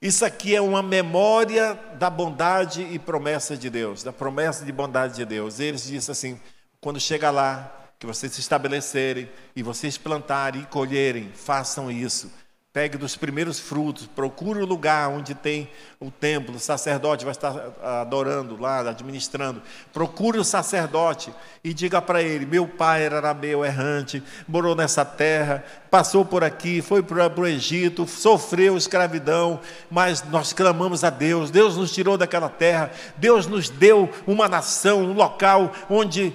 Isso 0.00 0.24
aqui 0.24 0.54
é 0.54 0.60
uma 0.60 0.82
memória 0.82 1.74
da 1.98 2.10
bondade 2.10 2.82
e 2.82 2.98
promessa 2.98 3.56
de 3.56 3.70
Deus, 3.70 4.02
da 4.02 4.12
promessa 4.12 4.64
de 4.64 4.70
bondade 4.70 5.16
de 5.16 5.24
Deus. 5.24 5.58
Eles 5.58 5.84
dizem 5.84 6.12
assim: 6.12 6.40
quando 6.80 7.00
chega 7.00 7.30
lá, 7.30 7.90
que 7.98 8.06
vocês 8.06 8.32
se 8.32 8.40
estabelecerem 8.40 9.28
e 9.54 9.62
vocês 9.62 9.96
plantarem 9.96 10.62
e 10.62 10.66
colherem, 10.66 11.30
façam 11.34 11.90
isso. 11.90 12.30
Pegue 12.76 12.98
dos 12.98 13.16
primeiros 13.16 13.58
frutos, 13.58 14.06
procure 14.06 14.60
o 14.60 14.66
lugar 14.66 15.08
onde 15.08 15.34
tem 15.34 15.66
o 15.98 16.10
templo, 16.10 16.56
o 16.56 16.60
sacerdote 16.60 17.24
vai 17.24 17.32
estar 17.32 17.72
adorando 17.82 18.60
lá, 18.60 18.80
administrando. 18.80 19.62
Procure 19.94 20.38
o 20.38 20.44
sacerdote 20.44 21.32
e 21.64 21.72
diga 21.72 22.02
para 22.02 22.20
ele: 22.20 22.44
Meu 22.44 22.68
pai 22.68 23.02
era 23.02 23.16
arameu 23.16 23.64
errante, 23.64 24.22
morou 24.46 24.76
nessa 24.76 25.06
terra, 25.06 25.64
passou 25.90 26.22
por 26.22 26.44
aqui, 26.44 26.82
foi 26.82 27.02
para 27.02 27.40
o 27.40 27.46
Egito, 27.46 28.06
sofreu 28.06 28.76
escravidão, 28.76 29.58
mas 29.90 30.22
nós 30.24 30.52
clamamos 30.52 31.02
a 31.02 31.08
Deus, 31.08 31.50
Deus 31.50 31.78
nos 31.78 31.90
tirou 31.90 32.18
daquela 32.18 32.50
terra, 32.50 32.90
Deus 33.16 33.46
nos 33.46 33.70
deu 33.70 34.10
uma 34.26 34.50
nação, 34.50 35.00
um 35.00 35.14
local 35.14 35.72
onde 35.88 36.30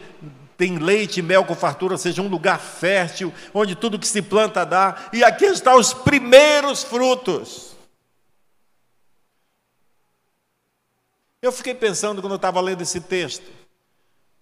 tem 0.61 0.77
leite 0.77 1.23
mel 1.23 1.43
com 1.43 1.55
fartura, 1.55 1.97
seja 1.97 2.21
um 2.21 2.27
lugar 2.27 2.59
fértil, 2.59 3.33
onde 3.51 3.75
tudo 3.75 3.97
que 3.97 4.07
se 4.07 4.21
planta 4.21 4.63
dá, 4.63 5.09
e 5.11 5.23
aqui 5.23 5.45
estão 5.45 5.75
os 5.75 5.91
primeiros 5.91 6.83
frutos. 6.83 7.75
Eu 11.41 11.51
fiquei 11.51 11.73
pensando 11.73 12.21
quando 12.21 12.33
eu 12.33 12.35
estava 12.35 12.61
lendo 12.61 12.83
esse 12.83 13.01
texto, 13.01 13.43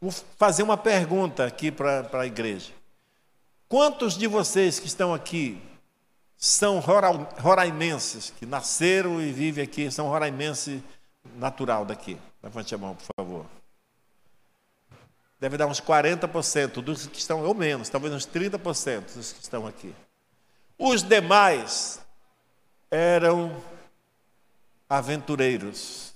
vou 0.01 0.11
fazer 0.37 0.61
uma 0.61 0.75
pergunta 0.75 1.45
aqui 1.45 1.71
para 1.71 2.09
a 2.11 2.25
igreja. 2.25 2.73
Quantos 3.69 4.17
de 4.17 4.27
vocês 4.27 4.77
que 4.77 4.87
estão 4.87 5.13
aqui 5.13 5.57
são 6.35 6.81
roraimenses, 7.37 8.33
que 8.37 8.45
nasceram 8.45 9.21
e 9.21 9.31
vivem 9.31 9.63
aqui, 9.63 9.89
são 9.89 10.09
roraimenses 10.09 10.81
natural 11.37 11.85
daqui? 11.85 12.17
Levante 12.43 12.75
a 12.75 12.77
mão, 12.77 12.93
por 12.93 13.05
favor 13.15 13.58
deve 15.39 15.57
dar 15.57 15.67
uns 15.67 15.79
40% 15.79 16.81
dos 16.81 17.07
que 17.07 17.19
estão, 17.19 17.43
ou 17.43 17.53
menos, 17.53 17.89
talvez 17.89 18.13
uns 18.13 18.27
30% 18.27 19.15
dos 19.15 19.33
que 19.33 19.41
estão 19.41 19.65
aqui. 19.65 19.93
Os 20.77 21.03
demais 21.03 22.01
eram 22.91 23.55
aventureiros. 24.89 26.09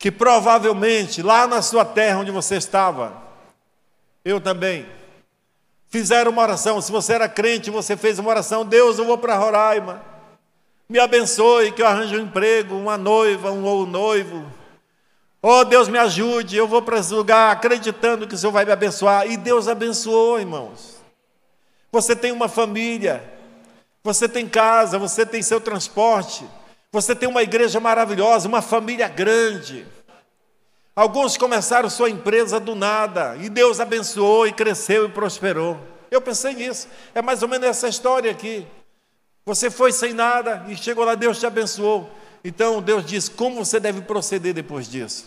que 0.00 0.10
provavelmente 0.10 1.22
lá 1.22 1.46
na 1.46 1.60
sua 1.60 1.84
terra 1.84 2.20
onde 2.20 2.30
você 2.30 2.56
estava, 2.56 3.22
eu 4.24 4.40
também, 4.40 4.86
fizeram 5.90 6.32
uma 6.32 6.40
oração. 6.40 6.80
Se 6.80 6.90
você 6.90 7.12
era 7.12 7.28
crente, 7.28 7.70
você 7.70 7.94
fez 7.98 8.18
uma 8.18 8.30
oração: 8.30 8.64
Deus, 8.64 8.98
eu 8.98 9.04
vou 9.04 9.18
para 9.18 9.36
Roraima, 9.36 10.02
me 10.88 10.98
abençoe, 10.98 11.70
que 11.70 11.82
eu 11.82 11.86
arranje 11.86 12.16
um 12.16 12.22
emprego, 12.22 12.74
uma 12.76 12.96
noiva, 12.96 13.52
um 13.52 13.64
ou 13.64 13.86
noivo. 13.86 14.50
Oh, 15.42 15.64
Deus 15.64 15.88
me 15.88 15.98
ajude, 15.98 16.56
eu 16.56 16.68
vou 16.68 16.82
para 16.82 16.98
esse 16.98 17.14
lugar 17.14 17.50
acreditando 17.50 18.26
que 18.28 18.34
o 18.34 18.38
Senhor 18.38 18.52
vai 18.52 18.64
me 18.64 18.72
abençoar. 18.72 19.26
E 19.26 19.36
Deus 19.36 19.68
abençoou, 19.68 20.38
irmãos. 20.38 21.00
Você 21.90 22.14
tem 22.14 22.30
uma 22.30 22.48
família, 22.48 23.24
você 24.04 24.28
tem 24.28 24.46
casa, 24.46 24.98
você 24.98 25.24
tem 25.24 25.42
seu 25.42 25.60
transporte, 25.60 26.46
você 26.92 27.14
tem 27.14 27.28
uma 27.28 27.42
igreja 27.42 27.80
maravilhosa, 27.80 28.48
uma 28.48 28.60
família 28.60 29.08
grande. 29.08 29.86
Alguns 30.94 31.36
começaram 31.36 31.88
sua 31.88 32.10
empresa 32.10 32.60
do 32.60 32.74
nada 32.74 33.36
e 33.40 33.48
Deus 33.48 33.80
abençoou 33.80 34.46
e 34.46 34.52
cresceu 34.52 35.06
e 35.06 35.08
prosperou. 35.08 35.80
Eu 36.10 36.20
pensei 36.20 36.52
nisso. 36.54 36.88
É 37.14 37.22
mais 37.22 37.42
ou 37.42 37.48
menos 37.48 37.66
essa 37.66 37.88
história 37.88 38.30
aqui. 38.30 38.66
Você 39.46 39.70
foi 39.70 39.92
sem 39.92 40.12
nada 40.12 40.64
e 40.68 40.76
chegou 40.76 41.04
lá, 41.04 41.14
Deus 41.14 41.40
te 41.40 41.46
abençoou. 41.46 42.10
Então 42.44 42.80
Deus 42.80 43.04
diz 43.04 43.28
como 43.28 43.64
você 43.64 43.78
deve 43.78 44.00
proceder 44.02 44.54
depois 44.54 44.88
disso. 44.88 45.26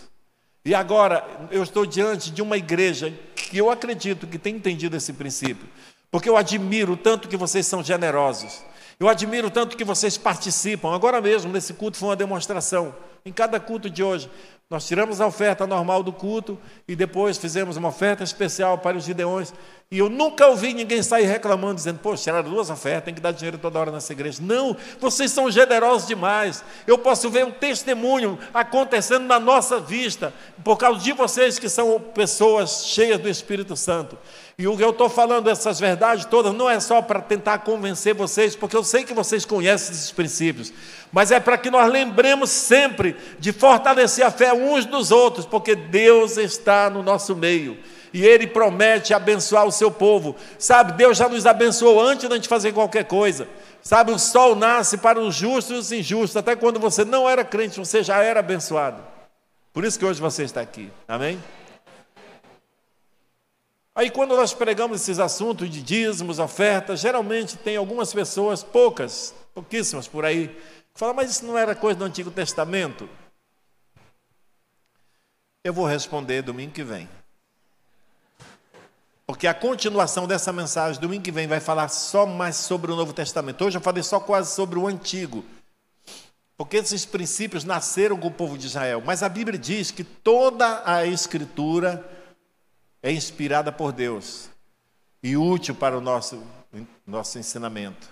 E 0.64 0.74
agora 0.74 1.26
eu 1.50 1.62
estou 1.62 1.84
diante 1.84 2.30
de 2.30 2.40
uma 2.40 2.56
igreja 2.56 3.12
que 3.34 3.58
eu 3.58 3.70
acredito 3.70 4.26
que 4.26 4.38
tem 4.38 4.56
entendido 4.56 4.96
esse 4.96 5.12
princípio, 5.12 5.68
porque 6.10 6.28
eu 6.28 6.36
admiro 6.36 6.96
tanto 6.96 7.28
que 7.28 7.36
vocês 7.36 7.66
são 7.66 7.82
generosos. 7.84 8.62
Eu 8.98 9.08
admiro 9.08 9.50
tanto 9.50 9.76
que 9.76 9.84
vocês 9.84 10.16
participam. 10.16 10.94
Agora 10.94 11.20
mesmo, 11.20 11.52
nesse 11.52 11.74
culto, 11.74 11.96
foi 11.96 12.08
uma 12.10 12.16
demonstração. 12.16 12.94
Em 13.26 13.32
cada 13.32 13.58
culto 13.58 13.88
de 13.88 14.04
hoje, 14.04 14.30
nós 14.68 14.86
tiramos 14.86 15.18
a 15.18 15.26
oferta 15.26 15.66
normal 15.66 16.02
do 16.02 16.12
culto 16.12 16.58
e 16.86 16.94
depois 16.94 17.38
fizemos 17.38 17.74
uma 17.78 17.88
oferta 17.88 18.22
especial 18.22 18.76
para 18.76 18.98
os 18.98 19.04
gideões. 19.04 19.50
E 19.90 19.98
eu 19.98 20.10
nunca 20.10 20.46
ouvi 20.46 20.74
ninguém 20.74 21.02
sair 21.02 21.24
reclamando, 21.24 21.76
dizendo, 21.76 22.00
poxa, 22.00 22.24
tiraram 22.24 22.50
duas 22.50 22.68
ofertas, 22.68 23.04
tem 23.04 23.14
que 23.14 23.22
dar 23.22 23.32
dinheiro 23.32 23.56
toda 23.56 23.78
hora 23.78 23.90
nessa 23.90 24.12
igreja. 24.12 24.42
Não, 24.42 24.76
vocês 25.00 25.30
são 25.30 25.50
generosos 25.50 26.06
demais. 26.06 26.62
Eu 26.86 26.98
posso 26.98 27.30
ver 27.30 27.46
um 27.46 27.50
testemunho 27.50 28.38
acontecendo 28.52 29.24
na 29.24 29.40
nossa 29.40 29.80
vista, 29.80 30.30
por 30.62 30.76
causa 30.76 31.00
de 31.00 31.12
vocês 31.12 31.58
que 31.58 31.70
são 31.70 31.98
pessoas 31.98 32.84
cheias 32.84 33.18
do 33.18 33.28
Espírito 33.28 33.74
Santo. 33.74 34.18
E 34.56 34.68
o 34.68 34.76
que 34.76 34.84
eu 34.84 34.90
estou 34.90 35.08
falando, 35.08 35.50
essas 35.50 35.80
verdades 35.80 36.24
todas, 36.26 36.54
não 36.54 36.70
é 36.70 36.78
só 36.78 37.02
para 37.02 37.20
tentar 37.20 37.58
convencer 37.58 38.14
vocês, 38.14 38.54
porque 38.54 38.76
eu 38.76 38.84
sei 38.84 39.02
que 39.02 39.12
vocês 39.12 39.44
conhecem 39.44 39.92
esses 39.92 40.12
princípios, 40.12 40.72
mas 41.10 41.32
é 41.32 41.40
para 41.40 41.58
que 41.58 41.70
nós 41.70 41.90
lembremos 41.90 42.50
sempre 42.50 43.16
de 43.38 43.52
fortalecer 43.52 44.24
a 44.24 44.30
fé 44.30 44.52
uns 44.52 44.86
dos 44.86 45.10
outros, 45.10 45.44
porque 45.44 45.74
Deus 45.74 46.36
está 46.36 46.88
no 46.88 47.02
nosso 47.02 47.34
meio. 47.34 47.76
E 48.12 48.24
Ele 48.24 48.46
promete 48.46 49.12
abençoar 49.12 49.66
o 49.66 49.72
seu 49.72 49.90
povo. 49.90 50.36
Sabe, 50.56 50.92
Deus 50.92 51.18
já 51.18 51.28
nos 51.28 51.46
abençoou 51.46 52.00
antes 52.00 52.28
de 52.28 52.32
a 52.32 52.36
gente 52.36 52.48
fazer 52.48 52.70
qualquer 52.72 53.06
coisa. 53.06 53.48
Sabe, 53.82 54.12
o 54.12 54.18
sol 54.20 54.54
nasce 54.54 54.98
para 54.98 55.18
os 55.18 55.34
justos 55.34 55.74
e 55.74 55.78
os 55.80 55.92
injustos. 55.92 56.36
Até 56.36 56.54
quando 56.54 56.78
você 56.78 57.04
não 57.04 57.28
era 57.28 57.44
crente, 57.44 57.80
você 57.80 58.04
já 58.04 58.22
era 58.22 58.38
abençoado. 58.38 59.02
Por 59.72 59.84
isso 59.84 59.98
que 59.98 60.04
hoje 60.04 60.20
você 60.20 60.44
está 60.44 60.60
aqui. 60.60 60.92
Amém? 61.08 61.42
Aí, 63.94 64.10
quando 64.10 64.36
nós 64.36 64.52
pregamos 64.52 65.00
esses 65.00 65.20
assuntos 65.20 65.70
de 65.70 65.80
dízimos, 65.80 66.40
ofertas, 66.40 67.00
geralmente 67.00 67.56
tem 67.56 67.76
algumas 67.76 68.12
pessoas, 68.12 68.62
poucas, 68.62 69.32
pouquíssimas 69.54 70.08
por 70.08 70.24
aí, 70.24 70.48
que 70.48 70.98
falam, 70.98 71.14
mas 71.14 71.30
isso 71.30 71.44
não 71.44 71.56
era 71.56 71.74
coisa 71.74 71.98
do 71.98 72.04
Antigo 72.04 72.30
Testamento? 72.30 73.08
Eu 75.62 75.72
vou 75.72 75.86
responder 75.86 76.42
domingo 76.42 76.72
que 76.72 76.82
vem. 76.82 77.08
Porque 79.26 79.46
a 79.46 79.54
continuação 79.54 80.26
dessa 80.26 80.52
mensagem, 80.52 81.00
domingo 81.00 81.22
que 81.22 81.32
vem, 81.32 81.46
vai 81.46 81.60
falar 81.60 81.88
só 81.88 82.26
mais 82.26 82.56
sobre 82.56 82.92
o 82.92 82.96
Novo 82.96 83.12
Testamento. 83.12 83.64
Hoje 83.64 83.78
eu 83.78 83.80
falei 83.80 84.02
só 84.02 84.20
quase 84.20 84.54
sobre 84.54 84.78
o 84.78 84.86
Antigo. 84.86 85.44
Porque 86.56 86.76
esses 86.76 87.04
princípios 87.04 87.64
nasceram 87.64 88.16
com 88.16 88.28
o 88.28 88.32
povo 88.32 88.58
de 88.58 88.66
Israel. 88.66 89.02
Mas 89.04 89.22
a 89.22 89.28
Bíblia 89.28 89.58
diz 89.58 89.90
que 89.90 90.04
toda 90.04 90.82
a 90.84 91.06
Escritura 91.06 92.08
é 93.04 93.12
inspirada 93.12 93.70
por 93.70 93.92
Deus 93.92 94.48
e 95.22 95.36
útil 95.36 95.74
para 95.74 95.96
o 95.96 96.00
nosso, 96.00 96.42
nosso 97.06 97.38
ensinamento. 97.38 98.08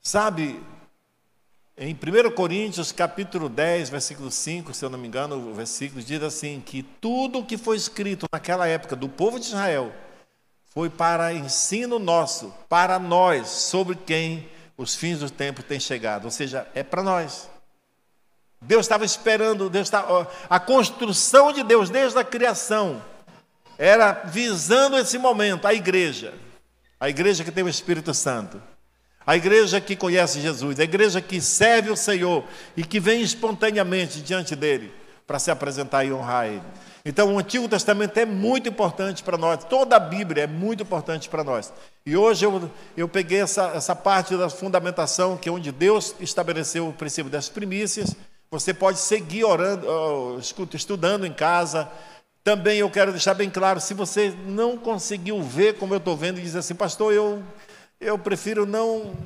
Sabe, 0.00 0.58
em 1.76 1.92
1 1.92 2.30
Coríntios, 2.34 2.92
capítulo 2.92 3.50
10, 3.50 3.90
versículo 3.90 4.30
5, 4.30 4.72
se 4.72 4.82
eu 4.82 4.88
não 4.88 4.98
me 4.98 5.06
engano, 5.06 5.50
o 5.50 5.52
versículo 5.52 6.02
diz 6.02 6.22
assim: 6.22 6.62
que 6.64 6.82
tudo 6.82 7.40
o 7.40 7.44
que 7.44 7.58
foi 7.58 7.76
escrito 7.76 8.24
naquela 8.32 8.66
época 8.66 8.96
do 8.96 9.10
povo 9.10 9.38
de 9.38 9.44
Israel 9.44 9.92
foi 10.64 10.88
para 10.88 11.34
ensino 11.34 11.98
nosso, 11.98 12.50
para 12.66 12.98
nós, 12.98 13.48
sobre 13.48 13.94
quem 13.94 14.48
os 14.74 14.94
fins 14.94 15.18
do 15.18 15.28
tempo 15.28 15.62
têm 15.62 15.78
chegado. 15.78 16.24
Ou 16.24 16.30
seja, 16.30 16.66
é 16.74 16.82
para 16.82 17.02
nós. 17.02 17.50
Deus 18.66 18.84
estava 18.84 19.04
esperando, 19.04 19.70
Deus 19.70 19.86
estava, 19.86 20.28
a 20.50 20.58
construção 20.58 21.52
de 21.52 21.62
Deus 21.62 21.88
desde 21.88 22.18
a 22.18 22.24
criação 22.24 23.00
era 23.78 24.22
visando 24.24 24.98
esse 24.98 25.18
momento, 25.18 25.66
a 25.66 25.74
igreja. 25.74 26.34
A 26.98 27.08
igreja 27.08 27.44
que 27.44 27.52
tem 27.52 27.62
o 27.62 27.68
Espírito 27.68 28.12
Santo. 28.12 28.60
A 29.24 29.36
igreja 29.36 29.80
que 29.80 29.94
conhece 29.94 30.40
Jesus, 30.40 30.78
a 30.80 30.84
igreja 30.84 31.20
que 31.20 31.40
serve 31.40 31.90
o 31.90 31.96
Senhor 31.96 32.44
e 32.76 32.84
que 32.84 33.00
vem 33.00 33.20
espontaneamente 33.22 34.20
diante 34.20 34.54
dele 34.54 34.92
para 35.26 35.38
se 35.38 35.50
apresentar 35.50 36.04
e 36.04 36.12
honrar 36.12 36.46
ele. 36.46 36.62
Então, 37.04 37.34
o 37.34 37.38
Antigo 37.38 37.68
Testamento 37.68 38.18
é 38.18 38.24
muito 38.24 38.68
importante 38.68 39.22
para 39.22 39.36
nós, 39.36 39.64
toda 39.64 39.96
a 39.96 40.00
Bíblia 40.00 40.44
é 40.44 40.46
muito 40.46 40.82
importante 40.82 41.28
para 41.28 41.44
nós. 41.44 41.72
E 42.04 42.16
hoje 42.16 42.46
eu, 42.46 42.70
eu 42.96 43.08
peguei 43.08 43.40
essa, 43.40 43.72
essa 43.74 43.94
parte 43.94 44.36
da 44.36 44.48
fundamentação, 44.48 45.36
que 45.36 45.48
é 45.48 45.52
onde 45.52 45.70
Deus 45.70 46.14
estabeleceu 46.18 46.88
o 46.88 46.92
princípio 46.92 47.30
das 47.30 47.48
primícias, 47.48 48.16
você 48.50 48.72
pode 48.72 48.98
seguir 48.98 49.44
orando, 49.44 49.86
estudando 50.72 51.26
em 51.26 51.32
casa. 51.32 51.88
Também 52.44 52.78
eu 52.78 52.90
quero 52.90 53.10
deixar 53.10 53.34
bem 53.34 53.50
claro, 53.50 53.80
se 53.80 53.92
você 53.92 54.32
não 54.46 54.76
conseguiu 54.76 55.42
ver 55.42 55.74
como 55.78 55.94
eu 55.94 55.98
estou 55.98 56.16
vendo 56.16 56.38
e 56.38 56.42
diz 56.42 56.54
assim, 56.54 56.76
pastor, 56.76 57.12
eu, 57.12 57.42
eu 58.00 58.16
prefiro 58.16 58.64
não, 58.64 59.16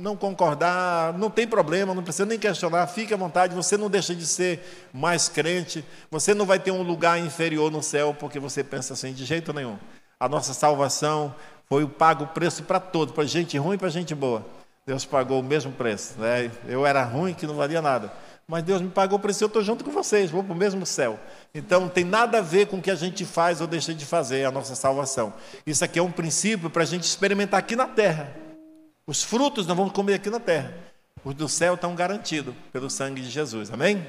não 0.00 0.16
concordar, 0.16 1.12
não 1.18 1.28
tem 1.28 1.48
problema, 1.48 1.92
não 1.94 2.02
precisa 2.04 2.26
nem 2.26 2.38
questionar, 2.38 2.86
fique 2.86 3.12
à 3.12 3.16
vontade, 3.16 3.56
você 3.56 3.76
não 3.76 3.90
deixa 3.90 4.14
de 4.14 4.24
ser 4.24 4.88
mais 4.92 5.28
crente, 5.28 5.84
você 6.12 6.32
não 6.32 6.46
vai 6.46 6.60
ter 6.60 6.70
um 6.70 6.82
lugar 6.82 7.18
inferior 7.18 7.72
no 7.72 7.82
céu 7.82 8.14
porque 8.16 8.38
você 8.38 8.62
pensa 8.62 8.92
assim, 8.92 9.12
de 9.12 9.24
jeito 9.24 9.52
nenhum. 9.52 9.76
A 10.20 10.28
nossa 10.28 10.54
salvação 10.54 11.34
foi 11.68 11.82
o 11.82 11.88
pago 11.88 12.28
preço 12.28 12.62
para 12.62 12.78
todos, 12.78 13.12
para 13.12 13.24
gente 13.24 13.58
ruim 13.58 13.74
e 13.74 13.78
para 13.78 13.88
gente 13.88 14.14
boa. 14.14 14.46
Deus 14.86 15.04
pagou 15.04 15.40
o 15.40 15.42
mesmo 15.42 15.72
preço. 15.72 16.14
Né? 16.18 16.52
Eu 16.68 16.86
era 16.86 17.02
ruim 17.02 17.34
que 17.34 17.48
não 17.48 17.54
valia 17.56 17.82
nada 17.82 18.12
mas 18.50 18.64
Deus 18.64 18.82
me 18.82 18.88
pagou 18.88 19.16
por 19.16 19.30
isso, 19.30 19.44
eu 19.44 19.46
estou 19.46 19.62
junto 19.62 19.84
com 19.84 19.92
vocês, 19.92 20.28
vou 20.28 20.42
para 20.42 20.52
o 20.52 20.56
mesmo 20.56 20.84
céu. 20.84 21.20
Então, 21.54 21.88
tem 21.88 22.02
nada 22.02 22.38
a 22.38 22.40
ver 22.40 22.66
com 22.66 22.78
o 22.78 22.82
que 22.82 22.90
a 22.90 22.96
gente 22.96 23.24
faz 23.24 23.60
ou 23.60 23.66
deixa 23.68 23.94
de 23.94 24.04
fazer, 24.04 24.44
a 24.44 24.50
nossa 24.50 24.74
salvação. 24.74 25.32
Isso 25.64 25.84
aqui 25.84 26.00
é 26.00 26.02
um 26.02 26.10
princípio 26.10 26.68
para 26.68 26.82
a 26.82 26.86
gente 26.86 27.04
experimentar 27.04 27.60
aqui 27.60 27.76
na 27.76 27.86
terra. 27.86 28.34
Os 29.06 29.22
frutos 29.22 29.68
nós 29.68 29.76
vamos 29.76 29.92
comer 29.92 30.14
aqui 30.14 30.28
na 30.28 30.40
terra. 30.40 30.74
Os 31.24 31.32
do 31.32 31.48
céu 31.48 31.74
estão 31.74 31.94
garantidos 31.94 32.52
pelo 32.72 32.90
sangue 32.90 33.22
de 33.22 33.30
Jesus, 33.30 33.70
amém? 33.70 34.04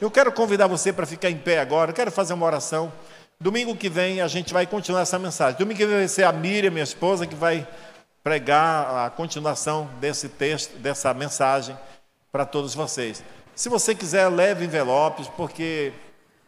Eu 0.00 0.10
quero 0.10 0.32
convidar 0.32 0.66
você 0.66 0.92
para 0.92 1.06
ficar 1.06 1.30
em 1.30 1.38
pé 1.38 1.60
agora, 1.60 1.92
eu 1.92 1.94
quero 1.94 2.10
fazer 2.10 2.34
uma 2.34 2.46
oração. 2.46 2.92
Domingo 3.38 3.76
que 3.76 3.88
vem 3.88 4.20
a 4.20 4.26
gente 4.26 4.52
vai 4.52 4.66
continuar 4.66 5.02
essa 5.02 5.16
mensagem. 5.16 5.56
Domingo 5.56 5.78
que 5.78 5.86
vem 5.86 5.98
vai 5.98 6.08
ser 6.08 6.24
a 6.24 6.32
Miriam, 6.32 6.72
minha 6.72 6.82
esposa, 6.82 7.24
que 7.24 7.36
vai 7.36 7.64
pregar 8.20 9.06
a 9.06 9.10
continuação 9.10 9.88
desse 10.00 10.28
texto, 10.28 10.76
dessa 10.78 11.14
mensagem 11.14 11.78
para 12.32 12.44
todos 12.44 12.74
vocês. 12.74 13.22
Se 13.54 13.68
você 13.68 13.94
quiser, 13.94 14.28
leve 14.28 14.64
envelopes, 14.64 15.28
porque 15.28 15.92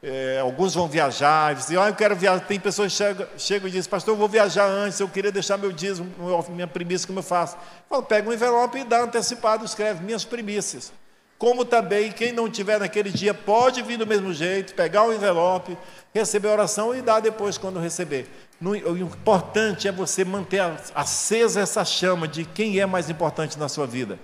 é, 0.02 0.38
alguns 0.40 0.74
vão 0.74 0.88
viajar, 0.88 1.52
e 1.52 1.56
dizem, 1.56 1.76
ah, 1.78 1.88
eu 1.88 1.94
quero 1.94 2.14
viajar. 2.16 2.40
Tem 2.40 2.58
pessoas 2.58 2.92
que 2.92 2.98
chegam, 2.98 3.26
chegam 3.38 3.68
e 3.68 3.72
dizem, 3.72 3.90
pastor, 3.90 4.14
eu 4.14 4.18
vou 4.18 4.28
viajar 4.28 4.66
antes, 4.66 5.00
eu 5.00 5.08
queria 5.08 5.32
deixar 5.32 5.56
meu 5.56 5.72
dízimo, 5.72 6.10
minha 6.50 6.66
primícia, 6.66 7.06
como 7.06 7.20
eu 7.20 7.22
faço? 7.22 7.56
Eu 7.56 7.60
falo, 7.88 8.02
pega 8.02 8.28
um 8.28 8.32
envelope 8.32 8.78
e 8.78 8.84
dá 8.84 9.02
antecipado, 9.02 9.64
escreve 9.64 10.04
minhas 10.04 10.24
primícias. 10.24 10.92
Como 11.38 11.64
também, 11.64 12.10
quem 12.10 12.32
não 12.32 12.48
tiver 12.48 12.80
naquele 12.80 13.10
dia, 13.10 13.34
pode 13.34 13.82
vir 13.82 13.98
do 13.98 14.06
mesmo 14.06 14.32
jeito, 14.32 14.74
pegar 14.74 15.02
o 15.02 15.12
envelope, 15.12 15.76
receber 16.14 16.48
a 16.48 16.52
oração 16.52 16.94
e 16.94 17.02
dar 17.02 17.20
depois 17.20 17.58
quando 17.58 17.78
receber. 17.78 18.26
O 18.60 18.96
importante 18.96 19.86
é 19.86 19.92
você 19.92 20.24
manter 20.24 20.62
acesa 20.94 21.60
essa 21.60 21.84
chama 21.84 22.26
de 22.26 22.46
quem 22.46 22.80
é 22.80 22.86
mais 22.86 23.10
importante 23.10 23.58
na 23.58 23.68
sua 23.68 23.86
vida. 23.86 24.18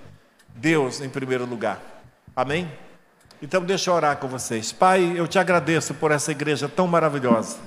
Deus 0.55 1.03
em 1.03 1.09
primeiro 1.11 1.45
lugar. 1.45 1.92
Amém? 2.35 2.67
Então 3.43 3.63
deixa 3.63 3.91
eu 3.91 3.95
orar 3.95 4.17
com 4.17 4.27
vocês. 4.27 4.73
Pai, 4.73 5.13
eu 5.15 5.29
te 5.29 5.39
agradeço 5.39 5.93
por 5.93 6.11
essa 6.11 6.31
igreja 6.31 6.67
tão 6.67 6.87
maravilhosa. 6.87 7.59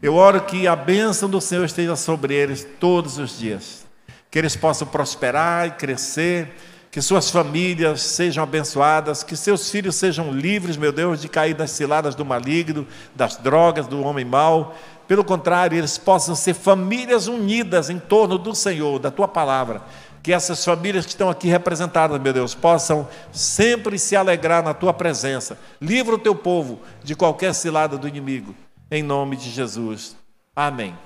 Eu 0.00 0.14
oro 0.14 0.40
que 0.40 0.68
a 0.68 0.76
bênção 0.76 1.28
do 1.28 1.40
Senhor 1.40 1.64
esteja 1.64 1.96
sobre 1.96 2.32
eles 2.32 2.64
todos 2.78 3.18
os 3.18 3.36
dias. 3.36 3.84
Que 4.30 4.38
eles 4.38 4.54
possam 4.54 4.86
prosperar 4.86 5.66
e 5.66 5.70
crescer, 5.72 6.54
que 6.92 7.02
suas 7.02 7.28
famílias 7.28 8.02
sejam 8.02 8.44
abençoadas, 8.44 9.24
que 9.24 9.34
seus 9.34 9.68
filhos 9.68 9.96
sejam 9.96 10.30
livres, 10.30 10.76
meu 10.76 10.92
Deus, 10.92 11.20
de 11.20 11.28
cair 11.28 11.58
nas 11.58 11.72
ciladas 11.72 12.14
do 12.14 12.24
maligno, 12.24 12.86
das 13.16 13.36
drogas, 13.36 13.88
do 13.88 14.00
homem 14.00 14.24
mau. 14.24 14.76
Pelo 15.08 15.24
contrário, 15.24 15.76
eles 15.76 15.98
possam 15.98 16.36
ser 16.36 16.54
famílias 16.54 17.26
unidas 17.26 17.90
em 17.90 17.98
torno 17.98 18.38
do 18.38 18.54
Senhor, 18.54 19.00
da 19.00 19.10
tua 19.10 19.26
palavra. 19.26 19.82
Que 20.24 20.32
essas 20.32 20.64
famílias 20.64 21.04
que 21.04 21.12
estão 21.12 21.28
aqui 21.28 21.48
representadas, 21.48 22.20
meu 22.20 22.32
Deus, 22.32 22.54
possam 22.54 23.06
sempre 23.30 23.98
se 23.98 24.16
alegrar 24.16 24.64
na 24.64 24.74
tua 24.74 24.92
presença. 24.92 25.56
Livra 25.80 26.16
o 26.16 26.18
teu 26.18 26.34
povo 26.34 26.80
de 27.04 27.14
qualquer 27.14 27.54
cilada 27.54 27.96
do 27.96 28.08
inimigo. 28.08 28.56
Em 28.90 29.02
nome 29.02 29.36
de 29.36 29.50
Jesus. 29.50 30.16
Amém. 30.56 30.96